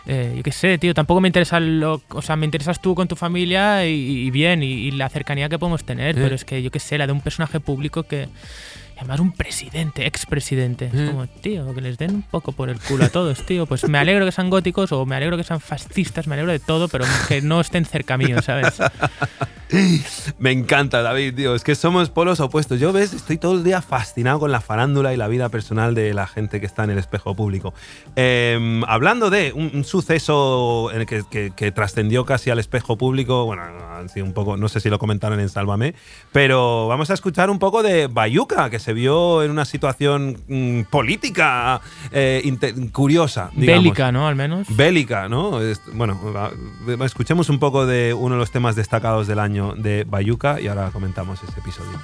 eh, 0.06 0.32
yo 0.36 0.42
qué 0.42 0.52
sé, 0.52 0.78
tío, 0.78 0.94
tampoco 0.94 1.20
me 1.20 1.28
interesa 1.28 1.60
lo. 1.60 2.02
O 2.08 2.22
sea, 2.22 2.34
me 2.36 2.44
interesas 2.46 2.80
tú 2.80 2.94
con 2.94 3.06
tu 3.08 3.14
familia 3.14 3.86
y, 3.86 3.92
y 4.26 4.30
bien, 4.30 4.62
y, 4.62 4.66
y 4.72 4.90
la 4.92 5.08
cercanía 5.08 5.48
que 5.48 5.58
podemos 5.58 5.84
tener. 5.84 6.14
Pero 6.14 6.34
es 6.34 6.44
que, 6.44 6.62
yo 6.62 6.70
qué 6.70 6.78
sé, 6.80 6.96
la 6.98 7.06
de 7.06 7.12
un 7.12 7.20
personaje 7.20 7.60
público 7.60 8.02
que. 8.04 8.28
Además, 8.98 9.20
un 9.20 9.32
presidente, 9.32 10.06
expresidente. 10.06 10.86
Es 10.86 10.92
Sí. 10.92 11.06
como, 11.06 11.26
tío, 11.26 11.74
que 11.74 11.80
les 11.80 11.98
den 11.98 12.14
un 12.14 12.22
poco 12.22 12.52
por 12.52 12.68
el 12.70 12.78
culo 12.78 13.04
a 13.04 13.08
todos, 13.08 13.44
tío. 13.44 13.66
Pues 13.66 13.88
me 13.88 13.98
alegro 13.98 14.24
que 14.24 14.32
sean 14.32 14.48
góticos 14.50 14.92
o 14.92 15.04
me 15.06 15.16
alegro 15.16 15.36
que 15.36 15.44
sean 15.44 15.60
fascistas, 15.60 16.26
me 16.28 16.34
alegro 16.34 16.52
de 16.52 16.60
todo, 16.60 16.88
pero 16.88 17.04
que 17.28 17.42
no 17.42 17.60
estén 17.60 17.84
cerca 17.84 18.16
mío, 18.16 18.40
¿sabes? 18.42 18.74
Me 20.38 20.50
encanta, 20.50 21.00
David, 21.00 21.34
tío. 21.34 21.54
Es 21.54 21.64
que 21.64 21.74
somos 21.74 22.10
polos 22.10 22.40
opuestos. 22.40 22.78
Yo, 22.78 22.92
ves, 22.92 23.14
estoy 23.14 23.38
todo 23.38 23.54
el 23.54 23.64
día 23.64 23.80
fascinado 23.80 24.38
con 24.38 24.52
la 24.52 24.60
farándula 24.60 25.14
y 25.14 25.16
la 25.16 25.28
vida 25.28 25.48
personal 25.48 25.94
de 25.94 26.12
la 26.12 26.26
gente 26.26 26.60
que 26.60 26.66
está 26.66 26.84
en 26.84 26.90
el 26.90 26.98
espejo 26.98 27.34
público. 27.34 27.72
Eh, 28.14 28.82
hablando 28.86 29.30
de 29.30 29.52
un, 29.54 29.70
un 29.72 29.84
suceso 29.84 30.90
en 30.92 31.00
el 31.00 31.06
que, 31.06 31.22
que- 31.30 31.52
que 31.56 31.72
trascendió 31.72 32.26
casi 32.26 32.50
al 32.50 32.58
espejo 32.58 32.98
público, 32.98 33.46
bueno, 33.46 33.62
sido 34.12 34.26
un 34.26 34.32
poco, 34.34 34.56
no 34.58 34.68
sé 34.68 34.80
si 34.80 34.90
lo 34.90 34.98
comentaron 34.98 35.38
en 35.40 35.48
Sálvame, 35.48 35.94
pero 36.32 36.88
vamos 36.88 37.08
a 37.10 37.14
escuchar 37.14 37.48
un 37.50 37.58
poco 37.58 37.82
de 37.82 38.08
Bayuca, 38.08 38.68
que 38.68 38.78
se 38.82 38.92
vio 38.92 39.42
en 39.42 39.50
una 39.50 39.64
situación 39.64 40.36
mm, 40.48 40.82
política 40.90 41.80
eh, 42.10 42.42
curiosa. 42.92 43.50
digamos. 43.54 43.84
Bélica, 43.84 44.12
¿no? 44.12 44.28
Al 44.28 44.36
menos. 44.36 44.66
Bélica, 44.76 45.28
¿no? 45.28 45.58
Bueno, 45.94 46.18
escuchemos 47.04 47.48
un 47.48 47.58
poco 47.58 47.86
de 47.86 48.12
uno 48.14 48.34
de 48.34 48.38
los 48.40 48.50
temas 48.50 48.76
destacados 48.76 49.26
del 49.26 49.38
año 49.38 49.74
de 49.74 50.04
Bayuca 50.04 50.60
y 50.60 50.68
ahora 50.68 50.90
comentamos 50.90 51.42
ese 51.42 51.58
episodio. 51.60 51.98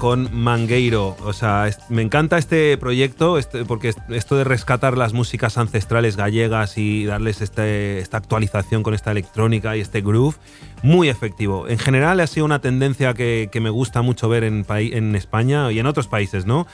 Con 0.00 0.34
Mangueiro. 0.34 1.14
O 1.24 1.32
sea, 1.32 1.68
me 1.90 2.00
encanta 2.02 2.38
este 2.38 2.76
proyecto 2.78 3.38
este- 3.38 3.64
porque 3.66 3.90
es- 3.90 3.96
esto 4.08 4.34
de 4.36 4.44
rescatar 4.44 4.96
las 4.96 5.12
músicas 5.12 5.58
ancestrales 5.58 6.16
gallegas 6.16 6.78
y 6.78 7.04
darles 7.04 7.42
este- 7.42 7.98
esta 8.00 8.16
actualización 8.16 8.82
con 8.82 8.94
esta 8.94 9.12
electrónica 9.12 9.76
y 9.76 9.80
este 9.80 10.00
groove, 10.00 10.36
muy 10.82 11.08
efectivo. 11.10 11.68
En 11.68 11.78
general 11.78 12.18
ha 12.20 12.26
sido 12.26 12.46
una 12.46 12.60
tendencia 12.60 13.14
que, 13.14 13.48
me 13.60 13.70
gusta 13.70 14.00
mucho 14.02 14.28
ver 14.30 14.42
en, 14.42 14.64
en 14.68 15.14
España 15.14 15.70
y 15.70 15.78
en 15.78 15.86
otros 15.86 16.08
países, 16.08 16.46
¿no? 16.46 16.66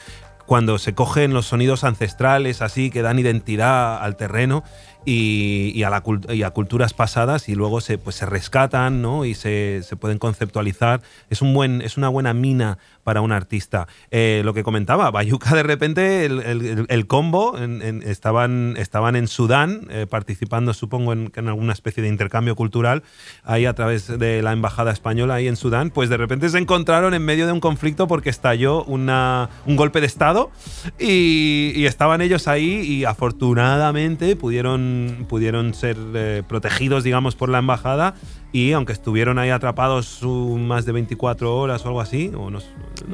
Cuando 0.46 0.78
se 0.78 0.94
cogen 0.94 1.34
los 1.34 1.46
sonidos 1.46 1.82
ancestrales 1.82 2.62
así 2.62 2.90
que 2.90 3.02
dan 3.02 3.18
identidad 3.18 4.00
al 4.00 4.16
terreno 4.16 4.62
y, 5.06 5.72
y 5.74 5.82
a, 5.84 5.88
la 5.90 6.02
y 6.34 6.42
a 6.42 6.50
culturas 6.50 6.92
pasadas 6.92 7.48
y 7.48 7.54
luego 7.54 7.80
se, 7.80 7.96
pues, 7.96 8.16
se 8.16 8.26
rescatan 8.26 9.00
¿no? 9.00 9.24
y 9.24 9.34
se, 9.34 9.80
se 9.82 9.96
pueden 9.96 10.18
conceptualizar. 10.18 11.00
Es, 11.30 11.40
un 11.40 11.54
buen, 11.54 11.80
es 11.80 11.96
una 11.96 12.08
buena 12.08 12.34
mina 12.34 12.76
para 13.04 13.20
un 13.22 13.32
artista. 13.32 13.86
Eh, 14.10 14.42
lo 14.44 14.52
que 14.52 14.64
comentaba, 14.64 15.10
Bayuca 15.10 15.54
de 15.54 15.62
repente, 15.62 16.26
el, 16.26 16.40
el- 16.40 16.86
el 16.88 17.06
combo, 17.06 17.56
en- 17.56 17.80
en- 17.80 18.02
estaban, 18.02 18.74
estaban 18.76 19.14
en 19.16 19.28
Sudán 19.28 19.86
eh, 19.90 20.06
participando, 20.10 20.74
supongo, 20.74 21.12
en, 21.12 21.30
en 21.36 21.48
alguna 21.48 21.72
especie 21.72 22.02
de 22.02 22.08
intercambio 22.08 22.56
cultural, 22.56 23.04
ahí 23.44 23.64
a 23.64 23.74
través 23.74 24.18
de 24.18 24.42
la 24.42 24.52
embajada 24.52 24.90
española 24.90 25.34
ahí 25.34 25.46
en 25.46 25.54
Sudán, 25.56 25.90
pues 25.90 26.08
de 26.10 26.16
repente 26.16 26.48
se 26.48 26.58
encontraron 26.58 27.14
en 27.14 27.24
medio 27.24 27.46
de 27.46 27.52
un 27.52 27.60
conflicto 27.60 28.08
porque 28.08 28.28
estalló 28.28 28.82
una, 28.84 29.50
un 29.66 29.76
golpe 29.76 30.00
de 30.00 30.06
Estado 30.06 30.50
y, 30.98 31.72
y 31.76 31.86
estaban 31.86 32.20
ellos 32.22 32.48
ahí 32.48 32.80
y 32.80 33.04
afortunadamente 33.04 34.34
pudieron, 34.34 34.95
pudieron 35.28 35.74
ser 35.74 35.96
eh, 36.14 36.42
protegidos, 36.46 37.04
digamos, 37.04 37.34
por 37.36 37.48
la 37.48 37.58
embajada 37.58 38.14
y 38.52 38.72
aunque 38.72 38.92
estuvieron 38.92 39.38
ahí 39.38 39.50
atrapados 39.50 40.22
uh, 40.22 40.56
más 40.58 40.86
de 40.86 40.92
24 40.92 41.56
horas 41.56 41.84
o 41.84 41.88
algo 41.88 42.00
así, 42.00 42.30
o 42.36 42.50
no, 42.50 42.60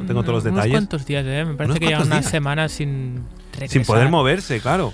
tengo 0.06 0.22
todos 0.22 0.34
los 0.34 0.44
Unos 0.44 0.56
detalles, 0.56 0.72
cuantos 0.72 1.04
días, 1.06 1.24
¿eh? 1.26 1.44
Me 1.44 1.54
parece 1.54 1.64
Unos 1.72 1.78
que 1.78 1.86
llevan 1.86 2.10
días. 2.10 2.26
semanas 2.26 2.72
sin 2.72 3.24
sin 3.66 3.84
poder 3.84 4.08
moverse, 4.08 4.60
claro. 4.60 4.92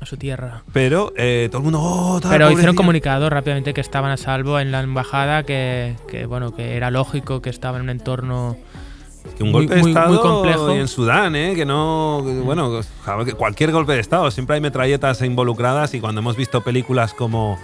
a 0.00 0.06
su 0.06 0.16
tierra. 0.16 0.62
Pero 0.72 1.12
eh, 1.16 1.48
todo 1.50 1.58
el 1.58 1.64
mundo, 1.64 1.80
oh, 1.80 2.20
tal, 2.20 2.30
Pero 2.32 2.44
hicieron 2.46 2.54
pobrecillo". 2.54 2.76
comunicado 2.76 3.30
rápidamente 3.30 3.72
que 3.74 3.80
estaban 3.80 4.10
a 4.10 4.16
salvo 4.16 4.58
en 4.58 4.72
la 4.72 4.80
embajada, 4.80 5.44
que, 5.44 5.96
que, 6.08 6.26
bueno, 6.26 6.54
que 6.54 6.76
era 6.76 6.90
lógico 6.90 7.40
que 7.40 7.50
estaban 7.50 7.80
en 7.80 7.84
un 7.84 7.90
entorno 7.90 8.56
Que 9.36 9.42
un 9.44 9.50
Muy- 9.52 9.60
golpe 9.66 9.74
de 9.76 9.80
muy- 9.82 9.92
muy 9.92 10.00
Estado 10.00 10.20
complejo. 10.20 10.74
y 10.74 10.78
en 10.78 10.88
Sudán, 10.88 11.36
¿eh? 11.36 11.54
que 11.54 11.64
no. 11.64 12.22
que, 12.24 12.32
bueno, 12.40 12.80
cualquier 13.36 13.72
golpe 13.72 13.92
de 13.94 14.00
Estado, 14.00 14.30
siempre 14.30 14.54
hay 14.56 14.60
metralletas 14.60 15.22
involucradas 15.22 15.94
y 15.94 16.00
cuando 16.00 16.20
hemos 16.20 16.36
visto 16.36 16.62
películas 16.62 17.14
como 17.14 17.58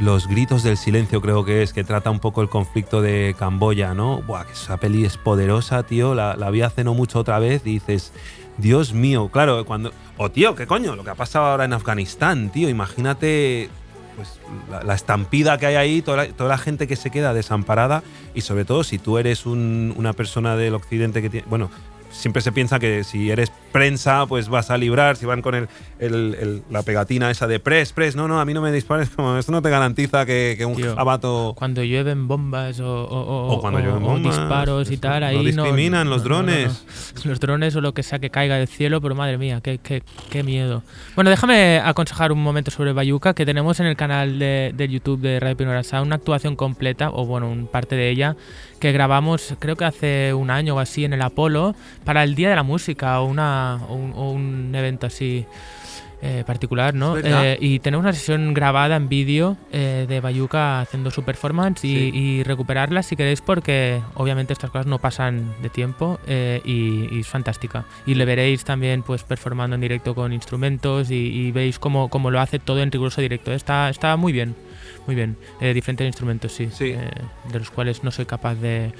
Los 0.00 0.26
Gritos 0.28 0.62
del 0.62 0.76
Silencio, 0.76 1.20
creo 1.20 1.44
que 1.44 1.62
es, 1.62 1.72
que 1.72 1.82
trata 1.84 2.10
un 2.10 2.20
poco 2.20 2.42
el 2.42 2.48
conflicto 2.48 3.00
de 3.02 3.34
Camboya, 3.38 3.94
¿no? 3.94 4.22
Buah, 4.22 4.44
que 4.44 4.52
esa 4.52 4.76
peli 4.76 5.04
es 5.04 5.16
poderosa, 5.16 5.82
tío. 5.84 6.14
La, 6.14 6.36
la 6.36 6.50
vi 6.50 6.62
hace 6.62 6.84
no 6.84 6.94
mucho 6.94 7.18
otra 7.20 7.38
vez 7.38 7.62
y 7.64 7.70
dices. 7.74 8.12
Dios 8.58 8.92
mío, 8.92 9.28
claro, 9.32 9.64
cuando. 9.64 9.92
O 10.16 10.30
tío, 10.32 10.56
¿qué 10.56 10.66
coño? 10.66 10.96
Lo 10.96 11.04
que 11.04 11.10
ha 11.10 11.14
pasado 11.14 11.46
ahora 11.46 11.64
en 11.64 11.72
Afganistán, 11.72 12.50
tío. 12.50 12.68
Imagínate 12.68 13.70
pues 14.18 14.40
la, 14.84 14.94
estampida 14.94 15.56
que 15.58 15.66
hay 15.66 15.76
ahí, 15.76 16.02
toda 16.02 16.16
la, 16.18 16.26
toda 16.32 16.50
la 16.50 16.58
gente 16.58 16.86
que 16.88 16.96
se 16.96 17.10
queda 17.10 17.32
desamparada 17.32 18.02
y 18.34 18.40
sobre 18.40 18.64
todo 18.64 18.82
si 18.82 18.98
tú 18.98 19.16
eres 19.16 19.46
un- 19.46 19.94
una 19.96 20.12
persona 20.12 20.56
del 20.56 20.74
occidente 20.74 21.22
que 21.22 21.30
tiene, 21.30 21.46
bueno, 21.48 21.70
siempre 22.10 22.42
se 22.42 22.52
piensa 22.52 22.78
que 22.78 23.04
si 23.04 23.30
eres 23.30 23.52
prensa 23.72 24.24
pues 24.26 24.48
vas 24.48 24.70
a 24.70 24.78
librar, 24.78 25.16
si 25.16 25.26
van 25.26 25.42
con 25.42 25.54
el, 25.54 25.68
el- 25.98 26.36
el- 26.40 26.62
la 26.70 26.82
pegatina 26.82 27.30
esa 27.30 27.46
de 27.46 27.60
press, 27.60 27.92
press, 27.92 28.16
no, 28.16 28.26
no, 28.26 28.40
a 28.40 28.44
mí 28.44 28.54
no 28.54 28.62
me 28.62 28.72
dispares, 28.72 29.10
como 29.16 29.36
esto 29.36 29.52
no 29.52 29.60
te 29.62 29.70
garantiza 29.70 30.24
que, 30.26 30.54
que 30.56 30.64
un 30.64 30.74
Tío, 30.76 30.94
jabato... 30.96 31.54
cuando 31.56 31.82
llueven 31.84 32.26
bombas 32.28 32.80
o, 32.80 33.04
o- 33.04 33.52
O 33.56 33.60
cuando 33.60 33.80
llueven 33.80 34.02
o 34.02 34.06
bombas, 34.06 34.36
disparos 34.36 34.90
y 34.90 34.94
eso, 34.94 35.00
tal, 35.02 35.22
ahí 35.22 35.36
no 35.36 35.42
discriminan 35.64 36.08
los 36.08 36.18
no, 36.18 36.24
drones. 36.24 36.84
no. 36.84 36.88
Los 37.28 37.40
drones 37.40 37.74
o 37.76 37.80
lo 37.80 37.92
que 37.94 38.02
sea 38.02 38.18
que 38.20 38.30
caiga 38.30 38.56
del 38.56 38.68
cielo, 38.68 39.00
pero 39.00 39.14
madre 39.14 39.38
mía, 39.38 39.60
qué, 39.62 39.78
qué, 39.78 40.02
qué 40.30 40.42
miedo. 40.42 40.82
Bueno, 41.14 41.30
déjame 41.30 41.78
aconsejar 41.84 42.32
un 42.32 42.42
momento 42.42 42.70
sobre 42.70 42.92
Bayuca, 42.92 43.34
que 43.34 43.44
tenemos 43.44 43.80
en 43.80 43.86
el 43.86 43.96
canal 43.96 44.38
de, 44.38 44.72
de 44.74 44.88
YouTube 44.88 45.20
de 45.20 45.40
Radio 45.40 45.56
Pinora 45.56 45.82
Sound 45.82 46.06
una 46.06 46.16
actuación 46.16 46.54
completa, 46.56 47.10
o 47.10 47.26
bueno, 47.26 47.50
un 47.50 47.66
parte 47.66 47.96
de 47.96 48.08
ella, 48.10 48.36
que 48.80 48.92
grabamos 48.92 49.54
creo 49.58 49.74
que 49.76 49.84
hace 49.84 50.32
un 50.32 50.50
año 50.50 50.76
o 50.76 50.78
así 50.78 51.04
en 51.04 51.12
el 51.12 51.20
Apolo 51.22 51.74
para 52.08 52.24
el 52.24 52.34
Día 52.34 52.48
de 52.48 52.56
la 52.56 52.62
Música 52.62 53.20
o, 53.20 53.26
una, 53.26 53.80
o 53.86 53.92
un, 53.94 54.12
o 54.16 54.30
un 54.30 54.74
evento 54.74 55.06
así 55.06 55.44
eh, 56.22 56.42
particular, 56.46 56.94
¿no? 56.94 57.18
Eh, 57.18 57.58
y 57.60 57.80
tenemos 57.80 58.02
una 58.02 58.14
sesión 58.14 58.54
grabada 58.54 58.96
en 58.96 59.10
vídeo 59.10 59.58
eh, 59.72 60.06
de 60.08 60.18
Bayuca 60.22 60.80
haciendo 60.80 61.10
su 61.10 61.22
performance 61.22 61.84
y, 61.84 61.94
Sí. 61.94 62.10
y 62.14 62.42
recuperarla 62.44 63.02
si 63.02 63.14
queréis 63.14 63.42
porque 63.42 64.00
obviamente 64.14 64.54
estas 64.54 64.70
cosas 64.70 64.86
no 64.86 64.98
pasan 64.98 65.52
de 65.60 65.68
tiempo 65.68 66.18
eh, 66.26 66.62
y, 66.64 67.14
y 67.14 67.20
es 67.20 67.26
fantástica. 67.28 67.84
Y 68.06 68.14
le 68.14 68.24
veréis 68.24 68.64
también 68.64 69.02
pues 69.02 69.22
performando 69.22 69.74
en 69.74 69.82
directo 69.82 70.14
con 70.14 70.32
instrumentos 70.32 71.10
y, 71.10 71.14
y 71.16 71.52
veis 71.52 71.78
cómo, 71.78 72.08
cómo 72.08 72.30
lo 72.30 72.40
hace 72.40 72.58
todo 72.58 72.80
en 72.82 72.90
riguroso 72.90 73.20
directo. 73.20 73.52
Está, 73.52 73.90
está 73.90 74.16
muy 74.16 74.32
bien, 74.32 74.56
muy 75.06 75.14
bien. 75.14 75.36
Diferentes 75.60 76.06
instrumentos, 76.06 76.52
sí, 76.52 76.70
Sí. 76.72 76.94
de 77.52 77.58
los 77.58 77.70
cuales 77.70 78.02
no 78.02 78.10
soy 78.12 78.24
capaz 78.24 78.54
de, 78.54 78.92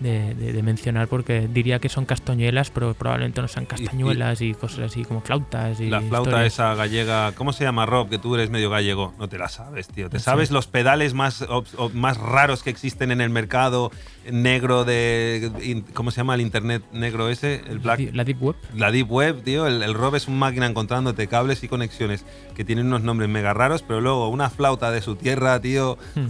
de- 0.00 0.34
de- 0.34 0.52
de 0.52 0.62
mencionar 0.62 1.08
porque 1.08 1.48
diría 1.52 1.78
que 1.78 1.88
son 1.88 2.04
castañuelas, 2.04 2.70
pero 2.70 2.94
probablemente 2.94 3.40
no 3.40 3.48
sean 3.48 3.64
castañuelas 3.66 4.40
y, 4.40 4.52
cosas 4.54 4.80
así 4.90 5.04
como 5.04 5.20
flautas 5.20 5.80
y 5.80 5.88
La 5.88 6.00
flauta 6.00 6.30
historias. 6.30 6.52
esa 6.52 6.74
gallega, 6.74 7.32
¿cómo 7.32 7.52
se 7.52 7.64
llama 7.64 7.86
Rob? 7.86 8.08
Que 8.08 8.18
tú 8.18 8.34
eres 8.34 8.50
medio 8.50 8.70
gallego. 8.70 9.14
No 9.18 9.28
te 9.28 9.38
la 9.38 9.48
sabes, 9.48 9.88
tío. 9.88 10.10
¿Te 10.10 10.18
sabes 10.18 10.50
los 10.50 10.66
pedales 10.66 11.14
más, 11.14 11.44
más 11.92 12.18
raros 12.18 12.62
que 12.62 12.70
existen 12.70 13.10
en 13.12 13.20
el 13.20 13.30
mercado 13.30 13.90
negro 14.30 14.84
de. 14.84 15.50
in- 15.62 15.82
¿Cómo 15.82 16.10
se 16.10 16.18
llama 16.18 16.34
el 16.34 16.40
internet 16.40 16.82
negro 16.92 17.28
ese? 17.28 17.62
El 17.68 17.78
black. 17.78 17.98
Di- 17.98 18.10
La 18.12 18.24
Deep 18.24 18.42
Web. 18.42 18.56
La 18.74 18.90
Deep 18.90 19.10
Web, 19.10 19.42
tío, 19.44 19.66
el, 19.66 19.82
el 19.82 19.94
Rob 19.94 20.14
es 20.16 20.28
un 20.28 20.38
máquina 20.38 20.66
encontrándote 20.66 21.26
cables 21.28 21.62
y 21.62 21.68
conexiones 21.68 22.24
que 22.54 22.64
tienen 22.64 22.86
unos 22.86 23.02
nombres 23.02 23.28
mega 23.30 23.52
raros, 23.54 23.82
pero 23.82 24.00
luego 24.00 24.28
una 24.28 24.50
flauta 24.50 24.90
de 24.90 25.00
su 25.02 25.16
tierra, 25.16 25.60
tío. 25.60 25.98
Hmm. 26.14 26.26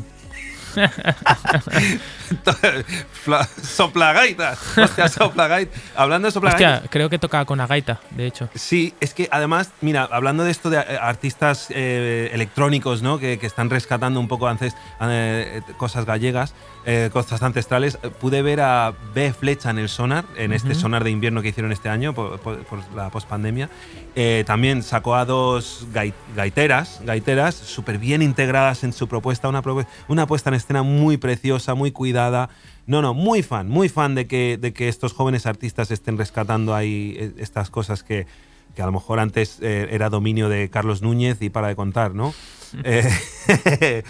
Soplagaitas. 3.62 4.58
Hostia, 4.78 5.08
soplagaitas. 5.08 5.80
Hablando 5.96 6.26
de 6.28 6.32
soplagaitas. 6.32 6.74
Hostia, 6.76 6.90
creo 6.90 7.10
que 7.10 7.18
toca 7.18 7.44
con 7.44 7.60
Agaita, 7.60 8.00
de 8.10 8.26
hecho. 8.26 8.48
Sí, 8.54 8.94
es 9.00 9.14
que 9.14 9.28
además, 9.30 9.70
mira, 9.80 10.08
hablando 10.10 10.44
de 10.44 10.50
esto 10.50 10.70
de 10.70 10.78
eh, 10.78 10.98
artistas 11.00 11.66
eh, 11.70 12.30
electrónicos, 12.32 13.02
¿no? 13.02 13.18
Que, 13.18 13.38
que 13.38 13.46
están 13.46 13.70
rescatando 13.70 14.20
un 14.20 14.28
poco 14.28 14.48
antes 14.48 14.74
eh, 15.00 15.62
cosas 15.76 16.04
gallegas, 16.04 16.54
eh, 16.86 17.10
cosas 17.12 17.42
ancestrales, 17.42 17.98
eh, 18.02 18.10
pude 18.10 18.42
ver 18.42 18.60
a 18.60 18.92
B 19.14 19.32
Flecha 19.32 19.70
en 19.70 19.78
el 19.78 19.88
sonar, 19.88 20.24
en 20.36 20.52
este 20.52 20.70
Ujú. 20.72 20.80
sonar 20.80 21.04
de 21.04 21.10
invierno 21.10 21.42
que 21.42 21.48
hicieron 21.48 21.72
este 21.72 21.88
año 21.88 22.14
por, 22.14 22.38
por- 22.40 22.62
por 22.64 22.80
la 22.94 23.10
pospandemia. 23.10 23.68
Eh, 24.16 24.44
también 24.46 24.84
sacó 24.84 25.16
a 25.16 25.24
dos 25.24 25.88
gai- 25.92 26.14
gaiteras, 26.36 27.00
gaiteras 27.04 27.56
súper 27.56 27.98
bien 27.98 28.22
integradas 28.22 28.84
en 28.84 28.92
su 28.92 29.08
propuesta, 29.08 29.48
una, 29.48 29.60
una 30.06 30.26
puesta 30.28 30.50
en 30.50 30.54
escena 30.54 30.84
muy 30.84 31.16
preciosa, 31.16 31.74
muy 31.74 31.90
cuidada. 31.90 32.48
No, 32.86 33.02
no, 33.02 33.12
muy 33.12 33.42
fan, 33.42 33.68
muy 33.68 33.88
fan 33.88 34.14
de 34.14 34.26
que, 34.28 34.56
de 34.60 34.72
que 34.72 34.88
estos 34.88 35.14
jóvenes 35.14 35.46
artistas 35.46 35.90
estén 35.90 36.16
rescatando 36.16 36.76
ahí 36.76 37.16
eh, 37.18 37.32
estas 37.38 37.70
cosas 37.70 38.04
que, 38.04 38.26
que 38.74 38.82
a 38.82 38.86
lo 38.86 38.92
mejor 38.92 39.18
antes 39.20 39.58
eh, 39.62 39.88
era 39.90 40.10
dominio 40.10 40.48
de 40.48 40.68
Carlos 40.70 41.02
Núñez 41.02 41.40
y 41.42 41.50
para 41.50 41.68
de 41.68 41.76
contar, 41.76 42.14
¿no? 42.14 42.34
Eh, 42.82 43.08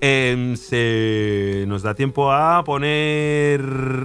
em, 0.00 0.56
se 0.56 1.64
nos 1.68 1.82
da 1.82 1.94
tiempo 1.94 2.32
a 2.32 2.64
poner... 2.64 3.62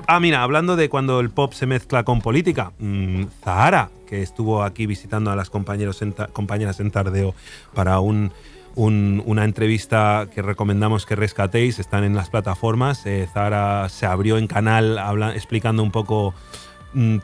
Ah, 0.07 0.19
mira, 0.19 0.43
hablando 0.43 0.75
de 0.75 0.87
cuando 0.87 1.19
el 1.19 1.31
pop 1.31 1.53
se 1.53 1.65
mezcla 1.65 2.03
con 2.03 2.21
política, 2.21 2.73
mm, 2.79 3.23
Zahara, 3.43 3.89
que 4.07 4.21
estuvo 4.21 4.61
aquí 4.61 4.85
visitando 4.85 5.31
a 5.31 5.35
las 5.35 5.49
compañeros 5.49 6.01
en 6.03 6.13
ta- 6.13 6.27
compañeras 6.27 6.79
en 6.79 6.91
Tardeo 6.91 7.33
para 7.73 7.99
un, 7.99 8.31
un- 8.75 9.23
una 9.25 9.45
entrevista 9.45 10.27
que 10.33 10.43
recomendamos 10.43 11.07
que 11.07 11.15
rescatéis, 11.15 11.79
están 11.79 12.03
en 12.03 12.15
las 12.15 12.29
plataformas. 12.29 13.05
Eh, 13.07 13.27
Zahara 13.33 13.89
se 13.89 14.05
abrió 14.05 14.37
en 14.37 14.45
canal 14.45 14.99
habla- 14.99 15.33
explicando 15.35 15.81
un 15.81 15.89
poco 15.91 16.35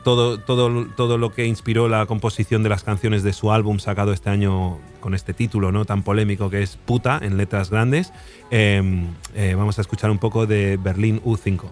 todo, 0.02 0.38
todo, 0.38 0.86
todo 0.96 1.18
lo 1.18 1.32
que 1.32 1.46
inspiró 1.46 1.88
la 1.88 2.06
composición 2.06 2.62
de 2.62 2.68
las 2.68 2.82
canciones 2.82 3.22
de 3.22 3.32
su 3.32 3.52
álbum 3.52 3.78
sacado 3.78 4.12
este 4.12 4.30
año 4.30 4.78
con 5.00 5.14
este 5.14 5.34
título 5.34 5.72
¿no? 5.72 5.84
tan 5.84 6.02
polémico 6.02 6.50
que 6.50 6.62
es 6.62 6.76
Puta 6.76 7.18
en 7.22 7.36
letras 7.36 7.70
grandes. 7.70 8.12
Eh, 8.50 9.06
eh, 9.34 9.54
vamos 9.56 9.78
a 9.78 9.80
escuchar 9.80 10.10
un 10.10 10.18
poco 10.18 10.46
de 10.46 10.76
Berlín 10.76 11.20
U5. 11.22 11.70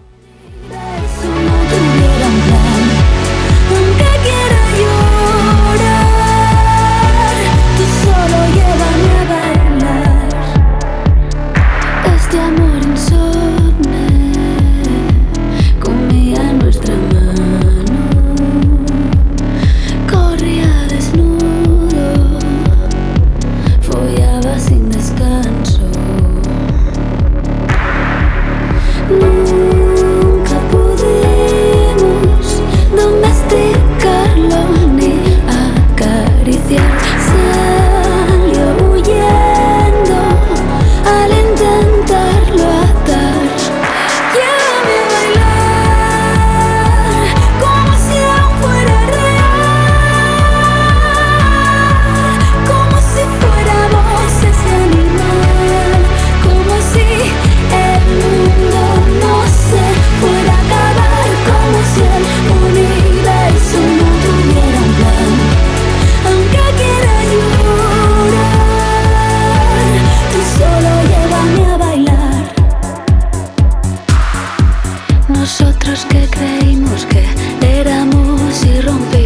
nosotros 75.69 76.03
que 76.05 76.27
creímos 76.31 77.05
que 77.05 77.23
éramos 77.61 78.65
irrompemos 78.65 79.18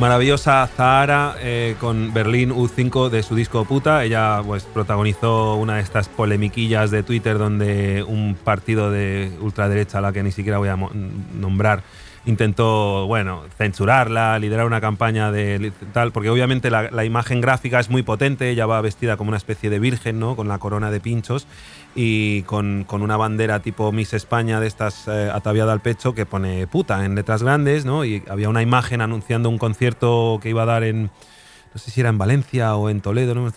Maravillosa 0.00 0.66
Zahara 0.66 1.36
eh, 1.40 1.76
con 1.78 2.14
Berlín 2.14 2.52
U5 2.52 3.10
de 3.10 3.22
su 3.22 3.34
disco 3.34 3.66
Puta. 3.66 4.02
Ella 4.02 4.40
pues 4.46 4.64
protagonizó 4.64 5.56
una 5.56 5.76
de 5.76 5.82
estas 5.82 6.08
polemiquillas 6.08 6.90
de 6.90 7.02
Twitter 7.02 7.36
donde 7.36 8.02
un 8.02 8.34
partido 8.34 8.90
de 8.90 9.30
ultraderecha, 9.42 9.98
a 9.98 10.00
la 10.00 10.14
que 10.14 10.22
ni 10.22 10.32
siquiera 10.32 10.56
voy 10.56 10.70
a 10.70 10.78
nombrar, 11.38 11.82
intentó, 12.24 13.06
bueno, 13.08 13.42
censurarla, 13.58 14.38
liderar 14.38 14.64
una 14.64 14.80
campaña 14.80 15.30
de 15.32 15.70
tal, 15.92 16.12
porque 16.12 16.30
obviamente 16.30 16.70
la, 16.70 16.90
la 16.90 17.04
imagen 17.04 17.42
gráfica 17.42 17.78
es 17.78 17.90
muy 17.90 18.02
potente, 18.02 18.48
ella 18.48 18.64
va 18.64 18.80
vestida 18.80 19.18
como 19.18 19.28
una 19.28 19.36
especie 19.36 19.68
de 19.68 19.80
virgen, 19.80 20.18
¿no? 20.18 20.34
Con 20.34 20.48
la 20.48 20.56
corona 20.56 20.90
de 20.90 21.00
pinchos 21.00 21.46
y 21.94 22.42
con, 22.42 22.84
con 22.84 23.02
una 23.02 23.16
bandera 23.16 23.60
tipo 23.60 23.90
Miss 23.92 24.14
España 24.14 24.60
de 24.60 24.66
estas 24.66 25.08
eh, 25.08 25.30
ataviada 25.32 25.72
al 25.72 25.80
pecho 25.80 26.14
que 26.14 26.26
pone 26.26 26.66
puta 26.66 27.04
en 27.04 27.14
letras 27.14 27.42
grandes, 27.42 27.84
¿no? 27.84 28.04
Y 28.04 28.22
había 28.28 28.48
una 28.48 28.62
imagen 28.62 29.00
anunciando 29.00 29.48
un 29.48 29.58
concierto 29.58 30.38
que 30.40 30.50
iba 30.50 30.62
a 30.62 30.66
dar 30.66 30.84
en, 30.84 31.10
no 31.74 31.80
sé 31.80 31.90
si 31.90 32.00
era 32.00 32.08
en 32.08 32.18
Valencia 32.18 32.76
o 32.76 32.90
en 32.90 33.00
Toledo, 33.00 33.34
¿no? 33.34 33.50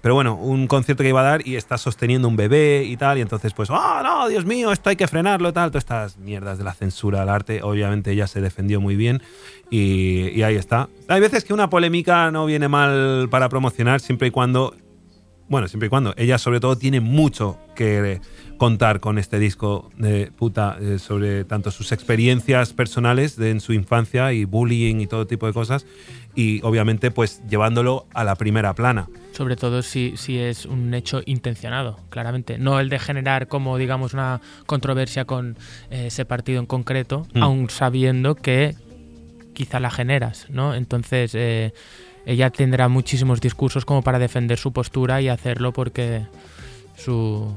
pero 0.00 0.14
bueno, 0.14 0.34
un 0.34 0.66
concierto 0.66 1.02
que 1.02 1.08
iba 1.08 1.20
a 1.20 1.24
dar 1.24 1.46
y 1.46 1.56
está 1.56 1.78
sosteniendo 1.78 2.28
un 2.28 2.36
bebé 2.36 2.84
y 2.84 2.96
tal, 2.96 3.18
y 3.18 3.20
entonces 3.20 3.52
pues, 3.54 3.70
oh 3.70 4.02
no, 4.02 4.28
Dios 4.28 4.44
mío, 4.44 4.72
esto 4.72 4.90
hay 4.90 4.96
que 4.96 5.06
frenarlo, 5.06 5.52
tal, 5.52 5.70
todas 5.70 5.84
estas 5.84 6.18
mierdas 6.18 6.58
de 6.58 6.64
la 6.64 6.74
censura 6.74 7.22
al 7.22 7.28
arte, 7.28 7.62
obviamente 7.62 8.12
ella 8.12 8.26
se 8.26 8.40
defendió 8.40 8.80
muy 8.80 8.96
bien 8.96 9.22
y, 9.70 10.28
y 10.30 10.42
ahí 10.42 10.56
está. 10.56 10.88
Hay 11.08 11.20
veces 11.20 11.44
que 11.44 11.54
una 11.54 11.70
polémica 11.70 12.30
no 12.30 12.46
viene 12.46 12.68
mal 12.68 13.28
para 13.30 13.48
promocionar 13.48 14.00
siempre 14.00 14.28
y 14.28 14.30
cuando 14.30 14.74
bueno, 15.48 15.68
siempre 15.68 15.86
y 15.86 15.90
cuando. 15.90 16.14
Ella, 16.16 16.38
sobre 16.38 16.60
todo, 16.60 16.76
tiene 16.76 17.00
mucho 17.00 17.58
que 17.74 18.20
contar 18.58 19.00
con 19.00 19.18
este 19.18 19.38
disco 19.38 19.90
de 19.96 20.32
puta 20.32 20.78
eh, 20.80 20.98
sobre 20.98 21.44
tanto 21.44 21.70
sus 21.70 21.92
experiencias 21.92 22.72
personales 22.72 23.36
de, 23.36 23.50
en 23.50 23.60
su 23.60 23.72
infancia 23.74 24.32
y 24.32 24.44
bullying 24.44 24.96
y 25.00 25.06
todo 25.06 25.26
tipo 25.26 25.46
de 25.46 25.52
cosas. 25.52 25.86
Y 26.34 26.60
obviamente, 26.62 27.10
pues 27.10 27.42
llevándolo 27.48 28.06
a 28.12 28.24
la 28.24 28.34
primera 28.36 28.74
plana. 28.74 29.08
Sobre 29.32 29.56
todo 29.56 29.82
si, 29.82 30.14
si 30.16 30.38
es 30.38 30.66
un 30.66 30.92
hecho 30.94 31.22
intencionado, 31.26 31.98
claramente. 32.10 32.58
No 32.58 32.80
el 32.80 32.88
de 32.88 32.98
generar 32.98 33.48
como, 33.48 33.76
digamos, 33.78 34.14
una 34.14 34.40
controversia 34.66 35.24
con 35.26 35.56
eh, 35.90 36.06
ese 36.08 36.24
partido 36.24 36.60
en 36.60 36.66
concreto, 36.66 37.26
Mm. 37.34 37.42
aun 37.42 37.70
sabiendo 37.70 38.34
que 38.34 38.74
quizá 39.54 39.80
la 39.80 39.90
generas, 39.90 40.46
¿no? 40.50 40.74
Entonces, 40.74 41.34
eh, 41.34 41.72
ella 42.26 42.50
tendrá 42.50 42.88
muchísimos 42.88 43.40
discursos 43.40 43.84
como 43.84 44.02
para 44.02 44.18
defender 44.18 44.58
su 44.58 44.72
postura 44.72 45.22
y 45.22 45.28
hacerlo 45.28 45.72
porque 45.72 46.26
su 46.96 47.54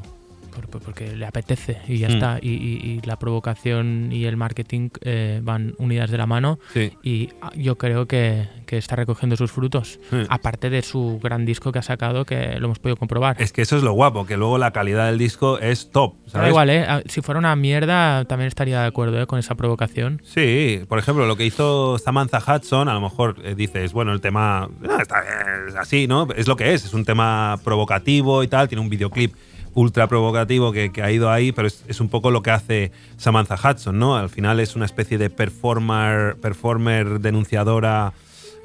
porque 0.84 1.16
le 1.16 1.26
apetece 1.26 1.78
y 1.88 1.97
ya 2.00 2.08
Mm. 2.10 2.12
está. 2.12 2.39
Y, 2.41 2.50
y- 2.50 2.80
y 2.91 3.02
la 3.06 3.18
provocación 3.18 4.10
y 4.12 4.26
el 4.26 4.38
marketing 4.38 4.89
eh, 5.02 5.39
van 5.43 5.74
unidas 5.78 6.10
de 6.12 6.18
la 6.18 6.26
mano 6.26 6.60
Sí. 6.74 6.91
y 7.04 7.30
ah, 7.41 7.52
yo 7.56 7.78
creo 7.78 8.08
que, 8.08 8.47
que 8.66 8.78
está 8.78 8.95
recogiendo 8.95 9.36
sus 9.36 9.52
frutos. 9.52 10.00
Sí. 10.10 10.18
Aparte 10.30 10.70
de 10.70 10.82
su 10.82 11.20
gran 11.24 11.45
disco 11.45 11.72
que 11.72 11.80
ha 11.80 11.84
sacado, 11.84 12.26
que 12.26 12.60
lo 12.60 12.66
hemos 12.66 12.80
podido 12.80 12.97
comprobar. 12.97 13.36
Es 13.39 13.52
que 13.52 13.62
eso 13.62 13.78
es 13.78 13.84
lo 13.84 13.93
guapo, 13.93 14.26
que 14.26 14.38
luego 14.38 14.58
la 14.58 14.72
calidad 14.72 15.08
del 15.08 15.18
disco 15.18 15.60
es 15.60 15.89
top. 15.91 16.16
Da 16.34 16.47
igual, 16.47 16.70
¿eh? 16.70 16.86
Ah, 16.88 17.02
Si 17.08 17.22
fuera 17.22 17.39
una 17.39 17.56
mierda, 17.56 18.26
también 18.26 18.47
estaría 18.47 18.82
de 18.82 18.88
acuerdo 18.88 19.22
¿eh? 19.22 19.28
con 19.28 19.39
esa 19.39 19.56
provocación. 19.56 20.22
Sí, 20.24 20.82
por 20.88 21.00
ejemplo, 21.00 21.26
lo 21.26 21.36
que 21.36 21.45
hizo 21.45 21.97
Samantha 21.97 22.39
Hudson, 22.39 22.88
a 22.89 22.93
lo 22.93 23.02
mejor 23.02 23.38
eh, 23.43 23.56
dices, 23.56 23.93
bueno, 23.93 24.14
el 24.14 24.22
tema 24.22 24.70
no, 24.82 25.00
está 25.00 25.24
es 25.68 25.76
así, 25.76 26.08
¿no? 26.08 26.28
Es 26.36 26.47
lo 26.47 26.56
que 26.56 26.74
es, 26.74 26.86
es 26.86 26.93
un 26.93 27.06
tema 27.06 27.60
provocativo 27.64 28.43
y 28.43 28.47
tal, 28.47 28.68
tiene 28.68 28.82
un 28.82 28.89
videoclip 28.89 29.34
ultra 29.74 30.07
provocativo 30.07 30.72
que, 30.72 30.91
que 30.91 31.01
ha 31.03 31.11
ido 31.11 31.32
ahí, 31.32 31.51
pero 31.51 31.67
es, 31.67 31.84
es 31.88 31.99
un 31.99 32.09
poco 32.09 32.32
lo 32.32 32.41
que 32.41 32.51
hace 32.51 32.91
Samantha 33.17 33.55
Hudson, 33.55 33.97
¿no? 33.97 34.15
Al 34.15 34.30
final 34.30 34.59
es 34.59 34.76
una 34.76 34.86
especie 34.86 35.17
de 35.17 35.30
performer, 35.30 36.36
performer 36.38 37.20
denunciadora 37.20 38.13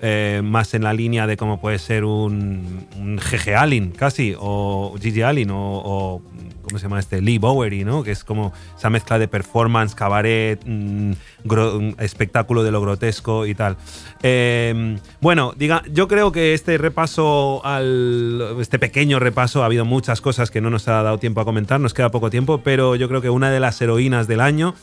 eh, 0.06 0.42
más 0.44 0.74
en 0.74 0.82
la 0.82 0.92
línea 0.92 1.26
de 1.26 1.38
cómo 1.38 1.58
puede 1.58 1.78
ser 1.78 2.04
un, 2.04 2.86
un 2.98 3.16
GG 3.16 3.56
Allen, 3.56 3.90
casi, 3.90 4.34
o 4.38 4.94
Gigi 5.00 5.22
Allen, 5.22 5.48
o, 5.50 6.20
¿cómo 6.60 6.78
se 6.78 6.82
llama 6.82 7.00
este? 7.00 7.22
Lee 7.22 7.38
Bowery, 7.38 7.84
¿no? 7.84 8.04
Que 8.04 8.10
es 8.10 8.22
como 8.22 8.52
esa 8.76 8.90
mezcla 8.90 9.18
de 9.18 9.28
performance, 9.28 9.94
cabaret, 9.94 10.60
mm, 10.66 11.12
mm, 11.44 11.94
espectáculo 12.00 12.62
de 12.62 12.70
lo 12.70 12.82
grotesco 12.82 13.46
y 13.46 13.54
tal. 13.54 13.78
Eh, 14.22 14.98
bueno, 15.22 15.54
diga, 15.56 15.82
yo 15.90 16.06
creo 16.06 16.32
que 16.32 16.52
este 16.52 16.76
repaso 16.76 17.64
al. 17.64 18.58
Este 18.60 18.78
pequeño 18.78 19.18
repaso, 19.20 19.62
ha 19.62 19.66
habido 19.66 19.86
muchas 19.86 20.20
cosas 20.20 20.50
que 20.50 20.60
no 20.60 20.68
nos 20.68 20.86
ha 20.86 21.02
dado 21.02 21.16
tiempo 21.16 21.40
a 21.40 21.46
comentar, 21.46 21.80
nos 21.80 21.94
queda 21.94 22.10
poco 22.10 22.28
tiempo, 22.28 22.60
pero 22.62 22.94
yo 22.94 23.08
creo 23.08 23.22
que 23.22 23.30
una 23.30 23.50
de 23.50 23.60
las 23.60 23.80
heroínas 23.80 24.28
del 24.28 24.42
año 24.42 24.74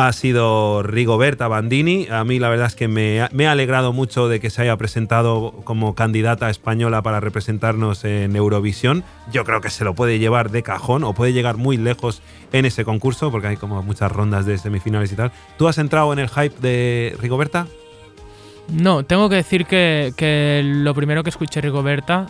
ha 0.00 0.12
sido 0.12 0.84
Rigoberta 0.84 1.48
Bandini. 1.48 2.06
A 2.08 2.22
mí 2.22 2.38
la 2.38 2.48
verdad 2.48 2.68
es 2.68 2.76
que 2.76 2.86
me, 2.86 3.20
ha- 3.20 3.30
alegrado 3.50 3.92
mucho 3.92 4.28
de 4.28 4.38
que 4.38 4.48
se 4.48 4.62
haya 4.62 4.76
presentado 4.76 5.52
como 5.64 5.96
candidata 5.96 6.48
española 6.50 7.02
para 7.02 7.18
representarnos 7.18 8.04
en 8.04 8.36
Eurovisión. 8.36 9.02
Yo 9.32 9.44
creo 9.44 9.60
que 9.60 9.70
se 9.70 9.84
lo 9.84 9.94
puede 9.96 10.20
llevar 10.20 10.52
de 10.52 10.62
cajón 10.62 11.02
o 11.02 11.14
puede 11.14 11.32
llegar 11.32 11.56
muy 11.56 11.76
lejos 11.76 12.22
en 12.52 12.64
ese 12.64 12.84
concurso 12.84 13.32
porque 13.32 13.48
hay 13.48 13.56
como 13.56 13.82
muchas 13.82 14.12
rondas 14.12 14.46
de 14.46 14.56
semifinales 14.58 15.10
y 15.10 15.16
tal. 15.16 15.32
¿Tú 15.56 15.66
has 15.66 15.78
entrado 15.78 16.12
en 16.12 16.20
el 16.20 16.28
hype 16.28 16.54
de 16.60 17.16
Rigoberta? 17.20 17.66
No, 18.72 19.02
tengo 19.02 19.28
que 19.28 19.34
decir 19.34 19.66
que, 19.66 20.62
lo 20.64 20.94
primero 20.94 21.24
que 21.24 21.30
escuché 21.30 21.60
Rigoberta, 21.60 22.26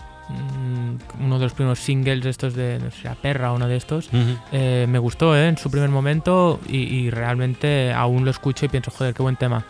uno 1.21 1.39
de 1.39 1.45
los 1.45 1.55
primeros 1.55 1.79
singles 1.79 2.23
de 2.23 2.31
estos 2.31 2.55
de, 2.55 2.79
no 2.79 2.91
sé, 2.91 3.05
La 3.05 3.15
Perra, 3.15 3.53
uno 3.53 3.69
de 3.69 3.77
estos, 3.77 4.11
eh, 4.53 4.87
me 4.89 4.99
gustó 4.99 5.37
¿eh? 5.37 5.49
en 5.49 5.59
su 5.59 5.71
primer 5.71 5.91
momento 5.91 6.61
y, 6.69 6.79
y 6.79 7.11
realmente 7.11 7.93
aún 7.93 8.25
lo 8.25 8.31
escucho 8.31 8.67
y 8.67 8.69
pienso, 8.69 8.91
joder, 8.91 9.15
qué 9.15 9.23
buen 9.23 9.37
tema. 9.37 9.65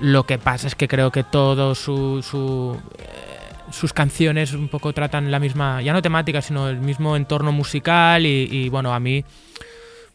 Lo 0.00 0.24
que 0.24 0.38
pasa 0.38 0.66
es 0.66 0.74
que 0.74 0.88
creo 0.88 1.10
que 1.10 1.24
todo 1.24 1.74
su, 1.74 2.22
su, 2.22 2.78
eh, 2.98 3.72
sus 3.72 3.92
canciones 3.92 4.52
un 4.52 4.68
poco 4.68 4.92
tratan 4.92 5.30
la 5.30 5.38
misma, 5.38 5.80
ya 5.80 5.92
no 5.92 6.02
temática, 6.02 6.42
sino 6.42 6.68
el 6.68 6.78
mismo 6.78 7.16
entorno 7.16 7.52
musical 7.52 8.26
y, 8.26 8.48
y, 8.50 8.68
bueno, 8.68 8.92
a 8.92 9.00
mí 9.00 9.24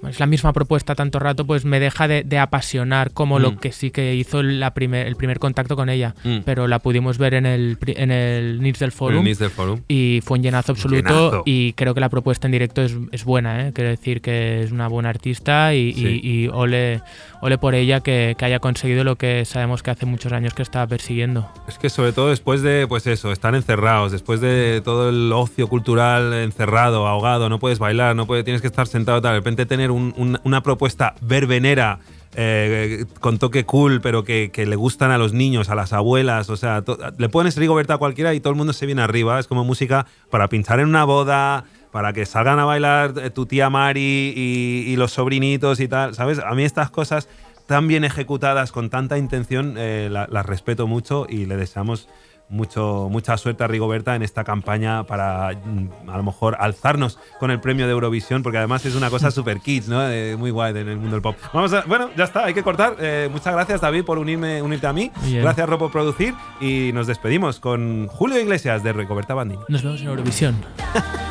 es 0.07 0.19
la 0.19 0.25
misma 0.25 0.53
propuesta 0.53 0.95
tanto 0.95 1.19
rato, 1.19 1.45
pues 1.45 1.65
me 1.65 1.79
deja 1.79 2.07
de, 2.07 2.23
de 2.23 2.37
apasionar 2.39 3.11
como 3.11 3.39
Mm. 3.39 3.41
lo 3.41 3.57
que 3.57 3.71
sí 3.71 3.91
que 3.91 4.15
hizo 4.15 4.43
la 4.43 4.73
primer, 4.73 5.07
el 5.07 5.15
primer 5.15 5.39
contacto 5.39 5.75
con 5.75 5.89
ella. 5.89 6.15
Mm. 6.23 6.39
Pero 6.45 6.67
la 6.67 6.79
pudimos 6.79 7.17
ver 7.17 7.33
en 7.33 7.45
el, 7.45 7.77
en 7.85 8.11
el 8.11 8.61
Nits 8.61 8.79
del 8.79 8.91
Forum 8.91 9.17
El 9.19 9.23
Miss 9.23 9.39
del 9.39 9.49
Forum. 9.49 9.81
y 9.87 10.21
fue 10.23 10.37
un 10.37 10.43
llenazo 10.43 10.71
absoluto 10.73 11.07
Llenazo. 11.31 11.43
y 11.45 11.73
creo 11.73 11.93
que 11.93 11.99
la 12.01 12.09
propuesta 12.09 12.47
en 12.47 12.51
directo 12.53 12.81
es, 12.81 12.95
es 13.11 13.23
buena, 13.25 13.67
¿eh? 13.67 13.71
quiero 13.73 13.89
decir 13.89 14.21
que 14.21 14.63
es 14.63 14.71
una 14.71 14.87
buena 14.87 15.09
artista 15.09 15.73
y, 15.73 15.93
Sí. 15.93 16.19
y- 16.23 16.43
y 16.43 16.47
ole, 16.47 17.01
ole 17.41 17.57
por 17.57 17.75
ella 17.75 17.99
que, 18.01 18.35
que 18.37 18.45
haya 18.45 18.59
conseguido 18.59 19.03
lo 19.03 19.15
que 19.17 19.45
sabemos 19.45 19.83
que 19.83 19.91
hace 19.91 20.05
muchos 20.05 20.31
años 20.33 20.53
que 20.53 20.61
estaba 20.61 20.87
persiguiendo. 20.87 21.49
Es 21.67 21.77
que 21.77 21.89
sobre 21.89 22.11
todo 22.13 22.29
después 22.29 22.61
de, 22.61 22.85
pues 22.87 23.05
eso, 23.07 23.31
estar 23.31 23.53
encerrados, 23.55 24.11
después 24.11 24.41
de 24.41 24.81
todo 24.83 25.09
el 25.09 25.31
ocio 25.33 25.67
cultural 25.67 26.33
encerrado, 26.33 27.07
ahogado, 27.07 27.49
no 27.49 27.59
puedes 27.59 27.79
bailar, 27.79 28.15
no 28.15 28.25
puedes, 28.25 28.43
tienes 28.45 28.61
que 28.61 28.67
estar 28.67 28.87
sentado, 28.87 29.21
tal, 29.21 29.33
de 29.33 29.39
repente 29.39 29.65
tener 29.65 29.90
un- 29.91 30.13
un- 30.17 30.39
una 30.43 30.61
propuesta 30.63 31.15
verbenera 31.21 31.99
eh, 32.35 33.05
con 33.19 33.39
toque 33.39 33.65
cool, 33.65 33.99
pero 33.99 34.23
que, 34.23 34.49
le 34.55 34.75
gustan 34.77 35.11
a 35.11 35.17
los 35.17 35.33
niños, 35.33 35.69
a 35.69 35.75
las 35.75 35.91
abuelas, 35.91 36.49
o 36.49 36.55
sea, 36.55 36.81
le 37.17 37.27
pones 37.29 37.57
Rigoberta 37.57 37.95
a 37.95 37.97
cualquiera 37.97 38.33
y 38.33 38.39
todo 38.39 38.51
el 38.51 38.57
mundo 38.57 38.71
se 38.71 38.85
viene 38.85 39.01
arriba, 39.01 39.37
es 39.37 39.47
como 39.47 39.65
música 39.65 40.05
para 40.29 40.47
pinchar 40.47 40.79
en 40.79 40.87
una 40.87 41.03
boda, 41.03 41.65
para 41.91 42.13
que 42.13 42.25
salgan 42.25 42.57
a 42.59 42.63
bailar 42.63 43.13
eh, 43.17 43.29
tu 43.31 43.45
tía 43.45 43.69
Mari 43.69 44.33
y, 44.33 44.95
los 44.95 45.11
sobrinitos 45.11 45.81
y 45.81 45.89
tal, 45.89 46.15
¿sabes? 46.15 46.39
A 46.39 46.53
mí 46.55 46.63
estas 46.63 46.89
cosas 46.89 47.27
tan 47.67 47.87
bien 47.89 48.05
ejecutadas, 48.05 48.71
con 48.71 48.89
tanta 48.89 49.17
intención, 49.17 49.75
eh, 49.77 50.07
la- 50.09 50.27
las 50.31 50.45
respeto 50.45 50.87
mucho 50.87 51.25
y 51.27 51.45
le 51.47 51.57
deseamos 51.57 52.07
mucho, 52.51 53.07
mucha 53.09 53.37
suerte 53.37 53.63
a 53.63 53.67
Rigoberta 53.67 54.15
en 54.15 54.21
esta 54.21 54.43
campaña 54.43 55.03
para 55.05 55.51
mm, 55.53 56.09
a 56.09 56.17
lo 56.17 56.23
mejor 56.23 56.57
alzarnos 56.59 57.17
con 57.39 57.49
el 57.49 57.59
premio 57.59 57.87
de 57.87 57.93
Eurovisión, 57.93 58.43
porque 58.43 58.57
además 58.57 58.85
es 58.85 58.95
una 58.95 59.09
cosa 59.09 59.31
super 59.31 59.59
kids, 59.59 59.87
¿no? 59.87 60.07
Eh, 60.09 60.35
muy 60.37 60.51
guay 60.51 60.71
en 60.71 60.89
el 60.89 60.97
mundo 60.97 61.15
del 61.15 61.21
pop. 61.21 61.35
Vamos 61.53 61.73
a, 61.73 61.81
bueno, 61.81 62.09
ya 62.15 62.25
está, 62.25 62.45
hay 62.45 62.53
que 62.53 62.63
cortar. 62.63 62.95
Eh, 62.99 63.29
muchas 63.31 63.53
gracias, 63.53 63.81
David, 63.81 64.03
por 64.03 64.19
unirme, 64.19 64.61
unirte 64.61 64.87
a 64.87 64.93
mí. 64.93 65.11
Bien. 65.23 65.41
Gracias, 65.41 65.67
Ro, 65.67 65.77
por 65.77 65.91
producir. 65.91 66.33
Y 66.59 66.91
nos 66.93 67.07
despedimos 67.07 67.59
con 67.59 68.07
Julio 68.07 68.39
Iglesias 68.39 68.83
de 68.83 68.93
Rigoberta 68.93 69.33
Bandini. 69.33 69.61
Nos 69.69 69.83
vemos 69.83 70.01
en 70.01 70.07
Eurovisión. 70.07 70.55